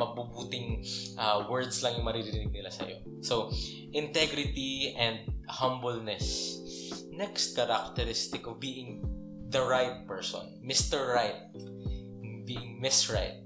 mabubuting 0.00 0.80
ah, 1.20 1.44
words 1.44 1.84
lang 1.84 2.00
yung 2.00 2.06
maririnig 2.08 2.48
nila 2.48 2.72
sa'yo. 2.72 3.04
So, 3.20 3.52
integrity 3.92 4.96
and 4.96 5.20
humbleness. 5.52 6.56
Next 7.12 7.52
characteristic 7.52 8.48
of 8.48 8.56
being 8.56 9.04
the 9.52 9.60
right 9.60 10.08
person. 10.08 10.64
Mr. 10.64 11.12
Right. 11.12 11.36
Being 12.48 12.80
Miss 12.80 13.12
Right. 13.12 13.44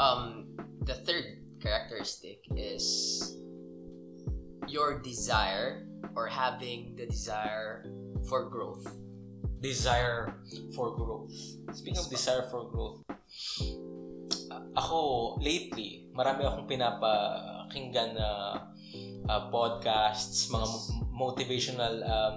Um, 0.00 0.56
the 0.88 0.96
third 0.96 1.44
characteristic 1.60 2.40
is 2.56 3.36
your 4.66 5.04
desire 5.04 5.84
or 6.16 6.26
having 6.26 6.96
the 6.96 7.04
desire 7.04 7.84
for 8.24 8.48
growth. 8.48 8.88
desire 9.60 10.40
for 10.74 10.96
growth. 10.96 11.32
Speaking 11.72 12.00
of 12.00 12.08
desire 12.10 12.48
for 12.50 12.68
growth, 12.70 13.04
ako, 14.74 14.98
lately, 15.38 16.10
marami 16.14 16.46
akong 16.46 16.66
pinapakinggan 16.66 18.18
na 18.18 18.28
uh, 19.30 19.42
podcasts, 19.50 20.50
mga 20.50 20.66
mo- 20.66 20.88
motivational 21.10 21.94
um, 22.02 22.34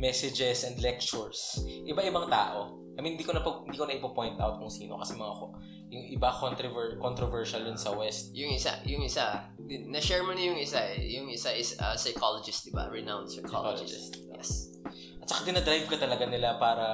messages 0.00 0.64
and 0.64 0.80
lectures. 0.80 1.60
Iba-ibang 1.84 2.28
tao. 2.32 2.80
I 2.94 3.02
mean, 3.02 3.18
hindi 3.18 3.26
ko 3.26 3.34
na 3.34 3.42
po- 3.42 3.66
hindi 3.66 3.74
ko 3.74 3.90
na 3.90 3.94
ipo-point 3.98 4.38
out 4.38 4.62
kung 4.62 4.70
sino 4.70 4.96
kasi 5.02 5.18
mga 5.18 5.34
ko, 5.34 5.44
yung 5.90 6.04
iba 6.14 6.30
controver- 6.30 6.98
controversial 6.98 7.62
yun 7.66 7.78
sa 7.78 7.94
West. 7.94 8.30
Yung 8.34 8.54
isa, 8.54 8.82
yung 8.86 9.02
isa, 9.02 9.50
na-share 9.90 10.22
mo 10.22 10.34
na 10.34 10.42
yung 10.42 10.58
isa 10.58 10.78
eh. 10.94 11.02
Yung 11.18 11.30
isa 11.30 11.50
is 11.54 11.74
a 11.78 11.98
psychologist, 11.98 12.66
di 12.66 12.72
ba? 12.74 12.86
Renowned 12.90 13.30
psychologist. 13.30 14.22
Yes. 14.30 14.74
At 15.22 15.26
saka 15.30 15.48
dinadrive 15.48 15.88
ka 15.88 15.96
talaga 15.96 16.28
nila 16.28 16.60
para 16.60 16.86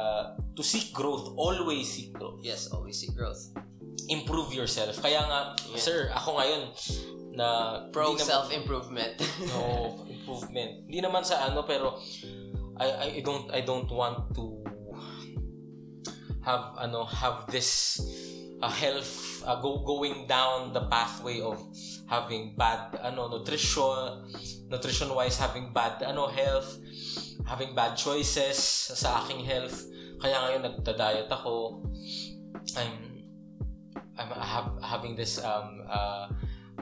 to 0.54 0.62
seek 0.62 0.94
growth, 0.94 1.34
always 1.34 1.90
seek 1.90 2.14
growth. 2.14 2.40
Yes, 2.40 2.70
always 2.70 2.96
see 2.96 3.10
growth. 3.10 3.40
Improve 4.10 4.50
yourself. 4.52 4.98
Kaya 4.98 5.22
nga, 5.22 5.40
Yeah. 5.70 5.78
sir, 5.78 5.98
ako 6.10 6.36
ngayon 6.36 6.62
na 7.38 7.48
Pro 7.94 8.12
naman- 8.12 8.26
self-improvement. 8.26 9.14
no 9.54 9.94
improvement. 10.04 10.84
Hindi 10.84 10.98
naman 11.00 11.22
sa 11.22 11.46
ano 11.46 11.62
pero 11.62 11.94
I, 12.76 12.86
I 12.90 13.06
I 13.18 13.22
don't 13.22 13.46
I 13.54 13.60
don't 13.62 13.86
want 13.88 14.34
to 14.34 14.60
have 16.42 16.72
ano 16.80 17.04
have 17.04 17.44
this 17.52 18.00
uh, 18.64 18.72
health 18.72 19.44
uh, 19.44 19.60
go 19.60 19.84
going 19.84 20.24
down 20.26 20.72
the 20.72 20.80
pathway 20.88 21.40
of 21.40 21.60
having 22.08 22.56
bad 22.56 22.96
ano 23.04 23.28
nutrition 23.28 24.24
nutrition 24.72 25.12
wise 25.12 25.36
having 25.36 25.70
bad 25.72 26.00
ano 26.02 26.26
health 26.26 26.80
having 27.44 27.76
bad 27.76 27.92
choices 27.94 28.56
sa 28.96 29.20
aking 29.24 29.44
health 29.44 29.84
kaya 30.16 30.36
ngayon 30.40 30.60
nagda-diet 30.64 31.28
ako 31.28 31.84
I'm 32.76 33.09
I'm 34.20 34.28
have, 34.36 34.76
having 34.84 35.16
this 35.16 35.40
um 35.40 35.80
uh, 35.88 36.28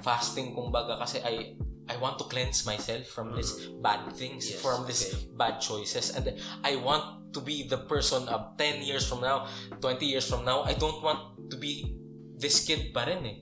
fasting 0.02 0.58
kumbaga 0.58 0.98
kasi 0.98 1.22
I 1.22 1.54
I 1.88 1.96
want 1.96 2.18
to 2.20 2.26
cleanse 2.28 2.66
myself 2.68 3.08
from 3.08 3.32
these 3.32 3.72
bad 3.80 4.12
things, 4.12 4.44
Yes, 4.50 4.60
from 4.60 4.84
these 4.84 5.08
okay. 5.08 5.24
bad 5.38 5.56
choices, 5.62 6.12
and 6.12 6.36
I 6.60 6.76
want 6.76 7.32
to 7.32 7.40
be 7.40 7.64
the 7.64 7.80
person 7.88 8.28
of 8.28 8.60
10 8.60 8.84
years 8.84 9.08
from 9.08 9.24
now, 9.24 9.48
20 9.80 10.04
years 10.04 10.28
from 10.28 10.44
now. 10.44 10.68
I 10.68 10.76
don't 10.76 11.00
want 11.00 11.48
to 11.48 11.56
be 11.56 11.96
this 12.36 12.60
kid 12.68 12.92
pa 12.92 13.08
rin 13.08 13.24
eh. 13.24 13.38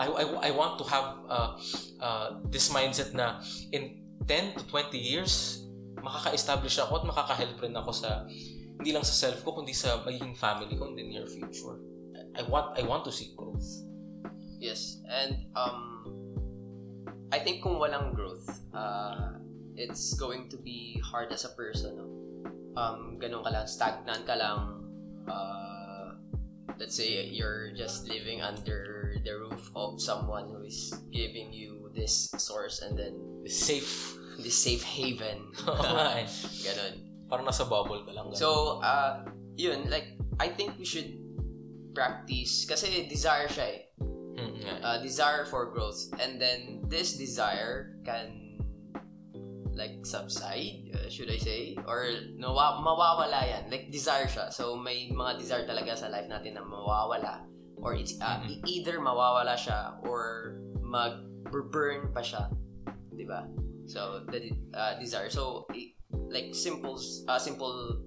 I, 0.00 0.08
I, 0.08 0.24
I 0.48 0.50
want 0.50 0.80
to 0.80 0.84
have 0.88 1.08
uh, 1.28 1.50
uh, 2.00 2.26
this 2.50 2.72
mindset 2.72 3.12
na 3.12 3.38
in 3.70 4.00
10 4.26 4.58
to 4.58 4.62
20 4.72 4.96
years, 4.96 5.62
makaka-establish 6.00 6.80
ako 6.80 7.00
at 7.00 7.04
makaka-help 7.04 7.60
rin 7.60 7.76
ako 7.76 7.92
sa 7.92 8.24
hindi 8.80 8.90
lang 8.90 9.06
sa 9.06 9.14
self 9.14 9.44
ko 9.44 9.54
kundi 9.54 9.76
sa 9.76 10.02
magiging 10.02 10.34
family 10.34 10.74
ko 10.74 10.88
in 10.90 10.96
the 10.96 11.04
near 11.04 11.28
future. 11.28 11.78
I 12.34 12.42
want 12.46 12.74
I 12.78 12.82
want 12.82 13.04
to 13.06 13.12
see 13.12 13.32
growth. 13.36 13.64
yes. 14.58 15.02
And, 15.06 15.44
um, 15.54 16.08
I 17.30 17.38
think 17.38 17.62
kung 17.62 17.76
walang 17.76 18.14
growth, 18.14 18.48
uh, 18.72 19.36
it's 19.76 20.14
going 20.14 20.48
to 20.50 20.56
be 20.56 20.96
hard 21.04 21.32
as 21.32 21.44
a 21.44 21.52
person. 21.52 21.98
No? 21.98 22.06
Um, 22.74 23.18
ganun 23.20 23.44
ka 23.44 23.50
lang, 23.50 23.66
stagnant 23.66 24.24
ka 24.26 24.34
lang. 24.38 24.88
Uh, 25.28 26.16
let's 26.78 26.96
say 26.96 27.28
you're 27.28 27.70
just 27.76 28.08
living 28.08 28.40
under 28.40 29.14
the 29.24 29.34
roof 29.36 29.70
of 29.76 30.00
someone 30.00 30.48
who 30.48 30.62
is 30.64 30.94
giving 31.12 31.52
you 31.52 31.90
this 31.94 32.30
source 32.38 32.82
and 32.82 32.98
then 32.98 33.14
Safe. 33.46 34.16
this 34.40 34.56
safe 34.56 34.82
haven. 34.82 35.38
Eh. 36.18 36.26
Ganun. 36.66 36.94
Parang 37.30 37.46
nasa 37.46 37.68
bubble 37.68 38.02
ka 38.08 38.12
lang. 38.16 38.32
ganun. 38.32 38.38
So, 38.38 38.80
uh, 38.82 39.22
yun, 39.54 39.86
like, 39.90 40.16
I 40.40 40.48
think 40.48 40.74
we 40.78 40.84
should 40.86 41.14
practice, 41.94 42.66
kasi 42.66 43.06
desire 43.06 43.48
siya 43.48 43.66
eh. 43.70 43.82
Hmm. 44.34 44.58
Uh, 44.82 44.98
desire 45.00 45.46
for 45.46 45.70
growth. 45.70 46.10
And 46.18 46.42
then, 46.42 46.82
this 46.90 47.14
desire 47.16 47.96
can, 48.02 48.58
like, 49.72 50.02
subside, 50.02 50.90
uh, 50.92 51.08
should 51.08 51.30
I 51.30 51.38
say? 51.38 51.78
Or, 51.86 52.04
nawa- 52.36 52.82
mawawala 52.82 53.46
yan. 53.46 53.70
Like, 53.70 53.94
desire 53.94 54.26
siya. 54.26 54.50
So, 54.50 54.74
may 54.74 55.08
mga 55.08 55.38
desire 55.38 55.64
talaga 55.64 55.94
sa 55.96 56.10
life 56.10 56.26
natin 56.26 56.58
na 56.58 56.66
mawawala. 56.66 57.46
Or, 57.78 57.94
it's, 57.94 58.18
uh, 58.20 58.42
Mhm. 58.42 58.50
e- 58.50 58.62
either 58.78 58.98
mawawala 58.98 59.54
siya 59.54 60.02
or 60.02 60.58
mag-burn 60.82 62.10
pa 62.12 62.20
siya. 62.20 62.50
Di 63.14 63.24
ba? 63.24 63.46
So, 63.86 64.24
the 64.32 64.50
uh, 64.74 64.98
desire. 64.98 65.30
So, 65.30 65.68
like, 66.32 66.56
simple, 66.56 66.98
uh, 67.28 67.38
simple, 67.38 68.02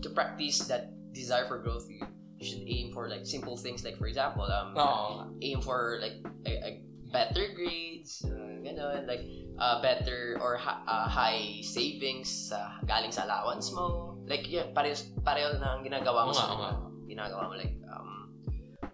to 0.00 0.08
practice 0.14 0.64
that 0.70 0.88
desire 1.12 1.44
for 1.46 1.60
growth, 1.60 1.90
you 1.90 2.02
should 2.40 2.62
aim 2.66 2.94
for, 2.94 3.08
like, 3.08 3.26
simple 3.26 3.56
things. 3.56 3.82
Like, 3.84 3.98
for 3.98 4.06
example, 4.06 4.46
um, 4.46 4.74
nga. 4.74 5.26
aim 5.42 5.60
for 5.60 5.98
like 6.00 6.22
a, 6.46 6.52
a 6.52 6.70
better 7.10 7.50
grades, 7.56 8.20
uh, 8.24 8.60
ganun, 8.60 9.08
like 9.08 9.24
uh, 9.58 9.80
better 9.82 10.36
or 10.40 10.56
ha- 10.56 10.84
uh, 10.86 11.08
high 11.08 11.60
savings 11.64 12.52
sa 12.52 12.78
galing 12.86 13.10
sa 13.10 13.24
allowance 13.24 13.72
mo. 13.72 14.16
Like 14.28 14.44
yeah, 14.44 14.68
pareho 14.76 14.94
pareho 15.24 15.56
na 15.56 15.80
ang 15.80 15.82
ginagawa 15.82 16.28
mo 16.28 16.32
nga, 16.36 16.38
sa 16.38 16.52
oo 16.52 16.60
nga. 16.60 16.72
ginagawa 17.08 17.48
mo 17.48 17.54
like 17.56 17.74
um 17.88 18.10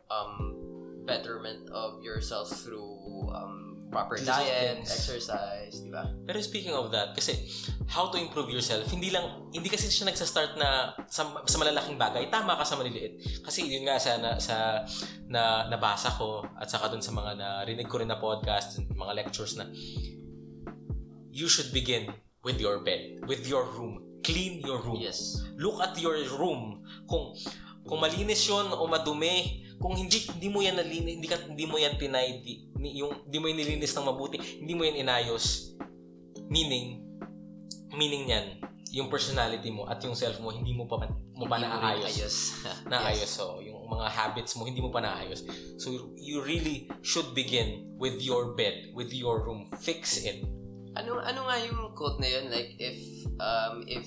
um 0.08 0.32
betterment 1.04 1.66
of 1.74 1.98
yourself 2.06 2.48
through 2.48 3.28
um 3.34 3.73
proper 3.94 4.18
diet, 4.18 4.82
exercise, 4.82 5.78
di 5.78 5.90
ba? 5.94 6.10
Pero 6.26 6.42
speaking 6.42 6.74
of 6.74 6.90
that, 6.90 7.14
kasi 7.14 7.46
how 7.86 8.10
to 8.10 8.18
improve 8.18 8.50
yourself, 8.50 8.82
hindi 8.90 9.14
lang, 9.14 9.46
hindi 9.54 9.70
kasi 9.70 9.86
siya 9.86 10.10
nagsa-start 10.10 10.58
na 10.58 10.98
sa, 11.06 11.30
sa 11.46 11.56
malalaking 11.62 11.94
bagay. 11.94 12.26
Tama 12.26 12.58
ka 12.58 12.66
sa 12.66 12.74
maliliit. 12.74 13.22
Kasi 13.46 13.70
yun 13.70 13.86
nga 13.86 14.02
sa, 14.02 14.18
na, 14.18 14.42
sa 14.42 14.82
na, 15.30 15.70
nabasa 15.70 16.10
ko 16.18 16.42
at 16.58 16.66
saka 16.66 16.90
dun 16.90 17.00
sa 17.00 17.14
mga 17.14 17.38
narinig 17.38 17.86
ko 17.86 18.02
rin 18.02 18.10
na 18.10 18.18
podcast, 18.18 18.82
mga 18.82 19.12
lectures 19.14 19.54
na 19.54 19.70
you 21.30 21.46
should 21.46 21.70
begin 21.70 22.10
with 22.42 22.58
your 22.58 22.82
bed, 22.82 23.22
with 23.30 23.46
your 23.46 23.66
room. 23.78 24.02
Clean 24.22 24.62
your 24.62 24.80
room. 24.82 25.02
Yes. 25.02 25.42
Look 25.58 25.82
at 25.82 25.98
your 26.00 26.16
room. 26.38 26.82
Kung 27.04 27.36
kung 27.84 28.00
malinis 28.00 28.40
'yon 28.48 28.72
o 28.72 28.88
madumi, 28.88 29.63
kung 29.80 29.94
hindi 29.98 30.18
hindi 30.30 30.48
mo 30.48 30.60
yan 30.64 30.76
nalinis, 30.78 31.14
hindi 31.20 31.28
ka 31.28 31.36
hindi 31.44 31.64
mo 31.66 31.76
yan 31.76 31.94
tinidy, 31.98 32.74
ni, 32.78 33.00
yung 33.00 33.12
hindi 33.24 33.38
mo 33.40 33.46
yun 33.48 33.58
nilinis 33.58 33.92
ng 33.96 34.06
mabuti, 34.06 34.36
hindi 34.38 34.72
mo 34.76 34.84
yun 34.84 35.00
inayos. 35.00 35.76
Meaning, 36.52 37.00
meaning 37.96 38.28
niyan, 38.28 38.46
yung 38.94 39.10
personality 39.10 39.74
mo 39.74 39.90
at 39.90 39.98
yung 40.06 40.14
self 40.14 40.38
mo, 40.38 40.54
hindi 40.54 40.70
mo 40.70 40.86
pa 40.86 41.08
mo 41.34 41.50
pa 41.50 41.58
naayos. 41.58 42.06
ayos. 42.06 42.36
Naayos, 42.92 43.26
so 43.26 43.58
yung 43.58 43.90
mga 43.90 44.06
habits 44.06 44.54
mo, 44.54 44.70
hindi 44.70 44.78
mo 44.78 44.94
pa 44.94 45.02
naayos. 45.02 45.42
So, 45.82 46.14
you- 46.14 46.46
really 46.46 46.86
should 47.02 47.34
begin 47.34 47.98
with 47.98 48.22
your 48.22 48.54
bed, 48.54 48.94
with 48.94 49.10
your 49.10 49.42
room. 49.42 49.66
Fix 49.82 50.22
it. 50.22 50.46
Ano 50.94 51.18
ano 51.18 51.50
nga 51.50 51.56
yung 51.58 51.90
quote 51.98 52.22
na 52.22 52.28
yun 52.30 52.54
like 52.54 52.78
if 52.78 53.26
um 53.42 53.82
if 53.90 54.06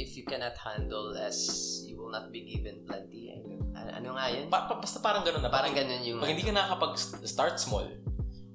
if 0.00 0.16
you 0.16 0.24
cannot 0.24 0.56
handle 0.56 1.12
less 1.12 1.44
you 1.84 2.00
will 2.00 2.08
not 2.08 2.32
be 2.32 2.40
given 2.40 2.80
plenty. 2.88 3.36
Ano, 3.36 3.53
ano 3.90 4.16
nga 4.16 4.26
yun? 4.32 4.48
Pa, 4.48 4.70
pa- 4.70 4.80
basta 4.80 4.98
parang 5.02 5.26
ganun 5.26 5.42
na. 5.44 5.52
Parang 5.52 5.74
ganun 5.76 6.00
yung 6.00 6.18
Pag 6.22 6.32
hindi 6.32 6.44
ka 6.46 6.52
nakakapag-start 6.54 7.56
small, 7.60 7.86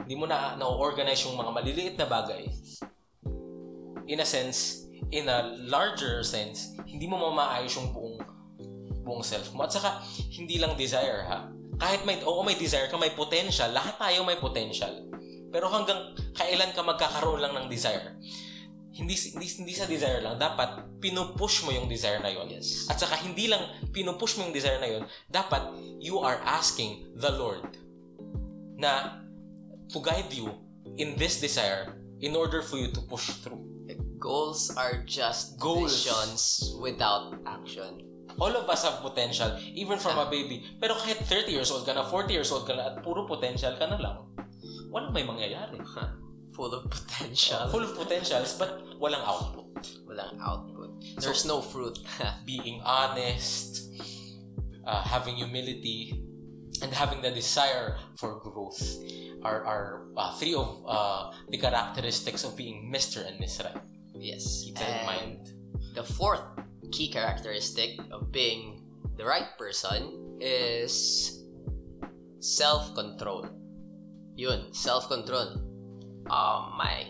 hindi 0.03 0.15
mo 0.17 0.25
na 0.25 0.57
na-organize 0.57 1.29
yung 1.29 1.37
mga 1.37 1.51
maliliit 1.53 1.95
na 2.01 2.07
bagay, 2.09 2.49
in 4.09 4.17
a 4.17 4.25
sense, 4.25 4.89
in 5.13 5.29
a 5.29 5.53
larger 5.69 6.25
sense, 6.25 6.73
hindi 6.89 7.05
mo 7.05 7.21
mamaayos 7.29 7.77
yung 7.77 7.93
buong 7.93 8.17
buong 9.05 9.25
self 9.25 9.53
mo. 9.53 9.65
At 9.65 9.73
saka, 9.73 10.01
hindi 10.37 10.61
lang 10.61 10.77
desire, 10.77 11.25
ha? 11.25 11.49
Kahit 11.79 12.03
may, 12.03 12.21
oo, 12.25 12.41
may 12.45 12.57
desire 12.57 12.89
ka, 12.89 12.97
may 12.97 13.13
potential. 13.13 13.71
Lahat 13.73 13.97
tayo 13.97 14.21
may 14.27 14.37
potential. 14.37 15.09
Pero 15.49 15.65
hanggang 15.71 16.13
kailan 16.37 16.75
ka 16.77 16.85
magkakaroon 16.85 17.41
lang 17.41 17.53
ng 17.57 17.65
desire? 17.65 18.19
Hindi, 18.99 19.15
hindi, 19.15 19.47
hindi 19.47 19.73
sa 19.73 19.87
desire 19.87 20.19
lang. 20.19 20.35
Dapat, 20.35 20.99
pinupush 20.99 21.63
mo 21.63 21.71
yung 21.71 21.87
desire 21.87 22.19
na 22.19 22.27
yon. 22.27 22.51
Yes. 22.51 22.91
At 22.91 22.99
saka 22.99 23.15
hindi 23.23 23.47
lang 23.47 23.63
pinupush 23.95 24.35
mo 24.35 24.45
yung 24.45 24.55
desire 24.55 24.77
na 24.83 24.89
yun, 24.91 25.03
dapat 25.31 25.71
you 26.03 26.19
are 26.19 26.43
asking 26.43 27.07
the 27.15 27.31
Lord 27.31 27.79
na 28.75 29.23
to 29.91 30.03
guide 30.03 30.31
you 30.35 30.51
in 30.99 31.15
this 31.15 31.39
desire 31.39 31.95
in 32.19 32.35
order 32.35 32.59
for 32.59 32.75
you 32.75 32.91
to 32.91 33.01
push 33.07 33.31
through. 33.39 33.63
Goals 34.19 34.75
are 34.75 34.99
just 35.07 35.55
Goals. 35.55 36.03
visions 36.03 36.75
without 36.83 37.39
action. 37.47 38.03
All 38.35 38.51
of 38.51 38.67
us 38.67 38.83
have 38.83 38.99
potential, 38.99 39.55
even 39.71 39.95
from 39.95 40.19
a 40.19 40.27
baby. 40.27 40.67
Pero 40.75 40.99
kahit 40.99 41.23
30 41.23 41.55
years 41.55 41.71
old 41.71 41.87
ka 41.87 41.95
na, 41.95 42.03
40 42.03 42.35
years 42.35 42.51
old 42.51 42.67
ka 42.67 42.75
na, 42.75 42.91
at 42.91 42.95
puro 42.99 43.23
potential 43.23 43.75
ka 43.79 43.87
na 43.87 43.95
lang, 43.95 44.27
walang 44.91 45.15
may 45.15 45.23
mangyayari. 45.23 45.79
Full 46.59 46.75
of 46.75 46.91
potential. 46.91 47.71
Full 47.71 47.87
of 47.87 47.95
potentials, 47.95 48.59
but 48.59 48.83
walang 48.99 49.23
output. 49.23 49.71
Walang 50.03 50.35
output. 50.43 50.91
There's 51.23 51.47
no 51.47 51.61
fruit. 51.63 51.95
being 52.45 52.83
honest, 52.83 53.87
uh, 54.83 55.01
having 55.01 55.39
humility, 55.39 56.19
and 56.83 56.91
having 56.91 57.21
the 57.21 57.31
desire 57.31 57.95
for 58.19 58.43
growth 58.43 58.75
are, 59.43 59.63
are 59.63 60.07
uh, 60.17 60.35
three 60.35 60.53
of 60.53 60.83
uh, 60.85 61.31
the 61.47 61.57
characteristics 61.57 62.43
of 62.43 62.57
being 62.57 62.91
Mr. 62.93 63.25
and 63.25 63.39
Miss 63.39 63.61
Right. 63.63 63.79
yes. 64.19 64.63
Keep 64.65 64.75
that 64.79 64.99
in 64.99 65.05
mind. 65.05 65.53
The 65.95 66.03
fourth 66.03 66.43
key 66.91 67.07
characteristic 67.09 67.99
of 68.11 68.31
being 68.33 68.83
the 69.15 69.23
right 69.23 69.47
person 69.57 70.37
is 70.41 71.39
self-control. 72.39 73.47
Yun, 74.35 74.73
self-control. 74.73 75.68
Um, 76.29 76.77
my 76.77 77.09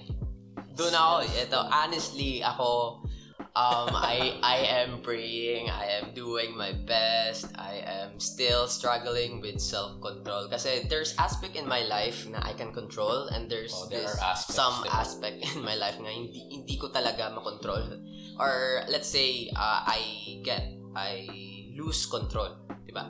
doon 0.79 0.95
ako, 0.95 1.15
ito, 1.35 1.59
honestly, 1.59 2.39
ako, 2.39 3.03
um, 3.51 3.91
I, 3.91 4.39
I 4.39 4.63
am 4.79 5.03
praying, 5.03 5.67
I 5.67 5.99
am 5.99 6.15
doing 6.15 6.55
my 6.55 6.71
best, 6.87 7.51
I 7.59 7.83
am 7.83 8.15
still 8.15 8.63
struggling 8.71 9.43
with 9.43 9.59
self-control. 9.59 10.47
Kasi 10.47 10.87
there's 10.87 11.19
aspect 11.19 11.59
in 11.59 11.67
my 11.67 11.83
life 11.83 12.23
na 12.31 12.39
I 12.39 12.55
can 12.55 12.71
control 12.71 13.27
and 13.35 13.51
there's 13.51 13.75
Oh, 13.75 13.91
there 13.91 14.07
this, 14.07 14.15
aspects 14.23 14.55
some 14.55 14.87
there. 14.87 14.95
aspect 14.95 15.37
in 15.51 15.59
my 15.67 15.75
life 15.75 15.99
na 15.99 16.15
hindi, 16.15 16.47
hindi 16.47 16.79
ko 16.79 16.87
talaga 16.95 17.27
makontrol. 17.35 17.99
Or 18.39 18.87
let's 18.87 19.11
say, 19.11 19.51
uh, 19.51 19.83
I 19.83 20.39
get, 20.47 20.63
I 20.95 21.27
lose 21.75 22.07
control. 22.07 22.55
Diba? 22.87 23.03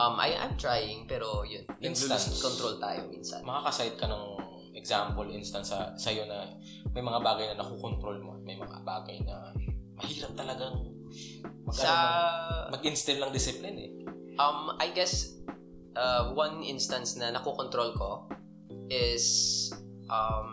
Um, 0.00 0.16
I, 0.16 0.32
I'm 0.40 0.56
trying, 0.56 1.04
pero 1.04 1.44
yun, 1.44 1.68
Instance. 1.84 2.08
nag-lose 2.08 2.40
control 2.40 2.74
tayo 2.80 3.04
minsan. 3.12 3.44
Makakasite 3.44 4.00
ka 4.00 4.08
ng 4.08 4.45
example, 4.76 5.26
instance 5.32 5.72
sa 5.72 5.96
sa'yo 5.96 6.28
na 6.28 6.54
may 6.92 7.00
mga 7.00 7.20
bagay 7.24 7.44
na 7.52 7.64
nakukontrol 7.64 8.20
mo 8.20 8.36
at 8.36 8.42
may 8.44 8.56
mga 8.56 8.76
bagay 8.84 9.18
na 9.24 9.50
mahirap 9.96 10.32
talagang 10.36 10.92
mag, 11.64 11.74
Sa, 11.74 11.90
ano, 11.90 12.76
mag-instill 12.76 13.18
ng 13.18 13.32
discipline 13.32 13.76
eh. 13.80 13.90
um, 14.36 14.76
I 14.78 14.92
guess, 14.92 15.34
uh, 15.96 16.30
one 16.36 16.60
instance 16.62 17.16
na 17.16 17.32
nakokontrol 17.32 17.96
ko 17.96 18.28
is, 18.92 19.72
um, 20.12 20.52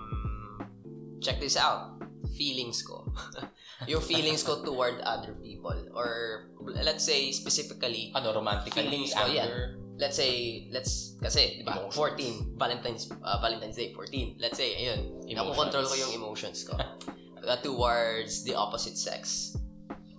check 1.20 1.44
this 1.44 1.60
out, 1.60 2.00
feelings 2.34 2.82
ko. 2.82 3.06
yung 3.92 4.02
feelings 4.02 4.42
ko 4.42 4.64
toward 4.64 5.04
other 5.04 5.36
people. 5.44 5.76
Or, 5.94 6.48
let's 6.64 7.04
say, 7.04 7.32
specifically, 7.36 8.12
Ano, 8.16 8.32
romantically, 8.34 8.88
Feelings 8.88 9.12
ko, 9.14 9.28
yan. 9.28 9.83
Let's 9.98 10.18
say, 10.18 10.66
let's, 10.72 11.16
kasi, 11.22 11.62
di 11.62 11.64
ba, 11.64 11.78
Emotions. 11.86 12.56
14, 12.56 12.58
Valentine's, 12.58 13.04
uh, 13.22 13.38
Valentine's 13.42 13.78
Day, 13.78 13.94
14. 13.94 14.38
Let's 14.42 14.58
say, 14.58 14.74
ayun, 14.78 15.22
nakokontrol 15.30 15.86
ko 15.86 15.96
yung 15.96 16.14
emotions 16.18 16.66
ko 16.66 16.78
uh, 17.48 17.58
towards 17.62 18.44
the 18.44 18.58
opposite 18.58 18.98
sex. 18.98 19.54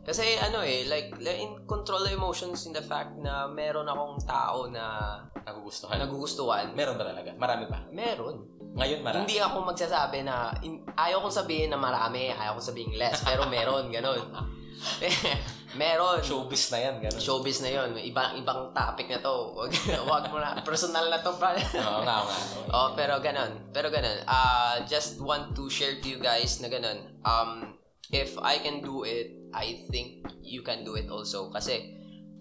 Kasi 0.05 0.37
ano 0.37 0.61
eh, 0.61 0.85
like, 0.85 1.17
in 1.17 1.65
control 1.65 2.05
the 2.05 2.13
emotions 2.13 2.69
in 2.69 2.77
the 2.77 2.85
fact 2.85 3.17
na 3.17 3.49
meron 3.49 3.89
akong 3.89 4.21
tao 4.29 4.69
na 4.69 5.17
nagugustuhan. 5.49 5.97
nagugustuhan. 5.97 6.77
Meron 6.77 7.01
ba 7.01 7.09
talaga? 7.09 7.33
Marami 7.41 7.65
ba? 7.73 7.89
Meron. 7.89 8.45
Ngayon 8.77 9.01
marami. 9.01 9.25
Hindi 9.25 9.41
ako 9.41 9.65
magsasabi 9.65 10.29
na, 10.29 10.53
in, 10.61 10.85
ayaw 10.93 11.25
kong 11.25 11.33
sabihin 11.33 11.73
na 11.73 11.81
marami, 11.81 12.29
ayaw 12.37 12.61
kong 12.61 12.69
sabihin 12.69 12.93
less, 13.01 13.25
pero 13.25 13.49
meron, 13.49 13.89
ganun. 13.89 14.21
meron. 15.75 16.23
Showbiz 16.23 16.71
na 16.71 16.79
yan, 16.81 16.95
gano'n. 17.03 17.21
Showbiz 17.21 17.59
na 17.63 17.71
yon 17.71 17.91
ibang 17.99 18.39
ibang 18.39 18.71
topic 18.75 19.11
na 19.11 19.19
to. 19.21 19.55
Wag 19.55 19.71
wag 20.11 20.25
mo 20.31 20.39
na. 20.39 20.59
Personal 20.63 21.11
na 21.11 21.21
to 21.21 21.35
Oo 21.35 22.01
nga, 22.03 22.19
nga. 22.25 22.37
oh 22.75 22.89
pero 22.95 23.19
ganon 23.21 23.71
pero 23.75 23.91
ganon 23.91 24.23
uh, 24.27 24.83
just 24.87 25.19
want 25.21 25.53
to 25.53 25.67
share 25.69 25.99
to 26.01 26.07
you 26.09 26.19
guys 26.19 26.59
na 26.63 26.71
ganon 26.71 26.99
um 27.27 27.77
if 28.15 28.39
I 28.41 28.63
can 28.63 28.81
do 28.81 29.03
it 29.05 29.35
I 29.55 29.87
think 29.91 30.27
you 30.43 30.63
can 30.63 30.83
do 30.83 30.95
it 30.99 31.11
also. 31.11 31.51
Kasi 31.51 31.95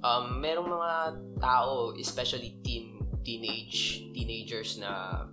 um 0.05 0.39
merong 0.39 0.69
mga 0.69 0.93
tao 1.41 1.93
especially 1.97 2.61
teen 2.61 3.01
teenage 3.23 4.09
teenagers 4.11 4.77
na 4.77 5.23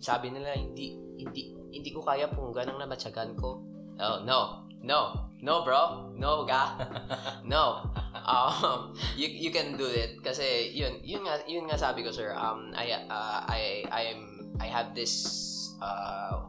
sabi 0.00 0.32
nila 0.32 0.56
hindi 0.56 0.96
hindi 1.16 1.54
hindi 1.74 1.90
ko 1.90 2.02
kaya 2.02 2.30
punggan 2.30 2.74
ang 2.74 2.78
namatsagan 2.82 3.38
ko. 3.38 3.62
Oh 3.98 4.18
no. 4.26 4.66
No 4.84 5.32
no 5.44 5.60
bro 5.60 6.08
no 6.16 6.48
ga 6.48 6.72
no 7.44 7.84
um 8.24 8.96
you 9.12 9.28
you 9.28 9.52
can 9.52 9.76
do 9.76 9.84
it 9.84 10.16
kasi 10.24 10.72
yun 10.72 10.96
yun 11.04 11.20
nga 11.20 11.36
yun 11.44 11.68
nga 11.68 11.76
sabi 11.76 12.00
ko 12.00 12.08
sir 12.08 12.32
um 12.32 12.72
I 12.72 12.96
uh, 12.96 13.44
I 13.44 13.84
I 13.92 14.02
am 14.16 14.20
I 14.56 14.66
have 14.72 14.96
this 14.96 15.12
uh 15.84 16.48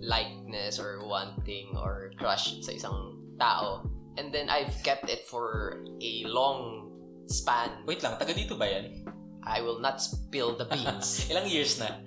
likeness 0.00 0.80
or 0.80 1.04
wanting 1.04 1.76
or 1.76 2.08
crush 2.16 2.56
sa 2.64 2.72
isang 2.72 3.20
tao 3.36 3.84
and 4.16 4.32
then 4.32 4.48
I've 4.48 4.72
kept 4.80 5.12
it 5.12 5.28
for 5.28 5.76
a 6.00 6.12
long 6.24 6.88
span 7.28 7.84
Wait 7.84 8.00
lang, 8.00 8.16
taga 8.16 8.32
dito 8.32 8.56
ba 8.56 8.64
yan? 8.64 9.04
I 9.44 9.60
will 9.60 9.78
not 9.78 10.00
spill 10.00 10.56
the 10.56 10.64
beans 10.64 11.20
Ilang 11.30 11.50
years 11.52 11.76
na? 11.76 12.00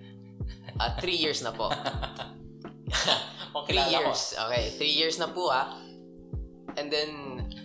uh, 0.82 0.96
three 0.98 1.20
years 1.20 1.46
na 1.46 1.54
po 1.54 1.70
Kung 3.54 3.66
Three 3.70 3.78
kilala 3.78 3.94
ko. 3.94 4.02
years. 4.10 4.24
Okay, 4.34 4.64
three 4.78 4.94
years 4.94 5.16
na 5.18 5.30
po 5.30 5.50
ah. 5.50 5.74
And 6.80 6.88
then, 6.88 7.12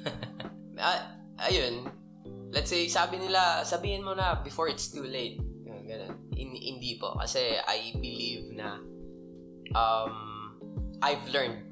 ah, 0.82 1.14
ayun, 1.46 1.86
let's 2.50 2.74
say, 2.74 2.90
sabi 2.90 3.22
nila, 3.22 3.62
sabihin 3.62 4.02
mo 4.02 4.18
na 4.18 4.42
before 4.42 4.66
it's 4.66 4.90
too 4.90 5.06
late. 5.06 5.38
Yun, 5.38 5.86
Ganun. 5.86 6.14
In, 6.34 6.50
hindi 6.58 6.98
po. 6.98 7.14
Kasi 7.14 7.54
I 7.62 7.94
believe 7.94 8.50
na 8.58 8.82
um, 9.78 10.58
I've 10.98 11.22
learned 11.30 11.62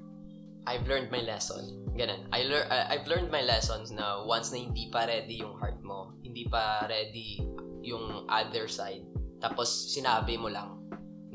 I've 0.63 0.87
learned 0.87 1.11
my 1.11 1.27
lesson. 1.27 1.83
Ganun. 1.99 2.31
I 2.31 2.47
lear, 2.47 2.63
I've 2.71 3.11
learned 3.11 3.35
my 3.35 3.43
lessons 3.43 3.91
na 3.91 4.23
once 4.23 4.55
na 4.55 4.63
hindi 4.63 4.89
pa 4.95 5.11
ready 5.11 5.43
yung 5.43 5.59
heart 5.59 5.83
mo, 5.83 6.15
hindi 6.23 6.47
pa 6.47 6.87
ready 6.87 7.43
yung 7.83 8.31
other 8.31 8.71
side, 8.71 9.03
tapos 9.43 9.69
sinabi 9.91 10.39
mo 10.39 10.47
lang, 10.47 10.79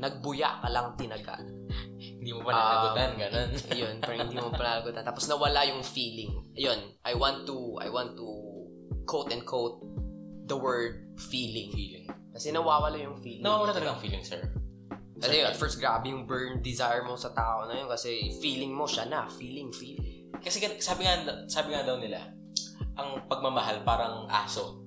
nagbuya 0.00 0.64
ka 0.64 0.68
lang 0.72 0.96
tinaga. 0.96 1.36
Hindi 2.28 2.44
mo 2.44 2.44
pa 2.44 2.52
nanagutan, 2.52 3.08
Um, 3.08 3.20
gano'n. 3.24 3.50
Yun, 3.80 3.94
parang 4.04 4.18
hindi 4.28 4.36
mo 4.36 4.52
pala 4.52 4.70
nagutan. 4.84 5.00
Tapos 5.00 5.24
nawala 5.32 5.64
yung 5.64 5.80
feeling. 5.80 6.32
Yun, 6.52 6.76
I 7.00 7.16
want 7.16 7.48
to, 7.48 7.80
I 7.80 7.88
want 7.88 8.20
to 8.20 8.28
quote 9.08 9.32
and 9.32 9.48
quote 9.48 9.80
the 10.44 10.52
word 10.52 11.08
feeling. 11.16 11.72
Feeling. 11.72 12.04
Kasi 12.36 12.52
nawawala 12.52 13.00
yung 13.00 13.16
feeling. 13.24 13.40
Nawawala 13.40 13.72
talaga 13.72 13.96
ang 13.96 14.02
feeling, 14.04 14.20
sir. 14.20 14.44
Kasi 15.16 15.40
at 15.40 15.56
first, 15.56 15.80
grabe 15.80 16.12
yung 16.12 16.28
burn 16.28 16.60
desire 16.60 17.00
mo 17.00 17.16
sa 17.16 17.32
tao 17.32 17.64
na 17.64 17.80
yun 17.80 17.88
kasi 17.88 18.28
feeling 18.44 18.76
mo 18.76 18.84
siya 18.84 19.08
na. 19.08 19.24
Feeling, 19.24 19.72
feeling. 19.72 20.28
Kasi 20.36 20.60
sabi 20.84 21.08
nga, 21.08 21.24
sabi 21.48 21.72
nga 21.72 21.80
daw 21.80 21.96
nila, 21.96 22.28
ang 23.00 23.24
pagmamahal 23.24 23.88
parang 23.88 24.28
aso. 24.28 24.84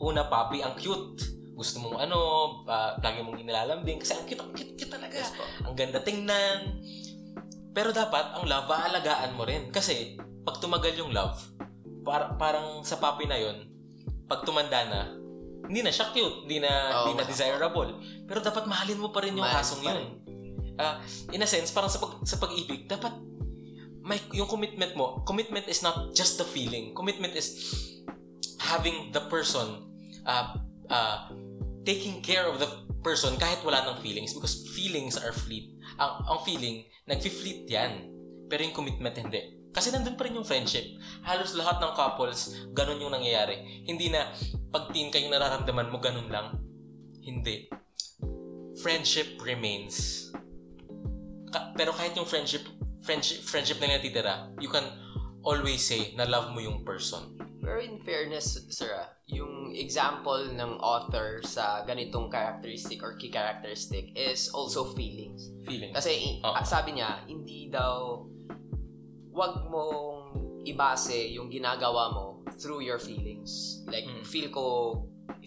Una, 0.00 0.32
papi, 0.32 0.64
ang 0.64 0.80
cute. 0.80 1.39
Gusto 1.60 1.76
mong 1.84 2.00
ano, 2.00 2.18
uh, 2.64 2.96
lagi 3.04 3.20
mong 3.20 3.36
inilalambing 3.36 4.00
kasi 4.00 4.16
ang 4.16 4.24
cute, 4.24 4.40
ang 4.40 4.56
cute, 4.56 4.72
cute 4.80 4.88
talaga. 4.88 5.12
Yes 5.12 5.36
po. 5.36 5.44
Ang 5.68 5.76
ganda 5.76 6.00
tingnan. 6.00 6.80
Pero 7.76 7.92
dapat, 7.92 8.32
ang 8.40 8.48
love, 8.48 8.64
aalagaan 8.64 9.36
mo 9.36 9.44
rin. 9.44 9.68
Kasi, 9.68 10.16
pag 10.40 10.56
tumagal 10.56 10.96
yung 10.96 11.12
love, 11.12 11.36
par- 12.00 12.40
parang 12.40 12.80
sa 12.80 12.96
papi 12.96 13.28
na 13.28 13.36
yon 13.36 13.68
pag 14.24 14.40
tumanda 14.48 14.88
na, 14.88 15.00
hindi 15.68 15.84
na 15.84 15.92
siya 15.92 16.16
cute, 16.16 16.48
hindi 16.48 16.64
na, 16.64 16.72
Oo, 16.72 17.12
hindi 17.12 17.20
na 17.20 17.28
desirable. 17.28 18.00
Pero 18.24 18.40
dapat 18.40 18.64
mahalin 18.64 18.96
mo 18.96 19.12
pa 19.12 19.20
rin 19.20 19.36
yung 19.36 19.44
Mahalin 19.44 19.60
asong 19.60 19.82
pa 19.84 19.92
yun. 19.92 20.06
Ah, 20.80 20.96
in 21.36 21.44
a 21.44 21.48
sense, 21.50 21.76
parang 21.76 21.92
sa, 21.92 22.00
pag, 22.00 22.24
sa 22.24 22.40
pag-ibig, 22.40 22.88
dapat 22.88 23.12
may 24.00 24.16
yung 24.32 24.48
commitment 24.48 24.96
mo, 24.96 25.20
commitment 25.28 25.68
is 25.68 25.84
not 25.84 26.16
just 26.16 26.40
the 26.40 26.46
feeling. 26.48 26.96
Commitment 26.96 27.36
is 27.36 27.60
having 28.56 29.12
the 29.12 29.20
person 29.28 29.84
uh, 30.24 30.56
uh, 30.88 31.28
taking 31.90 32.22
care 32.22 32.46
of 32.46 32.62
the 32.62 32.70
person 33.02 33.34
kahit 33.34 33.58
wala 33.66 33.82
ng 33.90 33.98
feelings 33.98 34.30
because 34.30 34.62
feelings 34.70 35.18
are 35.18 35.34
fleet. 35.34 35.74
Ang, 35.98 36.22
ang 36.30 36.40
feeling, 36.46 36.86
nagfi-fleet 37.10 37.66
yan. 37.66 38.06
Pero 38.46 38.62
yung 38.62 38.76
commitment, 38.78 39.18
hindi. 39.18 39.58
Kasi 39.74 39.90
nandun 39.90 40.14
pa 40.14 40.26
rin 40.26 40.38
yung 40.38 40.46
friendship. 40.46 40.86
Halos 41.26 41.58
lahat 41.58 41.82
ng 41.82 41.92
couples, 41.98 42.54
ganun 42.70 43.02
yung 43.02 43.10
nangyayari. 43.10 43.82
Hindi 43.86 44.14
na 44.14 44.30
pag 44.70 44.94
teen 44.94 45.10
kayong 45.10 45.34
nararamdaman 45.34 45.90
mo, 45.90 45.98
ganun 45.98 46.30
lang. 46.30 46.54
Hindi. 47.26 47.66
Friendship 48.78 49.42
remains. 49.42 50.30
Ka- 51.50 51.74
pero 51.74 51.90
kahit 51.90 52.14
yung 52.14 52.26
friendship, 52.26 52.62
friendship, 53.02 53.42
friendship 53.42 53.82
na 53.82 53.98
natitira, 53.98 54.50
you 54.62 54.70
can 54.70 54.86
always 55.42 55.82
say 55.82 56.14
na 56.14 56.26
love 56.26 56.54
mo 56.54 56.62
yung 56.62 56.86
person. 56.86 57.34
Pero 57.60 57.76
in 57.78 58.00
fairness, 58.00 58.56
sir, 58.72 58.88
ah, 58.90 59.08
yung 59.28 59.76
example 59.76 60.48
ng 60.50 60.80
author 60.80 61.44
sa 61.44 61.84
ganitong 61.84 62.32
characteristic 62.32 63.04
or 63.04 63.14
key 63.14 63.28
characteristic 63.28 64.10
is 64.16 64.48
also 64.50 64.96
feelings. 64.96 65.52
Feeling. 65.68 65.92
Kasi 65.92 66.40
ah, 66.40 66.64
sabi 66.64 66.96
niya, 66.96 67.20
hindi 67.28 67.68
daw, 67.68 68.24
wag 69.30 69.68
mong 69.68 70.32
ibase 70.64 71.30
yung 71.30 71.48
ginagawa 71.48 72.10
mo 72.10 72.26
through 72.56 72.80
your 72.80 72.98
feelings. 72.98 73.80
Like, 73.86 74.04
Mm. 74.04 74.24
feel 74.24 74.48
ko, 74.48 74.64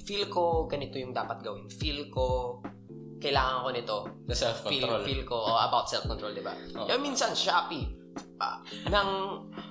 feel 0.02 0.26
ko 0.30 0.66
ganito 0.66 0.98
yung 0.98 1.14
dapat 1.14 1.42
gawin. 1.42 1.70
Feel 1.70 2.10
ko, 2.10 2.58
kailangan 3.22 3.64
ko 3.64 3.70
nito. 3.70 3.98
The 4.26 4.34
Feel, 4.34 4.42
self-control. 4.50 5.02
feel 5.06 5.22
ko 5.24 5.38
oh, 5.38 5.60
about 5.60 5.88
self-control, 5.88 6.34
di 6.34 6.42
ba? 6.42 6.54
Oo. 6.76 6.88
Kaya 6.90 6.98
minsan, 6.98 7.32
Shopee, 7.34 7.86
ah, 8.44 8.54
nang 8.92 9.10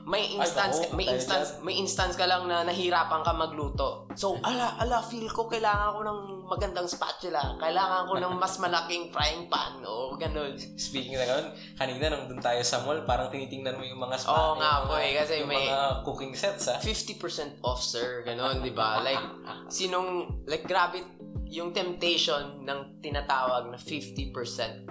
may 0.03 0.35
instance, 0.35 0.81
Ay, 0.81 0.89
oo, 0.89 0.97
may 0.97 1.07
instance, 1.07 1.49
may 1.61 1.75
instance 1.77 2.15
ka 2.17 2.25
lang 2.25 2.49
na 2.49 2.65
nahirapan 2.65 3.21
ka 3.21 3.37
magluto. 3.37 4.09
So, 4.17 4.41
ala, 4.41 4.81
ala, 4.81 5.05
feel 5.05 5.29
ko 5.29 5.47
kailangan 5.47 5.95
ko 5.95 6.01
ng 6.03 6.21
magandang 6.49 6.89
spatula. 6.89 7.55
Kailangan 7.61 8.09
ko 8.09 8.15
ng 8.19 8.35
mas 8.35 8.59
malaking 8.59 9.13
frying 9.15 9.47
pan 9.47 9.85
o 9.85 10.17
ganun. 10.19 10.57
Speaking 10.75 11.17
na 11.17 11.25
ganun, 11.25 11.55
kanina 11.77 12.11
nung 12.11 12.27
dun 12.27 12.43
tayo 12.43 12.61
sa 12.65 12.83
mall, 12.83 13.05
parang 13.07 13.31
tinitingnan 13.31 13.79
mo 13.79 13.85
yung 13.87 14.01
mga 14.01 14.17
spa, 14.19 14.33
Oo 14.33 14.59
nga 14.59 14.83
yung 14.83 14.89
po 14.89 14.95
eh, 14.99 15.13
kasi 15.15 15.33
yung 15.41 15.51
may- 15.51 15.69
mga 15.69 15.81
cooking 16.03 16.35
sets, 16.35 16.67
ha? 16.67 16.77
50% 16.83 17.63
off, 17.63 17.81
sir. 17.81 18.27
Ganun, 18.27 18.61
di 18.61 18.75
ba? 18.75 19.01
Like, 19.01 19.23
sinong, 19.71 20.43
like, 20.49 20.67
grabe 20.67 21.05
yung 21.53 21.77
temptation 21.77 22.65
ng 22.65 23.05
tinatawag 23.05 23.69
na 23.69 23.77
50% 23.77 24.89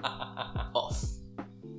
off. 0.77 1.20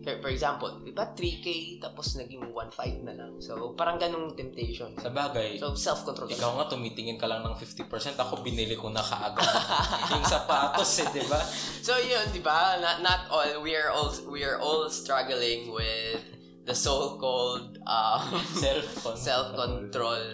For, 0.03 0.19
for 0.19 0.29
example, 0.29 0.83
di 0.83 0.91
ba 0.91 1.15
3K 1.15 1.47
tapos 1.79 2.19
naging 2.19 2.51
1.5 2.51 3.07
na 3.07 3.15
lang. 3.15 3.39
So, 3.39 3.73
parang 3.73 3.97
ganung 3.97 4.35
temptation. 4.35 4.91
Sa 4.99 5.09
bagay, 5.09 5.57
So, 5.57 5.79
self-control. 5.79 6.27
ikaw 6.27 6.59
nga 6.59 6.67
tumitingin 6.69 7.17
ka 7.17 7.25
lang 7.25 7.41
ng 7.41 7.55
50%, 7.55 7.87
ako 8.19 8.43
binili 8.43 8.75
ko 8.75 8.91
na 8.91 8.99
kaagad. 8.99 9.47
yung 10.13 10.27
sapatos, 10.27 10.91
eh, 11.01 11.09
di 11.09 11.23
ba? 11.25 11.39
So, 11.81 11.95
yun, 11.97 12.27
di 12.31 12.43
ba? 12.43 12.83
Not, 12.83 12.99
not 13.01 13.21
all, 13.31 13.63
we 13.63 13.79
are 13.79 13.95
all, 13.95 14.11
we 14.27 14.43
are 14.43 14.59
all 14.59 14.91
struggling 14.91 15.71
with 15.71 16.19
the 16.67 16.75
so-called 16.75 17.79
um, 17.87 18.43
Self-control. 18.59 19.17
self-control. 19.17 20.25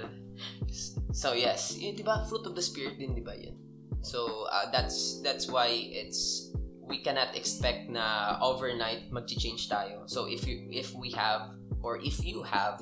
So, 1.13 1.33
yes. 1.33 1.77
Yun, 1.77 1.93
di 1.93 2.05
ba? 2.05 2.25
Fruit 2.25 2.45
of 2.47 2.57
the 2.57 2.63
spirit 2.63 2.97
din, 2.97 3.13
di 3.13 3.21
ba 3.21 3.37
yun? 3.37 3.57
So, 4.01 4.47
uh, 4.47 4.71
that's, 4.71 5.21
that's 5.21 5.51
why 5.51 5.69
it's, 5.69 6.48
we 6.89 7.05
cannot 7.05 7.37
expect 7.37 7.93
na 7.93 8.37
overnight 8.41 9.13
mag-change 9.13 9.69
tayo. 9.69 10.09
So, 10.09 10.25
if 10.25 10.49
you, 10.49 10.67
if 10.73 10.97
we 10.97 11.13
have, 11.13 11.53
or 11.85 12.01
if 12.01 12.25
you 12.25 12.43
have, 12.43 12.81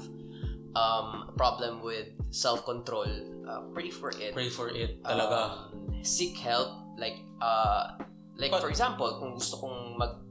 um, 0.78 1.34
problem 1.36 1.82
with 1.82 2.09
self-control, 2.30 3.11
uh, 3.48 3.61
pray 3.74 3.90
for 3.90 4.14
it. 4.14 4.32
Pray 4.32 4.48
for 4.48 4.70
it, 4.70 5.02
talaga. 5.02 5.66
um, 5.66 6.02
seek 6.07 6.38
help 6.38 6.70
like 6.96 7.18
uh 7.42 7.98
like 8.38 8.52
But- 8.54 8.62
for 8.62 8.70
example 8.70 9.18
kung 9.18 9.34
gusto 9.34 9.59
kong 9.59 9.98
mag 9.98 10.22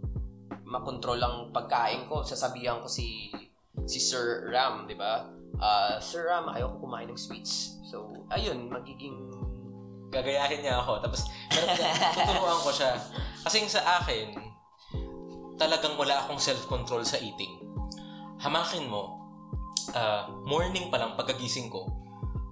makontrol 0.66 1.20
ang 1.20 1.52
pagkain 1.52 2.08
ko 2.08 2.24
sasabihan 2.26 2.80
ko 2.82 2.88
si 2.88 3.30
si 3.86 4.00
Sir 4.02 4.50
Ram 4.50 4.88
di 4.90 4.96
ba 4.98 5.30
uh, 5.60 6.00
Sir 6.02 6.26
Ram 6.32 6.50
ayoko 6.50 6.82
kumain 6.88 7.12
ng 7.12 7.20
sweets 7.20 7.78
so 7.86 8.26
ayun 8.34 8.72
magiging 8.72 9.14
Gagayahin 10.16 10.64
niya 10.64 10.80
ako. 10.80 11.04
Tapos, 11.04 11.28
tuturuan 12.16 12.60
ko 12.64 12.72
siya. 12.72 12.96
Kasi 13.44 13.68
sa 13.68 14.00
akin, 14.00 14.32
talagang 15.60 16.00
wala 16.00 16.24
akong 16.24 16.40
self-control 16.40 17.04
sa 17.04 17.20
eating. 17.20 17.60
Hamakin 18.40 18.88
mo, 18.88 19.20
ah, 19.92 20.32
morning 20.48 20.88
pa 20.88 21.00
lang, 21.00 21.20
pagkagising 21.20 21.68
ko, 21.68 21.88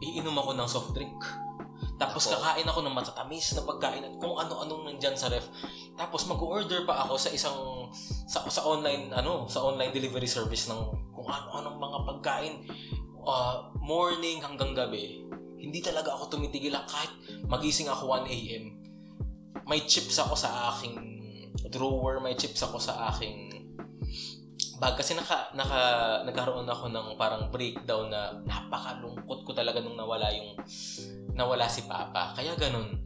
iinom 0.03 0.35
ako 0.35 0.51
ng 0.59 0.67
soft 0.67 0.91
drink. 0.91 1.15
Tapos 1.99 2.27
Ako. 2.27 2.39
kakain 2.39 2.67
ako 2.67 2.79
ng 2.83 2.95
matatamis 2.95 3.53
na 3.55 3.63
pagkain 3.63 4.03
at 4.03 4.15
kung 4.17 4.33
ano-anong 4.33 4.87
nandyan 4.87 5.15
sa 5.15 5.29
ref. 5.29 5.45
Tapos 5.93 6.25
mag-order 6.25 6.83
pa 6.89 7.05
ako 7.05 7.15
sa 7.15 7.29
isang 7.29 7.87
sa, 8.27 8.43
sa 8.49 8.61
online 8.65 9.13
ano, 9.13 9.45
sa 9.45 9.61
online 9.61 9.93
delivery 9.93 10.27
service 10.27 10.67
ng 10.67 10.79
kung 11.13 11.27
ano-anong 11.27 11.77
mga 11.77 11.97
pagkain 12.07 12.53
ah, 13.23 13.71
morning 13.79 14.41
hanggang 14.41 14.73
gabi. 14.73 15.23
Hindi 15.63 15.79
talaga 15.79 16.11
ako 16.11 16.35
tumitigil 16.35 16.75
lang 16.75 16.83
kahit 16.83 17.07
magising 17.47 17.87
ako 17.87 18.11
1 18.11 18.27
a.m. 18.27 18.75
May 19.63 19.87
chips 19.87 20.19
ako 20.19 20.35
sa 20.35 20.75
aking 20.75 20.99
drawer, 21.71 22.19
may 22.19 22.35
chips 22.35 22.59
ako 22.67 22.83
sa 22.83 23.15
aking 23.15 23.47
bag 24.75 24.99
kasi 24.99 25.15
naka, 25.15 25.47
naka 25.55 25.81
nagkaroon 26.27 26.67
ako 26.67 26.91
ng 26.91 27.07
parang 27.15 27.47
breakdown 27.47 28.11
na 28.11 28.35
napakalungkot 28.43 29.47
ko 29.47 29.51
talaga 29.55 29.79
nung 29.79 29.95
nawala 29.95 30.27
yung 30.35 30.59
nawala 31.31 31.71
si 31.71 31.87
Papa. 31.87 32.35
Kaya 32.35 32.59
ganun. 32.59 32.99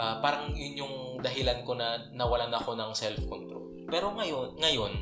Ah, 0.00 0.16
parang 0.24 0.56
yun 0.56 0.80
yung 0.80 0.94
dahilan 1.20 1.60
ko 1.68 1.76
na 1.76 2.00
nawalan 2.16 2.48
ako 2.48 2.72
ng 2.72 2.96
self-control. 2.96 3.84
Pero 3.84 4.16
ngayon, 4.16 4.56
ngayon, 4.56 4.92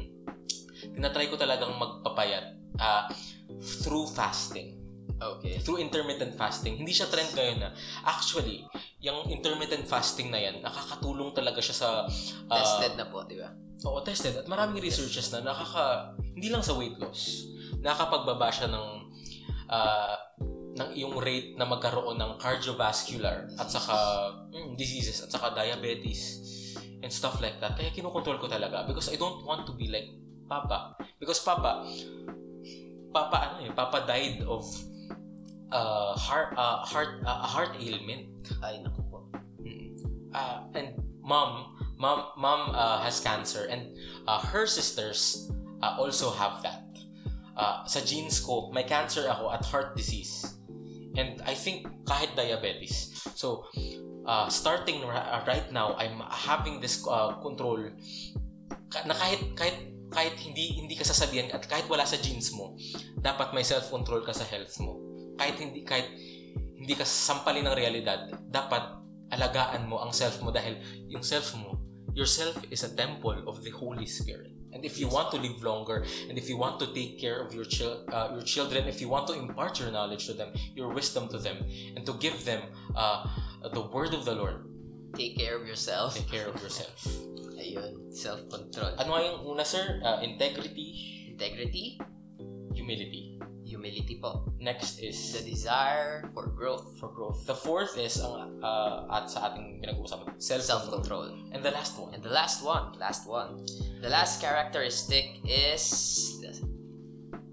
tinatry 0.99 1.31
ko 1.31 1.39
talagang 1.39 1.71
magpapayat 1.79 2.59
ah, 2.83 3.07
through 3.87 4.11
fasting 4.11 4.78
okay 5.19 5.59
through 5.61 5.83
intermittent 5.83 6.35
fasting. 6.39 6.79
Hindi 6.79 6.95
siya 6.95 7.11
trend 7.11 7.35
ngayon 7.35 7.59
na. 7.63 7.71
Actually, 8.07 8.65
yung 9.03 9.27
intermittent 9.31 9.87
fasting 9.87 10.31
na 10.31 10.39
yan, 10.39 10.63
nakakatulong 10.63 11.35
talaga 11.35 11.59
siya 11.63 11.77
sa... 11.77 11.89
ah, 12.51 12.57
tested 12.59 12.95
na 12.99 13.07
po 13.11 13.23
di 13.27 13.39
ba 13.39 13.51
Oo, 13.87 14.03
tested. 14.03 14.35
At 14.35 14.47
maraming 14.51 14.83
researches 14.83 15.31
na 15.31 15.43
nakaka... 15.43 16.15
Hindi 16.35 16.51
lang 16.51 16.67
sa 16.67 16.75
weight 16.75 16.99
loss. 16.99 17.47
Nakakapagbaba 17.79 18.51
siya 18.51 18.67
ng... 18.71 18.87
ah, 19.71 20.19
ng 20.79 20.95
yung 20.95 21.19
rate 21.19 21.59
na 21.59 21.67
magkaroon 21.67 22.15
ng 22.15 22.39
cardiovascular 22.39 23.51
at 23.59 23.67
saka 23.67 23.95
mm, 24.55 24.79
diseases 24.79 25.27
at 25.27 25.31
saka 25.35 25.51
diabetes 25.51 26.39
and 27.03 27.11
stuff 27.11 27.43
like 27.43 27.59
that. 27.59 27.75
Kaya 27.75 27.91
kinukontrol 27.91 28.39
ko 28.39 28.47
talaga 28.47 28.87
because 28.87 29.11
I 29.11 29.19
don't 29.19 29.43
want 29.43 29.67
to 29.67 29.75
be 29.75 29.91
like 29.91 30.07
Papa. 30.47 30.95
Because 31.19 31.43
Papa, 31.43 31.83
Papa 33.11 33.37
ano 33.43 33.67
eh, 33.67 33.73
Papa 33.75 34.07
died 34.07 34.47
of 34.47 34.65
uh, 35.73 36.17
heart 36.17 36.55
uh, 36.57 36.85
heart 36.85 37.21
uh, 37.25 37.45
heart 37.45 37.77
ailment. 37.81 38.29
ay 38.65 38.81
naku 38.81 39.03
po 39.07 39.19
Uh, 40.29 40.61
and 40.75 40.93
mom, 41.23 41.75
mom, 41.97 42.37
mom 42.37 42.75
uh, 42.75 43.01
has 43.01 43.21
cancer 43.21 43.65
and 43.71 43.97
uh, 44.29 44.39
her 44.39 44.67
sisters 44.67 45.51
uh, 45.83 45.97
also 45.99 46.31
have 46.31 46.63
that. 46.63 46.85
Uh, 47.57 47.85
sa 47.87 48.01
genes 48.01 48.39
ko, 48.39 48.71
may 48.71 48.85
cancer 48.85 49.27
ako 49.29 49.51
at 49.51 49.65
heart 49.65 49.97
disease. 49.97 50.61
And 51.17 51.43
I 51.43 51.55
think 51.55 51.89
kahit 52.05 52.37
diabetes. 52.37 53.25
So, 53.35 53.67
uh, 54.27 54.49
starting 54.49 55.03
ra- 55.03 55.27
uh, 55.27 55.43
right 55.49 55.73
now, 55.73 55.97
I'm 55.99 56.23
having 56.31 56.81
this 56.81 57.03
uh, 57.09 57.41
control 57.43 57.91
na 59.05 59.15
kahit 59.17 59.57
kahit 59.57 59.77
kahit 60.09 60.39
hindi 60.41 60.79
hindi 60.79 60.95
ka 60.95 61.05
sasabihan 61.05 61.51
at 61.53 61.67
kahit 61.67 61.91
wala 61.91 62.07
sa 62.07 62.17
genes 62.17 62.55
mo, 62.55 62.79
dapat 63.19 63.53
may 63.53 63.65
self-control 63.67 64.23
ka 64.23 64.33
sa 64.33 64.47
health 64.47 64.77
mo. 64.79 65.08
Kahit 65.39 65.57
hindi 65.63 65.87
kahit 65.87 66.11
hindi 66.79 66.95
ka 66.95 67.07
sampalin 67.07 67.67
ng 67.67 67.77
realidad, 67.79 68.35
dapat 68.51 68.99
alagaan 69.31 69.87
mo 69.87 70.03
ang 70.03 70.11
self 70.11 70.43
mo 70.43 70.51
dahil 70.51 70.79
yung 71.07 71.23
self 71.23 71.55
mo, 71.55 71.79
yourself 72.15 72.59
is 72.71 72.83
a 72.83 72.93
temple 72.93 73.47
of 73.47 73.63
the 73.63 73.71
Holy 73.71 74.07
Spirit. 74.07 74.51
And 74.69 74.85
if 74.85 75.01
you 75.01 75.09
want 75.09 75.33
to 75.33 75.41
live 75.41 75.65
longer, 75.65 76.05
and 76.29 76.37
if 76.37 76.45
you 76.45 76.61
want 76.61 76.77
to 76.85 76.93
take 76.93 77.17
care 77.17 77.41
of 77.41 77.57
your 77.57 77.65
chil- 77.65 78.05
uh, 78.13 78.37
your 78.37 78.45
children, 78.45 78.85
if 78.85 79.01
you 79.01 79.09
want 79.09 79.25
to 79.33 79.35
impart 79.35 79.81
your 79.81 79.89
knowledge 79.89 80.29
to 80.29 80.37
them, 80.37 80.53
your 80.77 80.93
wisdom 80.93 81.25
to 81.33 81.39
them, 81.41 81.65
and 81.97 82.05
to 82.05 82.13
give 82.21 82.45
them 82.45 82.61
uh, 82.93 83.25
the 83.73 83.81
word 83.81 84.13
of 84.13 84.29
the 84.29 84.37
Lord, 84.37 84.69
take 85.17 85.41
care 85.41 85.57
of 85.57 85.65
yourself. 85.65 86.21
Take 86.21 86.29
care 86.29 86.53
of 86.53 86.61
yourself. 86.61 87.01
Ayun, 87.63 88.13
self-control. 88.13 89.01
Ano 89.01 89.09
nga 89.17 89.21
yung 89.25 89.39
una, 89.49 89.65
sir? 89.65 90.05
Uh, 90.05 90.21
integrity, 90.21 91.19
Integrity, 91.39 91.95
humility. 92.75 93.38
Humility 93.79 94.19
po. 94.19 94.43
Next 94.59 94.99
is 94.99 95.15
The 95.33 95.47
desire 95.47 96.27
for 96.35 96.51
growth. 96.51 96.99
for 96.99 97.15
growth. 97.15 97.47
The 97.47 97.55
fourth 97.55 97.95
is 97.95 98.19
ang 98.19 98.59
uh, 98.59 99.07
at 99.07 99.31
sa 99.31 99.55
ating 99.55 99.79
pinag-uusapan, 99.79 100.35
self-control. 100.43 101.55
And 101.55 101.63
the 101.63 101.71
last 101.71 101.95
one, 101.95 102.11
And 102.11 102.21
the 102.21 102.35
last 102.35 102.67
one, 102.67 102.99
last 102.99 103.31
one. 103.31 103.63
The 104.03 104.11
last 104.11 104.43
characteristic 104.43 105.39
is 105.47 105.87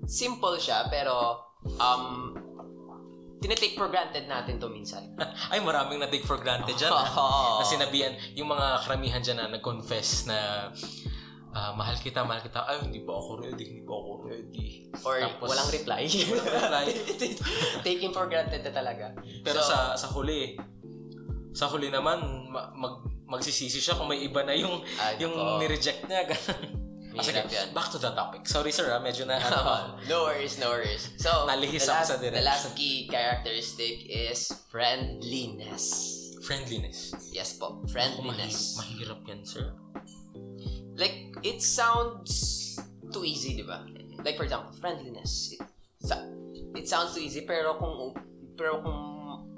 simple 0.05 0.57
siya 0.61 0.85
pero 0.89 1.41
um 1.81 2.37
tinitake 3.41 3.73
for 3.77 3.89
granted 3.89 4.25
natin 4.25 4.57
to 4.57 4.69
minsan. 4.69 5.13
ay 5.53 5.61
maraming 5.61 6.01
na 6.01 6.09
take 6.09 6.25
for 6.25 6.41
granted 6.41 6.73
dyan. 6.73 6.89
Oo. 6.97 7.61
na 7.61 7.65
sinabihan, 7.65 8.13
yung 8.33 8.49
mga 8.49 8.81
karamihan 8.85 9.21
dyan 9.21 9.37
na 9.37 9.45
nag-confess 9.53 10.25
na 10.25 10.69
ah, 11.55 11.71
mahal 11.71 11.95
kita, 11.95 12.21
mahal 12.21 12.39
kita, 12.39 12.59
ay 12.61 12.83
hindi 12.83 12.99
pa 13.01 13.15
ako 13.15 13.39
ready, 13.39 13.63
hindi 13.65 13.81
pa 13.81 13.95
ako 13.95 14.11
ready. 14.27 14.67
Or 15.01 15.15
Tapos- 15.17 15.47
walang 15.47 15.69
reply. 15.71 16.03
Walang 16.29 16.51
reply. 16.51 16.85
Taking 17.87 18.11
for 18.11 18.27
granted 18.27 18.61
na 18.61 18.71
talaga. 18.71 19.15
Pero 19.39 19.57
So, 19.57 19.71
sa 19.71 19.77
sa 19.95 20.07
huli, 20.09 20.59
sa 21.51 21.65
huli 21.67 21.87
naman, 21.87 22.19
ma- 22.45 22.69
mag, 22.69 22.95
magsisisi 23.25 23.79
siya 23.79 23.95
kung 23.95 24.05
may 24.05 24.19
iba 24.21 24.43
na 24.43 24.51
yung 24.51 24.83
Ay, 24.99 25.17
yung 25.17 25.31
oo. 25.31 25.57
ni-reject 25.57 26.03
niya. 26.05 26.27
ganun. 26.27 26.83
Ah, 27.15 27.23
sige, 27.23 27.39
yan. 27.47 27.71
back 27.71 27.87
to 27.87 27.95
the 27.95 28.11
topic. 28.11 28.43
Sorry 28.43 28.69
sir, 28.69 28.91
ah, 28.91 28.99
medyo 28.99 29.23
na 29.23 29.39
ano, 29.47 29.95
no 30.03 30.27
worries, 30.27 30.59
no 30.59 30.67
worries. 30.67 31.15
So, 31.15 31.47
Nalihis 31.47 31.87
the 31.87 31.95
last, 31.95 32.11
sa 32.11 32.19
direct. 32.19 32.35
the 32.35 32.43
last 32.43 32.67
key 32.75 33.07
characteristic 33.07 34.03
is 34.03 34.51
friendliness. 34.67 36.11
friendliness. 36.43 37.15
Yes 37.31 37.55
po, 37.55 37.79
Ako, 37.81 37.81
mahi- 37.81 37.89
friendliness. 37.89 38.75
mahirap 38.77 39.23
yan, 39.25 39.41
sir. 39.41 39.65
Like, 40.93 41.34
it 41.45 41.61
sounds 41.61 42.73
too 43.13 43.21
easy, 43.21 43.53
di 43.53 43.61
ba? 43.61 43.85
Like, 44.25 44.35
for 44.35 44.43
example, 44.43 44.73
friendliness. 44.73 45.53
It, 45.53 45.61
sa- 46.01 46.25
it 46.73 46.89
sounds 46.89 47.13
too 47.13 47.21
easy, 47.21 47.45
pero 47.45 47.77
kung, 47.77 48.17
pero 48.57 48.81
kung 48.81 49.01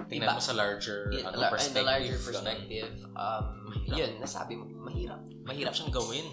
Tingnan 0.08 0.36
mo 0.36 0.40
sa 0.40 0.56
larger 0.56 1.12
in, 1.12 1.20
ano, 1.20 1.36
in 1.36 1.52
perspective. 1.52 1.76
the 1.76 1.84
larger 1.84 2.18
perspective, 2.18 2.90
um, 3.12 3.44
Mahirap. 3.68 3.96
yun, 3.96 4.10
nasabi 4.18 4.52
mo, 4.56 4.64
mahirap. 4.84 5.20
Mahirap 5.44 5.72
siyang 5.72 5.92
gawin. 5.92 6.24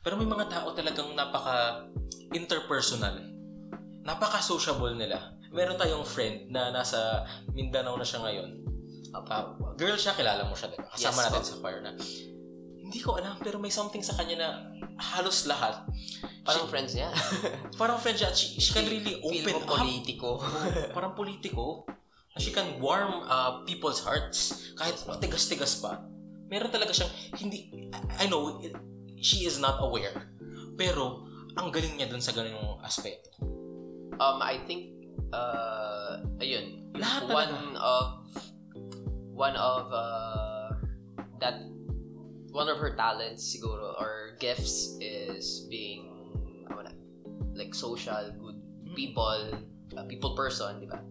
Pero 0.00 0.16
may 0.16 0.24
mga 0.24 0.48
tao 0.48 0.72
talagang 0.72 1.12
napaka 1.12 1.84
interpersonal. 2.32 3.20
Napaka-sociable 4.00 4.96
nila. 4.96 5.32
Meron 5.52 5.76
tayong 5.76 6.04
friend 6.04 6.48
na 6.48 6.68
nasa 6.68 7.24
Mindanao 7.52 7.96
na 7.96 8.04
siya 8.04 8.20
ngayon. 8.20 8.48
Uh, 9.12 9.44
girl 9.76 9.94
siya, 9.94 10.12
kilala 10.12 10.44
mo 10.44 10.52
siya, 10.52 10.72
diba? 10.72 10.88
Kasama 10.88 11.20
Yes, 11.20 11.24
natin 11.28 11.40
po. 11.40 11.46
sa 11.46 11.56
choir 11.60 11.80
na. 11.80 11.92
Hindi 12.84 13.00
ko 13.00 13.16
alam, 13.16 13.40
pero 13.40 13.56
may 13.56 13.72
something 13.72 14.04
sa 14.04 14.12
kanya 14.14 14.36
na 14.36 14.48
halos 15.16 15.48
lahat. 15.48 15.88
Parang 16.44 16.68
She- 16.68 16.70
friends 16.70 16.92
niya. 16.92 17.08
parang 17.80 17.96
friend 17.96 18.16
siya. 18.20 18.28
at 18.28 18.36
She, 18.36 18.60
she 18.60 18.70
can 18.70 18.84
really 18.84 19.16
open 19.24 19.56
up. 19.56 19.64
politiko. 19.64 20.44
parang 20.92 21.16
politiko. 21.16 21.88
She 22.36 22.50
can 22.50 22.82
warm 22.82 23.24
uh, 23.24 23.62
people's 23.64 24.02
hearts. 24.02 24.68
Kahit 24.74 25.00
matigas-tigas 25.06 25.80
pa. 25.80 26.02
Meron 26.50 26.68
talaga 26.68 26.92
siyang, 26.92 27.10
hindi, 27.40 27.88
I 27.94 28.26
I 28.26 28.26
know, 28.28 28.58
she 29.16 29.48
is 29.48 29.56
not 29.56 29.80
aware. 29.80 30.12
Pero, 30.74 31.24
ang 31.54 31.70
galing 31.70 31.94
niya 31.96 32.10
dun 32.10 32.18
sa 32.20 32.34
ganung 32.34 32.82
aspeto. 32.82 33.30
Um, 34.18 34.42
I 34.42 34.60
think, 34.66 35.08
uh, 35.30 36.20
ayun, 36.36 36.90
Lahat 36.94 37.26
one 37.26 37.54
of, 37.74 38.06
one 39.34 39.56
of, 39.56 39.90
uh, 39.90 40.74
that, 41.38 41.58
one 42.54 42.70
of 42.70 42.78
her 42.78 42.94
talents 42.94 43.42
siguro, 43.42 43.98
or 43.98 44.38
gifts 44.38 44.94
is 45.02 45.66
being, 45.66 46.06
ano 46.70 46.86
na, 46.86 46.94
like 47.58 47.74
social, 47.74 48.30
good 48.38 48.62
people, 48.94 49.58
a 49.98 50.06
people 50.06 50.38
person, 50.38 50.78
di 50.78 50.86
ba? 50.86 51.02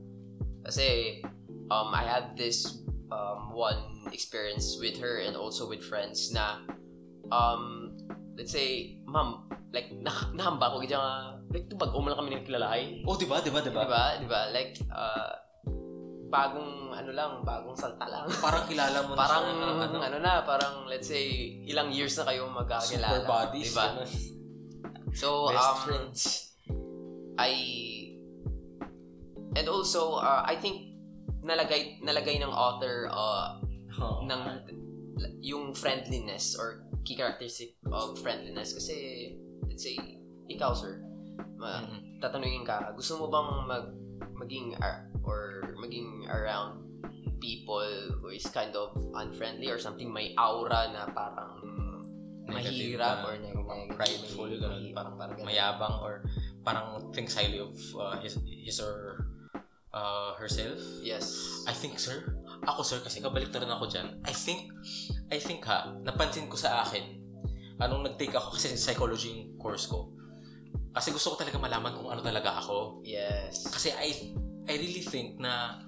Kasi, 0.63 1.19
um, 1.67 1.91
I 1.91 2.07
had 2.07 2.39
this, 2.39 2.87
um, 3.11 3.51
one 3.51 4.07
experience 4.15 4.79
with 4.79 4.95
her 5.03 5.19
and 5.19 5.35
also 5.35 5.67
with 5.67 5.83
friends 5.83 6.31
na, 6.31 6.63
um, 7.27 7.91
let's 8.39 8.55
say, 8.55 9.03
ma'am, 9.03 9.43
like, 9.75 9.91
nah 9.99 10.31
nahamba 10.31 10.71
ko, 10.71 10.79
gaya 10.79 10.95
nga, 10.95 11.15
like, 11.51 11.67
tubag, 11.67 11.91
umala 11.91 12.15
kami 12.15 12.39
ng 12.39 12.47
kilalahay. 12.47 13.03
Oh, 13.03 13.19
di 13.19 13.27
ba? 13.27 13.43
Di 13.43 13.51
ba? 13.51 13.59
Di 13.59 13.67
Di 13.67 13.75
ba? 13.75 14.15
Di 14.15 14.27
ba? 14.31 14.47
Like, 14.55 14.79
uh, 14.87 15.42
bagong, 16.33 16.89
ano 16.89 17.11
lang, 17.13 17.31
bagong 17.45 17.77
salta 17.77 18.09
lang. 18.09 18.25
Parang 18.45 18.65
kilala 18.65 19.05
mo 19.05 19.13
na 19.13 19.21
parang, 19.21 19.43
siya 19.45 19.53
na, 19.53 19.85
ano, 19.85 19.97
ano, 20.09 20.17
na, 20.17 20.33
parang, 20.41 20.73
let's 20.89 21.05
say, 21.05 21.53
ilang 21.69 21.93
years 21.93 22.17
na 22.17 22.25
kayong 22.25 22.49
magkakilala. 22.49 23.05
super 23.13 23.23
bodies. 23.29 23.69
Di 23.69 23.77
ba? 23.77 23.85
ganun. 23.93 24.09
So, 25.13 25.53
Best 25.53 25.61
um, 25.61 25.77
friends. 25.85 26.19
I, 27.37 27.53
and 29.53 29.67
also, 29.69 30.17
uh, 30.17 30.41
I 30.41 30.57
think, 30.57 30.97
nalagay, 31.45 32.01
nalagay 32.01 32.41
ng 32.41 32.49
author, 32.49 33.13
uh, 33.13 33.61
Oh, 33.93 34.25
ng, 34.25 34.41
yung 35.37 35.69
friendliness 35.77 36.57
or 36.57 36.81
key 37.05 37.13
characteristic 37.13 37.77
of 37.93 38.17
friendliness 38.17 38.73
kasi, 38.73 39.29
let's 39.69 39.85
say, 39.85 39.93
ikaw, 40.49 40.73
sir, 40.73 40.97
ma- 41.61 41.85
Mm-mm. 41.85 42.17
tatanungin 42.17 42.65
ka, 42.65 42.89
gusto 42.97 43.21
mo 43.21 43.29
bang 43.29 43.49
mag 43.69 43.85
maging 44.33 44.73
ar- 44.81 45.12
or 45.23 45.73
maging 45.79 46.27
around 46.29 46.83
people 47.43 47.83
who 48.23 48.31
is 48.31 48.47
kind 48.47 48.71
of 48.75 48.95
unfriendly 49.15 49.67
or 49.67 49.79
something 49.79 50.07
may 50.11 50.31
aura 50.39 50.87
na 50.95 51.11
parang 51.11 51.59
Negative 52.43 52.99
mahirap 52.99 53.23
na, 53.23 53.27
or 53.27 53.33
neg- 53.39 53.55
negative, 53.55 53.95
prideful, 53.95 54.47
may- 54.51 54.59
ganun, 54.59 54.83
parang, 54.91 55.15
ganun. 55.15 55.47
mayabang 55.47 55.95
or 56.03 56.13
parang 56.63 56.87
thinks 57.15 57.35
highly 57.39 57.59
of 57.59 57.71
uh, 57.95 58.19
his, 58.19 58.35
his 58.43 58.83
or 58.83 59.23
uh, 59.95 60.35
herself. 60.35 60.79
Yes. 60.99 61.31
I 61.67 61.71
think, 61.71 61.99
sir, 61.99 62.35
ako, 62.67 62.83
sir, 62.83 62.99
kasi 62.99 63.23
kabaliktaran 63.23 63.71
ako 63.71 63.87
dyan. 63.87 64.19
I 64.27 64.35
think, 64.35 64.75
I 65.31 65.39
think 65.39 65.63
ha, 65.63 65.95
napansin 66.03 66.51
ko 66.51 66.59
sa 66.59 66.83
akin, 66.83 67.23
anong 67.79 68.11
nag-take 68.11 68.35
ako, 68.35 68.59
kasi 68.59 68.75
psychology 68.75 69.31
yung 69.31 69.55
course 69.55 69.87
ko. 69.87 70.11
Kasi 70.91 71.15
gusto 71.15 71.33
ko 71.33 71.35
talaga 71.39 71.57
malaman 71.57 71.95
kung 71.95 72.11
ano 72.11 72.19
talaga 72.19 72.59
ako. 72.59 73.01
Yes. 73.07 73.65
Kasi 73.71 73.95
I, 73.95 74.35
I 74.67 74.73
really 74.79 75.03
think 75.03 75.39
na 75.39 75.83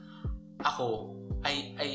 ako, 0.63 1.15
I, 1.43 1.75
I, 1.79 1.89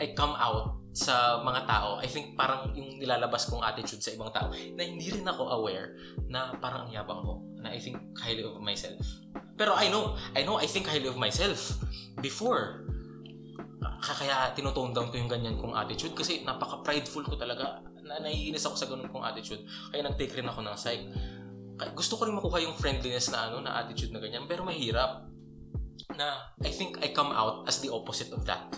I 0.00 0.06
come 0.14 0.34
out 0.34 0.84
sa 0.94 1.42
mga 1.42 1.66
tao. 1.66 1.98
I 1.98 2.06
think 2.06 2.38
parang 2.38 2.70
yung 2.78 3.02
nilalabas 3.02 3.50
kong 3.50 3.66
attitude 3.66 3.98
sa 3.98 4.14
ibang 4.14 4.30
tao 4.30 4.54
na 4.54 4.82
hindi 4.86 5.10
rin 5.10 5.26
ako 5.26 5.50
aware 5.58 5.98
na 6.30 6.54
parang 6.62 6.86
ang 6.86 6.90
yabang 6.94 7.18
ko. 7.26 7.42
Na 7.58 7.74
I 7.74 7.82
think 7.82 7.98
highly 8.14 8.46
of 8.46 8.62
myself. 8.62 9.02
Pero 9.58 9.74
I 9.74 9.90
know, 9.90 10.14
I 10.38 10.46
know 10.46 10.62
I 10.62 10.70
think 10.70 10.86
highly 10.86 11.10
of 11.10 11.18
myself 11.18 11.82
before. 12.26 12.86
Kaya 14.04 14.54
tinotone 14.54 14.94
down 14.94 15.10
ko 15.10 15.18
yung 15.18 15.30
ganyan 15.30 15.58
kong 15.58 15.74
attitude 15.74 16.14
kasi 16.14 16.46
napaka-prideful 16.46 17.26
ko 17.26 17.34
talaga. 17.34 17.82
Na 18.06 18.22
naiinis 18.22 18.62
ako 18.62 18.76
sa 18.78 18.86
ganun 18.86 19.10
kong 19.10 19.26
attitude. 19.26 19.66
Kaya 19.90 20.06
nag-take 20.06 20.38
rin 20.38 20.46
ako 20.46 20.62
ng 20.62 20.76
psych. 20.78 21.04
Gusto 21.90 22.14
ko 22.14 22.30
rin 22.30 22.38
makuha 22.38 22.62
yung 22.62 22.78
friendliness 22.78 23.34
na 23.34 23.50
ano, 23.50 23.58
na 23.58 23.82
attitude 23.82 24.14
na 24.14 24.22
ganyan. 24.22 24.46
Pero 24.46 24.62
mahirap. 24.62 25.26
Na 26.14 26.38
I 26.60 26.70
think 26.70 26.98
I 27.00 27.10
come 27.10 27.30
out 27.30 27.66
as 27.66 27.80
the 27.80 27.90
opposite 27.90 28.30
of 28.30 28.44
that. 28.44 28.70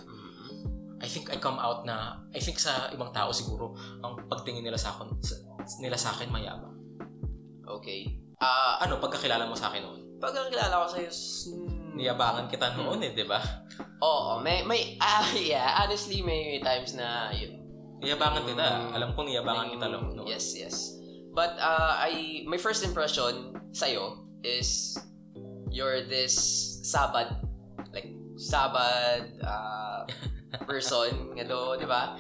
I 0.97 1.05
think 1.05 1.29
I 1.29 1.37
come 1.37 1.61
out 1.61 1.85
na 1.85 2.25
I 2.33 2.41
think 2.41 2.57
sa 2.57 2.89
ibang 2.89 3.13
tao 3.13 3.29
siguro 3.29 3.77
ang 4.01 4.17
pagtingin 4.27 4.65
nila 4.65 4.81
sa 4.81 4.97
akin 4.97 5.13
sa, 5.21 5.37
nila 5.79 5.95
sa 5.95 6.17
akin 6.17 6.33
mayabang. 6.33 6.73
Okay. 7.69 8.17
Ah, 8.37 8.81
Ano 8.81 8.97
pagkakilala 8.97 9.45
mo 9.45 9.53
sa 9.53 9.69
akin 9.69 9.83
noon? 9.85 10.01
pagkakilala 10.17 10.81
ko 10.81 10.87
sa'yo, 10.89 11.11
s- 11.13 11.53
Niyabangan 11.97 12.49
kita 12.49 12.73
noon 12.77 13.01
eh, 13.05 13.13
'di 13.13 13.25
ba? 13.25 13.41
Oo, 14.01 14.41
may, 14.41 14.65
may, 14.65 14.97
ah, 15.01 15.25
yeah, 15.33 15.81
honestly, 15.81 16.21
may 16.21 16.61
times 16.61 16.93
na, 16.97 17.33
yun, 17.33 17.57
Niyabangan 18.01 18.45
kita. 18.45 18.65
Mm. 18.65 18.93
Alam 18.93 19.11
ko 19.17 19.25
niyabangan 19.25 19.73
kita 19.73 19.87
noon. 19.89 20.21
Yes, 20.29 20.53
yes. 20.53 20.97
But 21.33 21.57
uh, 21.57 21.97
I 21.97 22.45
my 22.45 22.57
first 22.57 22.85
impression 22.85 23.57
sa'yo 23.73 24.25
is 24.41 24.97
you're 25.77 26.01
this 26.09 26.33
sabad 26.89 27.37
like 27.93 28.09
sabad 28.41 29.37
uh, 29.45 30.09
person 30.71 31.37
nga 31.37 31.45
do, 31.45 31.77
di 31.77 31.85
ba? 31.85 32.17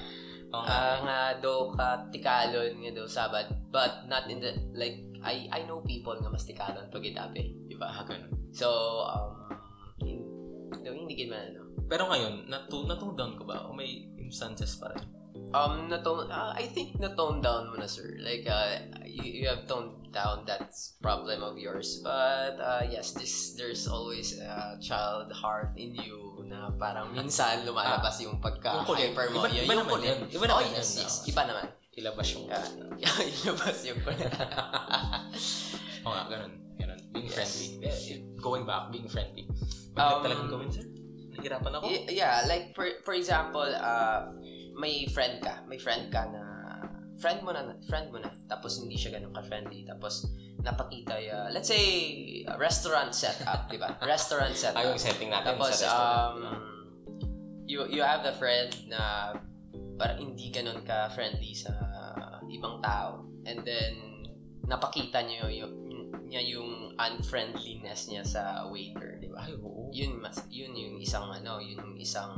Nga. 0.53 0.61
Ah, 0.61 0.97
nga 1.01 1.19
do 1.41 1.73
ka 1.73 2.05
tikalon 2.13 2.77
nga 2.85 2.93
do 2.93 3.09
sabad 3.09 3.49
but 3.73 4.05
not 4.13 4.29
in 4.29 4.45
the 4.45 4.53
like 4.77 5.01
I 5.25 5.49
I 5.49 5.61
know 5.65 5.81
people 5.81 6.15
nga 6.21 6.29
mas 6.29 6.45
tikalon 6.45 6.93
pag 6.93 7.01
itabi, 7.01 7.57
di 7.65 7.77
ba? 7.81 7.89
Ah, 7.89 8.05
ganun. 8.05 8.29
So 8.53 8.69
um 9.09 9.49
in, 10.05 10.21
do 10.85 10.93
hindi 10.93 11.17
gid 11.17 11.33
man 11.33 11.57
ano. 11.57 11.65
Pero 11.89 12.13
ngayon, 12.13 12.51
natu 12.53 12.85
natone 12.85 13.17
down 13.17 13.33
ko 13.41 13.49
ba? 13.49 13.65
O 13.65 13.73
may 13.73 14.05
instances 14.21 14.77
pa 14.77 14.93
rin? 14.93 15.17
Um, 15.55 15.87
na-tone, 15.87 16.27
uh, 16.27 16.51
I 16.53 16.67
think 16.67 16.99
na-tone 16.99 17.39
down 17.39 17.71
mo 17.71 17.79
na, 17.79 17.87
sir. 17.87 18.19
Like, 18.19 18.51
uh, 18.51 18.83
you, 19.07 19.45
you 19.45 19.47
have 19.47 19.63
toned 19.71 20.06
down 20.17 20.49
that 20.49 20.73
problem 21.05 21.45
of 21.45 21.61
yours. 21.61 22.01
But, 22.01 22.57
uh, 22.57 22.89
yes, 22.89 23.13
this 23.13 23.53
there's 23.53 23.85
always 23.85 24.41
a 24.41 24.81
child 24.81 25.29
heart 25.37 25.77
in 25.77 25.93
you 25.93 26.41
na 26.49 26.73
parang 26.81 27.13
minsan 27.13 27.69
lumalabas 27.69 28.17
yung 28.25 28.41
pagka 28.41 28.81
Yung 28.81 28.97
hyper 28.97 29.29
mo. 29.37 29.45
Iba- 29.45 29.53
iba 29.53 29.73
yung 29.77 29.85
naman 29.85 30.01
yun. 30.01 30.19
Iba 30.33 30.45
oh, 30.49 30.57
naman 30.57 30.73
yes, 30.73 30.97
yun, 30.97 31.05
yes. 31.05 31.15
no? 31.21 31.29
Iba 31.29 31.43
naman. 31.45 31.65
Ilabas 31.97 32.27
yung... 32.33 32.45
Yeah. 32.49 33.29
Ilabas 33.45 33.79
yung. 33.85 34.01
Oo 36.05 36.13
nga, 36.13 36.25
ganun. 36.33 36.53
Ganun. 36.81 37.01
Being 37.13 37.29
Yes. 37.29 37.37
friendly. 37.37 37.69
Eh, 37.85 37.97
Going 38.41 38.65
back, 38.65 38.89
being 38.93 39.09
friendly. 39.09 39.45
Um, 39.97 39.97
Mahirap 39.97 40.21
talagang 40.25 40.49
gawin, 40.53 40.69
sir? 40.73 40.85
Nahihirapan 41.37 41.73
ako? 41.77 41.85
Y- 41.89 42.07
yeah, 42.17 42.45
like 42.49 42.73
for 42.73 42.89
for 43.05 43.13
example, 43.17 43.65
uh, 43.65 44.33
may 44.77 45.09
friend 45.09 45.41
ka, 45.41 45.65
may 45.69 45.81
friend 45.81 46.13
ka 46.13 46.29
na 46.29 46.43
friend 47.17 47.41
mo 47.41 47.51
na 47.51 47.63
friend 47.85 48.13
mo 48.13 48.19
na 48.21 48.29
tapos 48.47 48.79
hindi 48.79 48.95
siya 48.95 49.17
ganun 49.17 49.33
ka-friendly 49.33 49.83
tapos 49.83 50.29
napakita 50.61 51.17
ya 51.17 51.47
let's 51.49 51.69
say 51.69 51.85
a 52.45 52.57
restaurant 52.59 53.15
setup, 53.15 53.71
'di 53.71 53.79
ba? 53.79 53.97
Restaurant 54.03 54.53
setup. 54.63 54.83
yung 54.83 54.99
setting 54.99 55.31
natin 55.31 55.55
Tapos 55.55 55.73
sa 55.73 55.87
restaurant. 55.87 56.35
um 56.37 56.63
you 57.67 57.83
you 57.89 58.03
have 58.03 58.23
a 58.23 58.35
friend 58.35 58.71
na 58.87 59.33
parang 59.97 60.21
hindi 60.21 60.51
ganun 60.51 60.85
ka-friendly 60.85 61.57
sa 61.57 61.73
ibang 62.47 62.79
tao 62.79 63.25
and 63.49 63.65
then 63.65 63.95
napakita 64.67 65.23
niyo 65.23 65.47
yung 65.49 65.75
niya 66.27 66.43
yung 66.43 66.93
unfriendliness 66.99 68.11
niya 68.11 68.27
sa 68.27 68.43
waiter, 68.67 69.23
'di 69.23 69.31
ba? 69.31 69.47
Ay, 69.47 69.55
oo. 69.57 69.89
Yun 69.95 70.19
mas 70.19 70.43
yun 70.51 70.75
yung 70.75 70.99
isang 70.99 71.31
ano, 71.31 71.63
yun 71.63 71.79
yung 71.79 71.97
isang 71.97 72.35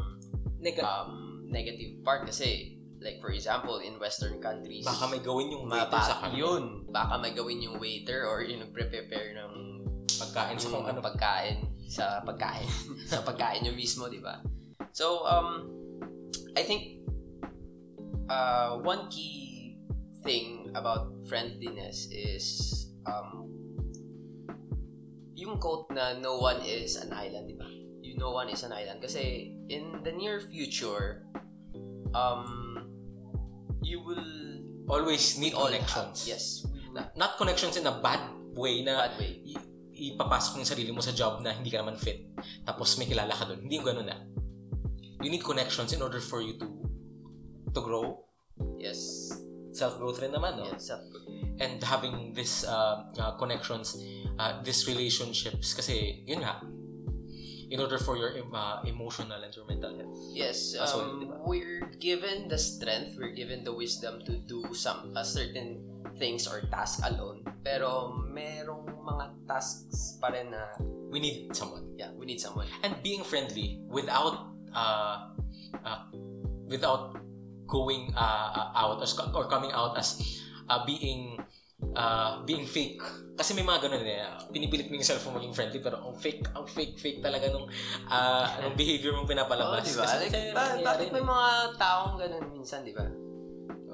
Nega- 0.60 0.84
um, 0.84 1.46
negative 1.48 2.02
part 2.02 2.26
kasi 2.26 2.77
like 2.98 3.18
for 3.18 3.30
example 3.30 3.78
in 3.78 3.94
western 3.96 4.42
countries 4.42 4.82
baka 4.82 5.06
may 5.06 5.20
gawin 5.20 5.48
yung 5.48 5.66
waiter 5.66 5.98
sa 6.00 6.18
ba- 6.18 6.22
kanya. 6.26 6.36
yun. 6.36 6.62
Baka 6.90 7.14
may 7.16 7.30
gawin 7.30 7.58
yung 7.62 7.76
waiter 7.78 8.26
or 8.26 8.42
yung 8.42 8.60
nagpre-prepare 8.60 9.34
ng 9.34 9.52
Pagkain 10.18 10.58
sa 10.58 10.68
kung 10.68 10.82
ano. 10.82 10.98
pagkain 10.98 11.56
sa 11.86 12.20
pagkain. 12.20 12.66
Sa 13.10 13.22
pagkain 13.22 13.62
yung 13.62 13.78
mismo 13.78 14.10
di 14.10 14.18
ba? 14.18 14.42
So 14.90 15.22
um 15.22 15.70
I 16.52 16.66
think 16.66 17.00
uh, 18.26 18.82
one 18.82 19.06
key 19.08 19.78
thing 20.20 20.74
about 20.74 21.14
friendliness 21.24 22.10
is 22.10 22.44
um 23.06 23.46
yung 25.32 25.56
quote 25.56 25.86
na 25.94 26.18
no 26.18 26.36
one 26.36 26.60
is 26.60 26.98
an 26.98 27.14
island 27.14 27.46
di 27.46 27.54
ba? 27.54 27.68
You 28.02 28.18
no 28.18 28.34
one 28.34 28.50
is 28.50 28.66
an 28.66 28.74
island 28.74 28.98
kasi 28.98 29.54
in 29.70 30.02
the 30.02 30.10
near 30.10 30.42
future 30.42 31.24
um 32.10 32.67
you 33.88 33.98
will 33.98 34.28
Always 34.86 35.36
need 35.36 35.52
all 35.52 35.68
connections. 35.68 36.24
have- 36.24 36.28
yes 36.28 36.44
Na- 36.92 37.12
Not 37.14 37.36
connections 37.36 37.76
in 37.76 37.84
a 37.84 37.92
bad 37.94 38.20
way 38.52 38.80
na 38.80 39.04
bad 39.04 39.16
way 39.16 39.40
i- 39.44 39.66
ipapasok 40.10 40.50
mo 40.50 40.58
yung 40.60 40.70
sarili 40.70 40.90
mo 40.90 41.00
sa 41.00 41.12
job 41.12 41.40
na 41.40 41.52
hindi 41.52 41.68
ka 41.68 41.78
naman 41.78 41.96
fit. 41.96 42.24
Tapos 42.62 42.96
may 42.96 43.04
kilala 43.04 43.28
ka 43.30 43.44
doon. 43.44 43.60
Hindi 43.60 43.76
yung 43.76 43.84
ganun 43.86 44.06
na. 44.06 44.16
You 45.18 45.28
need 45.28 45.42
connections 45.42 45.90
in 45.90 46.00
order 46.00 46.20
for 46.20 46.38
you 46.38 46.56
to 46.56 46.66
to 47.68 47.80
grow. 47.80 48.24
yes 48.76 49.28
Self-growth 49.70 50.18
rin 50.18 50.32
naman, 50.32 50.56
no? 50.56 50.66
yes 50.66 50.88
self- 50.88 51.04
And 51.58 51.78
having 51.82 52.32
this 52.32 52.62
uh, 52.62 53.10
uh, 53.12 53.34
connections, 53.34 53.98
uh, 54.34 54.62
these 54.62 54.86
relationships, 54.86 55.74
kasi 55.74 56.22
yun 56.24 56.40
nga, 56.40 56.62
in 57.70 57.80
order 57.80 57.98
for 57.98 58.16
your 58.16 58.32
uh, 58.52 58.82
emotional 58.84 59.42
and 59.42 59.52
your 59.54 59.66
mental 59.66 59.92
health. 59.96 60.16
Yes, 60.32 60.74
well, 60.76 61.00
um, 61.00 61.20
diba? 61.20 61.36
we're 61.44 61.90
given 62.00 62.48
the 62.48 62.58
strength, 62.58 63.16
we're 63.16 63.36
given 63.36 63.64
the 63.64 63.72
wisdom 63.72 64.24
to 64.24 64.36
do 64.48 64.64
some 64.72 65.12
a 65.16 65.24
certain 65.24 65.80
things 66.16 66.48
or 66.48 66.64
task 66.72 67.04
alone. 67.04 67.44
Pero 67.62 68.16
merong 68.32 68.88
mga 69.04 69.24
tasks 69.46 70.16
pa 70.20 70.32
rin 70.32 70.50
na, 70.52 70.74
We 71.08 71.20
need 71.20 71.56
someone. 71.56 71.88
yeah, 71.96 72.12
we 72.12 72.28
need 72.28 72.40
someone. 72.40 72.68
And 72.84 72.96
being 73.02 73.24
friendly 73.24 73.80
without 73.88 74.52
uh, 74.76 75.32
uh, 75.84 76.00
without 76.68 77.16
going 77.68 78.12
uh, 78.16 78.48
uh, 78.52 78.72
out 78.76 79.00
or, 79.00 79.08
or 79.32 79.44
coming 79.48 79.72
out 79.72 79.96
as 79.96 80.20
uh, 80.68 80.84
being 80.84 81.40
uh, 81.94 82.42
being 82.44 82.66
fake. 82.66 83.02
Kasi 83.38 83.54
may 83.54 83.62
mga 83.62 83.86
ganun 83.86 84.02
eh. 84.02 84.26
Pinipilit 84.50 84.90
mo 84.90 84.98
yung 84.98 85.06
cellphone 85.06 85.38
maging 85.38 85.54
friendly 85.54 85.78
pero 85.78 86.02
ang 86.02 86.18
fake, 86.18 86.50
ang 86.50 86.66
fake, 86.66 86.98
fake 86.98 87.20
talaga 87.22 87.50
nung 87.54 87.70
uh, 88.10 88.46
anong 88.58 88.74
behavior 88.74 89.14
mong 89.14 89.30
pinapalabas. 89.30 89.86
di 89.86 89.94
ba? 89.94 90.06
Kasi, 90.06 90.26
Like, 90.26 90.32
kasi 90.34 90.50
ba- 90.54 90.82
bakit 90.82 91.08
may 91.14 91.22
mga 91.22 91.48
taong 91.78 92.14
ganun 92.18 92.44
minsan, 92.50 92.82
di 92.82 92.90
ba? 92.90 93.06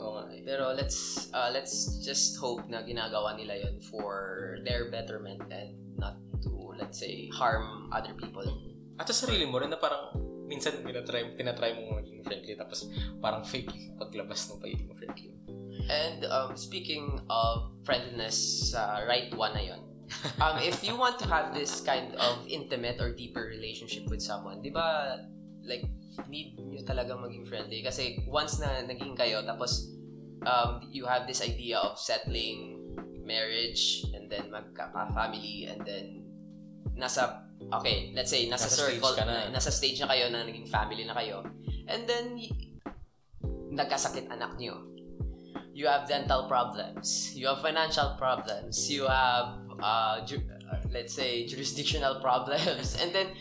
Oo 0.01 0.11
nga 0.17 0.25
eh. 0.33 0.41
Pero 0.43 0.73
let's 0.73 1.29
uh, 1.31 1.53
let's 1.53 2.01
just 2.01 2.41
hope 2.41 2.65
na 2.69 2.83
ginagawa 2.83 3.37
nila 3.37 3.57
yon 3.57 3.77
for 3.81 4.57
their 4.65 4.89
betterment 4.89 5.45
and 5.53 5.77
not 6.01 6.17
to, 6.41 6.73
let's 6.77 6.99
say, 6.99 7.29
harm 7.33 7.89
other 7.93 8.17
people. 8.17 8.45
At 8.97 9.09
sa 9.09 9.27
sarili 9.27 9.45
mo 9.45 9.61
rin 9.61 9.69
na 9.69 9.79
parang 9.79 10.13
minsan 10.45 10.77
tinatry, 10.85 11.37
tinatry 11.37 11.73
mo 11.79 12.01
maging 12.01 12.21
friendly 12.21 12.53
tapos 12.53 12.89
parang 13.17 13.45
fake 13.45 13.97
paglabas 13.97 14.45
ng 14.53 14.61
pagiging 14.61 14.93
friendly. 14.93 15.31
And 15.91 16.25
um, 16.27 16.57
speaking 16.57 17.21
of 17.29 17.73
friendliness, 17.85 18.73
uh, 18.75 19.05
right 19.09 19.29
one 19.37 19.55
na 19.55 19.61
yun. 19.61 19.81
Um, 20.41 20.61
if 20.61 20.85
you 20.85 20.97
want 20.97 21.19
to 21.21 21.27
have 21.29 21.53
this 21.53 21.81
kind 21.81 22.15
of 22.17 22.45
intimate 22.47 23.01
or 23.01 23.13
deeper 23.13 23.41
relationship 23.45 24.09
with 24.09 24.21
someone, 24.23 24.63
di 24.63 24.71
ba, 24.71 25.21
like, 25.65 25.85
need 26.29 26.57
nyo 26.61 26.81
talagang 26.85 27.21
maging 27.21 27.45
friendly. 27.49 27.83
Kasi 27.83 28.21
once 28.29 28.61
na 28.61 28.85
naging 28.85 29.17
kayo, 29.17 29.43
tapos 29.45 29.93
um, 30.47 30.85
you 30.93 31.05
have 31.05 31.27
this 31.27 31.41
idea 31.43 31.81
of 31.81 31.99
settling 31.99 32.81
marriage, 33.25 34.05
and 34.13 34.29
then 34.29 34.53
magka-family, 34.53 35.65
and 35.73 35.81
then 35.89 36.21
nasa, 36.97 37.41
okay, 37.73 38.13
let's 38.13 38.29
say, 38.29 38.45
nasa, 38.49 38.69
Nasa 38.69 38.85
circle, 38.85 39.17
ka 39.17 39.25
na. 39.25 39.49
nasa 39.49 39.73
stage 39.73 40.01
na 40.05 40.09
kayo 40.13 40.29
na 40.29 40.45
naging 40.45 40.69
family 40.69 41.09
na 41.09 41.17
kayo, 41.17 41.41
and 41.89 42.05
then, 42.05 42.37
y- 42.37 42.53
nagkasakit 43.75 44.31
anak 44.31 44.55
nyo 44.61 44.94
you 45.75 45.91
have 45.91 46.07
dental 46.07 46.47
problems, 46.47 47.35
you 47.35 47.51
have 47.51 47.59
financial 47.59 48.15
problems, 48.15 48.87
you 48.87 49.05
have, 49.11 49.59
uh, 49.83 50.23
ju- 50.23 50.47
uh, 50.71 50.79
let's 50.95 51.13
say, 51.13 51.45
jurisdictional 51.51 52.21
problems, 52.25 52.95
and 53.03 53.11
then, 53.11 53.35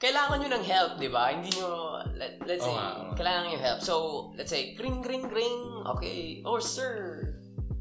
kailangan 0.00 0.40
nyo 0.40 0.48
ng 0.56 0.64
help, 0.64 0.96
di 0.96 1.10
ba? 1.10 1.34
Hindi 1.34 1.52
nyo, 1.58 2.00
let, 2.16 2.40
let's 2.46 2.64
say, 2.64 2.72
oo 2.72 2.78
nga. 2.78 3.12
kailangan 3.18 3.52
nyo 3.52 3.58
help. 3.60 3.80
So, 3.84 3.94
let's 4.38 4.48
say, 4.48 4.72
ring, 4.80 5.04
ring, 5.04 5.28
ring, 5.28 5.56
okay, 5.90 6.40
or 6.46 6.62
sir, 6.62 7.26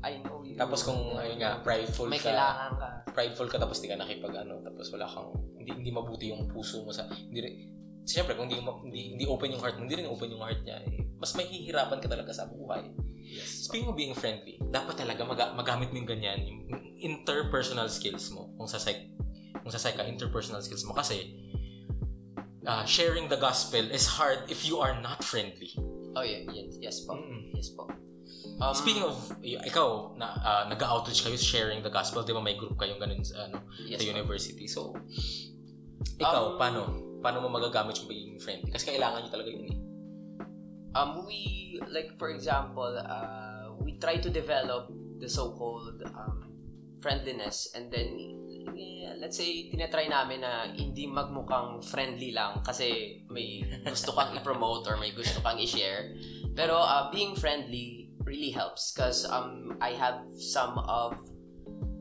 I 0.03 0.20
know 0.26 0.43
you. 0.43 0.59
Tapos 0.59 0.84
kung 0.84 1.15
ayun 1.15 1.39
nga, 1.39 1.63
prideful 1.63 2.11
may 2.11 2.20
ka, 2.20 2.34
kailangan 2.34 2.72
ka. 2.76 2.89
prideful 3.15 3.47
ka 3.47 3.55
tapos 3.61 3.80
di 3.80 3.88
ka 3.88 3.95
nakipag 3.95 4.36
ano, 4.36 4.59
tapos 4.65 4.91
wala 4.91 5.07
kang, 5.07 5.32
hindi, 5.55 5.72
hindi 5.72 5.91
mabuti 5.95 6.34
yung 6.34 6.49
puso 6.51 6.84
mo 6.84 6.91
sa, 6.91 7.07
hindi 7.07 7.39
rin, 7.39 7.53
siyempre 8.03 8.36
kung 8.36 8.51
hindi, 8.51 8.59
hindi, 8.59 9.01
hindi 9.15 9.26
open 9.30 9.55
yung 9.55 9.61
heart 9.63 9.78
mo, 9.80 9.88
hindi 9.88 9.99
rin 10.03 10.07
open 10.09 10.28
yung 10.34 10.43
heart 10.43 10.59
niya, 10.65 10.82
eh, 10.88 11.05
mas 11.20 11.32
mahihirapan 11.36 11.99
ka 12.03 12.07
talaga 12.11 12.32
sa 12.32 12.47
buhay. 12.47 12.84
Speaking 13.38 13.88
of 13.88 13.95
being 13.95 14.13
friendly, 14.13 14.57
dapat 14.63 14.97
talaga 14.97 15.21
maga- 15.23 15.53
magamit 15.53 15.89
mo 15.89 15.97
yung 15.97 16.09
ganyan, 16.09 16.39
yung 16.41 16.59
interpersonal 16.97 17.88
skills 17.88 18.30
mo, 18.30 18.49
kung 18.55 18.65
sa 18.65 18.77
psych, 18.77 19.13
kung 19.55 19.69
sa 19.69 19.77
psych 19.77 19.93
ka, 19.93 20.03
interpersonal 20.03 20.59
skills 20.59 20.84
mo, 20.84 20.93
kasi, 20.93 21.38
uh, 22.63 22.84
sharing 22.84 23.27
the 23.27 23.38
gospel 23.38 23.82
is 23.89 24.17
hard 24.17 24.43
if 24.47 24.63
you 24.63 24.77
are 24.77 24.97
not 24.97 25.21
friendly. 25.21 25.71
Oh, 26.13 26.21
yeah, 26.21 26.41
yes, 26.49 26.75
yes 26.80 26.95
po. 27.01 27.15
Mm-mm. 27.15 27.53
Yes 27.53 27.69
po. 27.69 27.86
Um, 28.59 28.73
Speaking 28.73 29.03
of, 29.03 29.15
y- 29.39 29.61
ikaw, 29.61 30.17
na, 30.17 30.36
uh, 30.36 30.63
nag-outreach 30.67 31.23
kayo 31.23 31.38
sharing 31.38 31.80
the 31.80 31.89
gospel, 31.89 32.21
di 32.21 32.34
ba 32.34 32.41
may 32.41 32.53
group 32.53 32.75
kayong 32.75 32.99
ganun 32.99 33.23
sa, 33.23 33.47
ano, 33.47 33.63
yes 33.80 33.97
sa 33.97 34.05
po. 34.05 34.11
university. 34.11 34.65
So, 34.67 34.91
ikaw, 36.17 36.53
Um, 36.53 36.57
paano? 36.57 36.80
Paano 37.19 37.39
mo 37.39 37.47
magagamit 37.49 37.99
yung 37.99 38.07
pagiging 38.07 38.39
friendly? 38.39 38.71
Kasi 38.71 38.95
kailangan 38.95 39.23
nyo 39.23 39.32
talaga 39.32 39.49
yun 39.49 39.63
eh. 39.67 39.75
Um, 40.96 41.26
we 41.26 41.80
like 41.90 42.18
for 42.18 42.30
example 42.30 42.98
uh, 42.98 43.74
we 43.82 43.98
try 44.00 44.18
to 44.18 44.30
develop 44.30 44.92
the 45.20 45.30
so-called 45.30 46.02
um, 46.06 46.52
friendliness 47.02 47.72
and 47.76 47.92
then 47.92 48.40
let's 49.20 49.36
say 49.36 49.68
tinatry 49.68 50.08
namin 50.08 50.42
na 50.42 50.72
hindi 50.72 51.04
magmukhang 51.04 51.84
friendly 51.84 52.32
lang 52.32 52.64
kasi 52.64 53.20
may 53.28 53.68
gusto 53.84 54.16
kang 54.16 54.32
i-promote 54.32 54.88
or 54.88 54.96
may 54.96 55.12
gusto 55.12 55.44
kang 55.44 55.60
i-share. 55.60 56.16
Pero 56.56 56.80
uh, 56.80 57.12
being 57.12 57.36
friendly 57.36 58.10
really 58.24 58.50
helps 58.50 58.96
because 58.96 59.28
um, 59.28 59.76
I 59.84 59.92
have 60.00 60.24
some 60.40 60.80
of 60.80 61.20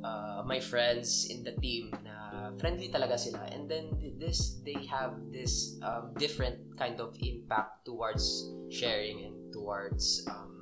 uh, 0.07 0.47
my 0.47 0.63
friends 0.63 1.27
in 1.27 1.43
the 1.43 1.59
team 1.59 1.91
na 2.07 2.38
friendly 2.59 2.91
talaga 2.91 3.19
sila 3.19 3.47
and 3.55 3.71
then 3.71 3.91
this 4.19 4.61
they 4.67 4.77
have 4.87 5.15
this 5.31 5.79
um, 5.83 6.13
different 6.19 6.59
kind 6.77 6.99
of 7.01 7.15
impact 7.23 7.87
towards 7.87 8.51
sharing 8.69 9.25
and 9.25 9.37
towards 9.55 10.27
um, 10.29 10.53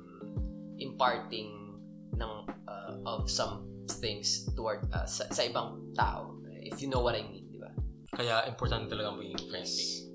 imparting 0.77 1.77
ng 2.17 2.33
uh, 2.69 2.93
of 3.05 3.29
some 3.29 3.65
things 4.01 4.49
toward 4.53 4.81
uh, 4.93 5.05
sa, 5.05 5.25
sa 5.33 5.41
ibang 5.45 5.93
tao 5.97 6.37
if 6.61 6.81
you 6.81 6.89
know 6.89 7.01
what 7.01 7.17
I 7.17 7.25
mean 7.25 7.49
di 7.49 7.59
ba 7.59 7.73
Kaya, 8.07 8.47
importante 8.47 8.87
talaga 8.89 9.13
pagiging 9.13 9.45
friendly. 9.51 10.07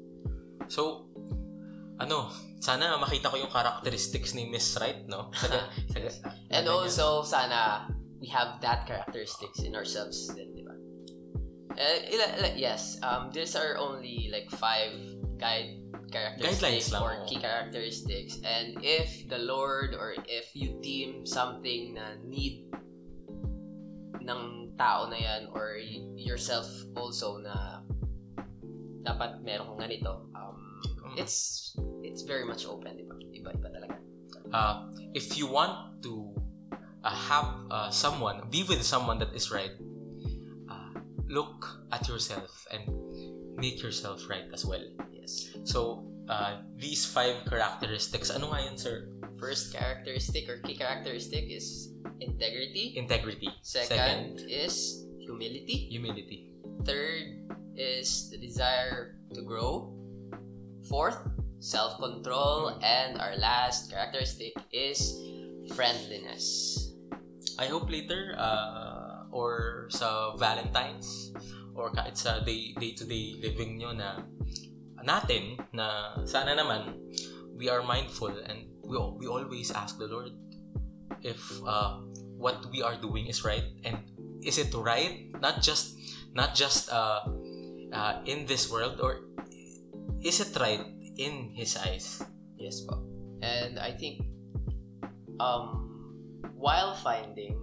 So, 0.67 1.13
ano, 2.01 2.33
sana 2.59 2.97
makita 2.97 3.29
ko 3.29 3.37
yung 3.37 3.53
characteristics 3.53 4.33
ni 4.33 4.49
Miss 4.49 4.75
Right, 4.81 5.05
no? 5.07 5.29
Saga, 5.39 5.69
saga, 5.93 6.11
and 6.51 6.65
also 6.67 7.23
sana 7.23 7.87
we 8.19 8.27
have 8.33 8.59
that 8.65 8.87
characteristics 8.89 9.61
in 9.63 9.75
ourselves 9.77 10.31
din 10.35 10.51
di 10.57 10.63
ba 10.65 10.72
Ila- 11.77 12.57
yes 12.57 12.99
um 13.03 13.31
these 13.33 13.57
are 13.57 13.77
only 13.81 14.29
like 14.33 14.51
five 14.51 14.93
guide 15.41 15.83
characteristics 16.13 16.93
or 16.93 17.25
key 17.25 17.41
characteristics. 17.41 18.37
And 18.45 18.77
if 18.85 19.27
the 19.33 19.41
Lord 19.41 19.97
or 19.97 20.13
if 20.29 20.53
you 20.53 20.77
deem 20.85 21.25
something 21.25 21.97
na 21.97 22.21
need 22.21 22.69
ng 24.23 24.73
tao 24.77 25.09
na 25.09 25.17
yan 25.17 25.49
or 25.51 25.81
yourself 26.15 26.69
also 26.95 27.41
na 27.41 27.81
dapat 29.03 29.43
meron 29.43 29.75
kang 29.75 29.89
ganito, 29.89 30.29
um, 30.37 30.61
Mm. 31.13 31.19
it's 31.19 31.73
it's 32.07 32.23
very 32.23 32.45
much 32.47 32.65
open, 32.65 32.95
di 32.97 33.05
ba? 33.05 33.17
Iba-iba 33.19 33.69
talaga. 33.69 33.97
Uh, 34.53 34.89
if 35.13 35.35
you 35.37 35.49
want 35.51 36.01
to 36.05 36.31
uh, 37.03 37.11
have 37.11 37.49
uh, 37.73 37.91
someone, 37.91 38.47
be 38.53 38.63
with 38.65 38.81
someone 38.85 39.19
that 39.19 39.33
is 39.35 39.51
right, 39.51 39.73
uh, 39.75 39.92
look 41.33 41.65
at 41.91 42.05
yourself 42.07 42.69
and 42.69 42.85
make 43.57 43.81
yourself 43.83 44.29
right 44.29 44.45
as 44.53 44.69
well. 44.69 44.85
Yes. 45.11 45.57
So, 45.65 46.05
uh, 46.29 46.61
these 46.77 47.09
five 47.09 47.49
characteristics, 47.49 48.29
ano 48.29 48.53
nga 48.53 48.69
yun, 48.69 48.77
sir? 48.77 49.09
First 49.41 49.73
characteristic 49.73 50.47
or 50.47 50.61
key 50.61 50.77
characteristic 50.77 51.49
is 51.49 51.91
integrity. 52.21 52.93
Integrity. 52.95 53.49
Second 53.65 54.45
is 54.47 55.09
humility. 55.19 55.89
humility. 55.91 56.53
Third 56.85 57.49
is 57.75 58.29
the 58.31 58.39
desire 58.39 59.17
to 59.35 59.41
grow. 59.43 59.97
Fourth, 60.87 61.19
self-control. 61.59 62.79
And 62.85 63.19
our 63.19 63.35
last 63.41 63.91
characteristic 63.91 64.53
is 64.71 65.17
friendliness. 65.75 66.79
I 67.59 67.67
hope 67.67 67.91
later, 67.91 68.35
uh, 68.39 68.92
or 69.33 69.89
sa 69.89 70.37
Valentine's, 70.37 71.33
or 71.75 71.91
kahit 71.91 72.17
sa 72.17 72.45
day, 72.45 72.77
day-to-day 72.77 73.41
living 73.41 73.81
nyo 73.81 73.97
na 73.97 74.21
natin, 75.03 75.59
na 75.73 76.15
sana 76.29 76.55
naman, 76.55 76.95
we 77.57 77.69
are 77.73 77.83
mindful 77.83 78.31
and 78.47 78.69
we, 78.85 78.95
we 79.19 79.27
always 79.27 79.73
ask 79.73 79.99
the 79.99 80.07
Lord 80.07 80.31
if 81.23 81.41
uh, 81.67 82.05
what 82.37 82.67
we 82.71 82.83
are 82.83 82.97
doing 82.97 83.27
is 83.27 83.45
right 83.45 83.65
and 83.85 83.99
is 84.43 84.59
it 84.59 84.75
right 84.75 85.31
not 85.39 85.63
just 85.63 85.95
not 86.35 86.55
just 86.57 86.91
uh, 86.91 87.23
uh, 87.93 88.15
in 88.27 88.47
this 88.47 88.67
world 88.73 88.99
or 88.99 89.23
is 90.25 90.41
it 90.41 90.51
right 90.59 90.83
in 91.17 91.55
his 91.55 91.77
eyes 91.77 92.23
Yes 92.63 92.87
po. 92.87 93.03
And 93.43 93.83
I 93.83 93.91
think 93.91 94.23
um 95.43 95.91
while 96.55 96.95
finding 96.95 97.59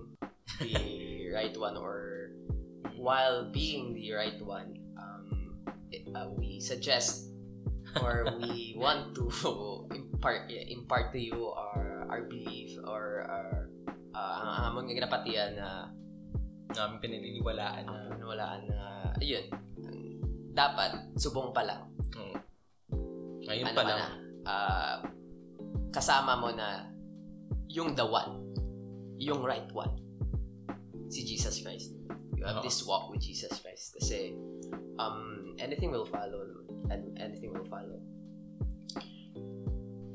the 0.59 0.75
right 1.31 1.55
one 1.55 1.77
or 1.77 2.31
while 2.99 3.47
being 3.51 3.95
the 3.95 4.11
right 4.13 4.39
one, 4.41 4.75
um 4.99 5.55
it- 5.91 6.07
uh, 6.13 6.29
we 6.35 6.59
suggest 6.59 7.31
or 8.03 8.27
we 8.37 8.75
want 8.77 9.15
to 9.15 9.29
impart 9.95 10.51
impart 10.51 11.11
to 11.15 11.19
you 11.19 11.49
our 11.49 12.05
our 12.09 12.21
belief 12.27 12.77
or 12.85 13.25
our 13.25 13.69
uh, 14.13 14.35
ang 14.45 14.75
among 14.75 14.91
ginapatian 14.91 15.57
na 15.57 15.89
namin 16.69 17.01
pinaniniwalaan 17.01 17.85
na 17.85 17.99
ang 18.13 18.21
walaan 18.29 18.61
na 18.69 18.79
ayun 19.17 19.45
dapat 20.53 20.91
subong 21.15 21.55
pa 21.55 21.63
lang. 21.63 21.81
Mm, 22.19 22.37
ngayon 23.47 23.65
ano 23.71 23.77
pa 23.77 23.83
lang. 23.85 23.97
na, 23.97 24.07
ah, 24.43 24.95
kasama 25.93 26.35
mo 26.35 26.49
na 26.51 26.89
yung 27.71 27.95
the 27.95 28.03
one, 28.03 28.43
yung 29.15 29.39
right 29.45 29.69
one, 29.71 29.93
si 31.09 31.25
Jesus 31.25 31.61
Christ. 31.61 31.91
You 32.37 32.45
have 32.45 32.61
Oo. 32.61 32.63
this 32.63 32.85
walk 32.85 33.11
with 33.11 33.19
Jesus 33.19 33.51
Christ. 33.59 33.97
Kasi, 33.99 34.37
um, 34.97 35.55
anything 35.59 35.91
will 35.91 36.07
follow. 36.07 36.47
And 36.89 37.17
anything 37.19 37.51
will 37.51 37.67
follow. 37.67 37.99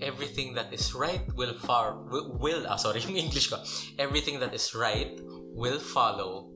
everything 0.01 0.55
that 0.55 0.73
is 0.73 0.95
right 0.95 1.23
will 1.35 1.55
far 1.55 1.97
will, 2.11 2.37
will 2.39 2.67
ah, 2.69 2.77
sorry 2.77 3.01
yung 3.09 3.17
English 3.17 3.49
ko 3.49 3.57
everything 3.99 4.39
that 4.41 4.53
is 4.53 4.75
right 4.75 5.21
will 5.55 5.79
follow 5.79 6.51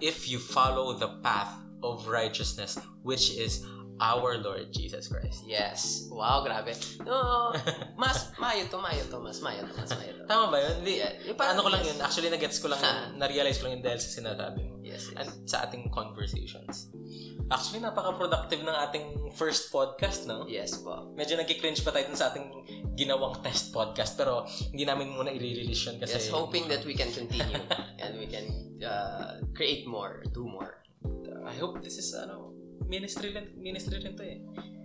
if 0.00 0.28
you 0.28 0.38
follow 0.38 0.92
the 0.92 1.08
path 1.22 1.54
of 1.82 2.06
righteousness 2.08 2.78
which 3.02 3.32
is 3.38 3.64
our 4.00 4.38
Lord 4.38 4.70
Jesus 4.70 5.06
Christ 5.06 5.44
Yes. 5.44 6.08
Wow, 6.08 6.42
grabe. 6.42 6.72
No, 7.02 7.52
mas 8.00 8.32
mayo 8.36 8.64
to, 8.66 8.78
mayo 8.78 9.02
to, 9.06 9.18
mas 9.18 9.38
mayo 9.40 9.64
to, 9.64 9.74
mas 9.74 9.90
mayo 9.92 10.12
to. 10.16 10.24
tama 10.24 10.48
ba 10.48 10.58
yun? 10.58 10.74
Hindi, 10.80 10.92
Yeah, 10.96 11.12
yung 11.26 11.36
parang- 11.36 11.58
ano 11.58 11.66
ko 11.66 11.70
lang 11.70 11.82
yun 11.82 11.98
actually 11.98 12.28
na-gets 12.28 12.58
ko 12.58 12.70
lang 12.70 12.80
yun 12.80 13.18
na-realize 13.18 13.58
ko 13.58 13.66
lang 13.66 13.78
yun 13.78 13.84
dahil 13.84 13.98
sa 13.98 14.10
sinasabi 14.12 14.60
mo 14.62 14.74
Yes, 14.82 15.08
yes. 15.08 15.16
and 15.18 15.28
sa 15.44 15.64
ating 15.64 15.88
conversations 15.88 16.88
actually 17.48 17.80
napaka-productive 17.80 18.60
ng 18.60 18.76
ating 18.82 19.04
first 19.32 19.68
podcast 19.68 20.24
no? 20.24 20.44
Yes 20.46 20.78
po. 20.78 21.12
medyo 21.12 21.36
nagki-cringe 21.36 21.80
pa 21.80 21.90
tayo 21.90 22.08
dun 22.08 22.16
sa 22.16 22.30
ating 22.30 22.48
ginawang 22.94 23.40
test 23.40 23.70
podcast 23.70 24.16
pero 24.16 24.44
hindi 24.68 24.84
namin 24.84 25.10
muna 25.10 25.28
i-release 25.28 25.84
yun 25.84 25.96
kasi 25.96 26.16
Yes, 26.16 26.28
hoping 26.28 26.64
that 26.66 26.82
we 26.82 26.92
can 26.92 27.08
continue 27.08 27.60
and 27.98 28.16
we 28.16 28.26
can 28.26 28.46
uh, 28.80 29.40
create 29.52 29.84
more, 29.84 30.20
do 30.32 30.44
more. 30.44 30.80
I 31.42 31.54
hope 31.58 31.82
this 31.82 31.98
is 31.98 32.14
ano 32.14 32.54
ministry 32.88 33.34
rin 33.34 33.52
ministry 33.58 34.02
rin 34.02 34.16
to 34.16 34.24
eh. 34.24 34.40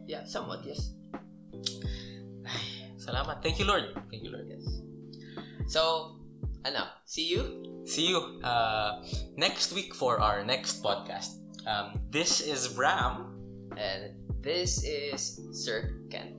Yeah, 0.08 0.24
somewhat, 0.24 0.64
yes. 0.64 0.96
Ay, 2.48 2.96
salamat. 2.96 3.44
Thank 3.44 3.60
you 3.60 3.68
Lord. 3.68 3.92
Thank 4.08 4.24
you 4.24 4.32
Lord. 4.32 4.48
Yes. 4.48 4.64
So, 5.68 6.16
ano, 6.64 6.88
see 7.04 7.28
you 7.28 7.68
See 7.88 8.12
you 8.12 8.20
uh, 8.44 9.00
next 9.40 9.72
week 9.72 9.96
for 9.96 10.20
our 10.20 10.44
next 10.44 10.84
podcast. 10.84 11.40
Um, 11.64 11.96
this 12.12 12.44
is 12.44 12.76
Ram. 12.76 13.32
And 13.80 14.12
this 14.44 14.84
is 14.84 15.40
Sir 15.56 15.96
Ken. 16.12 16.36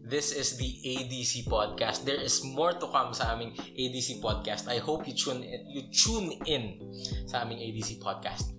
This 0.00 0.32
is 0.32 0.56
the 0.56 0.64
ADC 0.64 1.44
podcast. 1.44 2.08
There 2.08 2.16
is 2.16 2.40
more 2.40 2.72
to 2.72 2.88
come 2.88 3.12
sa 3.12 3.36
aming 3.36 3.52
ADC 3.76 4.24
podcast. 4.24 4.64
I 4.64 4.80
hope 4.80 5.04
you 5.04 5.12
tune 5.12 5.44
in, 5.44 5.68
you 5.68 5.84
tune 5.92 6.40
in 6.48 6.80
sa 7.28 7.44
aming 7.44 7.60
ADC 7.60 8.00
podcast. 8.00 8.56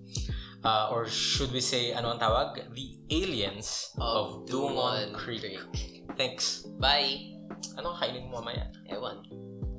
Uh, 0.59 0.91
or 0.91 1.07
should 1.07 1.51
we 1.55 1.63
say, 1.63 1.95
ano 1.95 2.11
ang 2.11 2.19
tawag? 2.19 2.59
The 2.75 2.87
Aliens 3.07 3.95
of, 3.95 4.43
Dungon 4.43 5.15
Creek. 5.15 5.55
Thanks. 6.19 6.67
Bye! 6.75 7.39
Anong 7.79 7.95
kainin 7.95 8.27
mo 8.27 8.43
mamaya? 8.43 8.67
Ewan. 8.91 9.23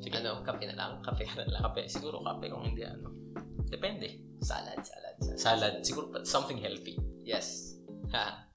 Sige. 0.00 0.16
Ano, 0.24 0.40
kape 0.40 0.64
na 0.64 0.76
lang? 0.76 0.92
Kape 1.04 1.28
ka 1.28 1.44
na 1.44 1.52
lang. 1.52 1.62
Kape. 1.68 1.84
Siguro 1.84 2.24
kape 2.24 2.48
kung 2.48 2.64
hindi 2.64 2.80
ano. 2.80 3.12
Depende. 3.68 4.40
Salad, 4.40 4.80
salad, 4.80 5.16
salad. 5.20 5.36
Salad. 5.36 5.74
Siguro 5.84 6.24
something 6.24 6.56
healthy. 6.56 6.96
Yes. 7.20 7.76
Ha. 8.16 8.48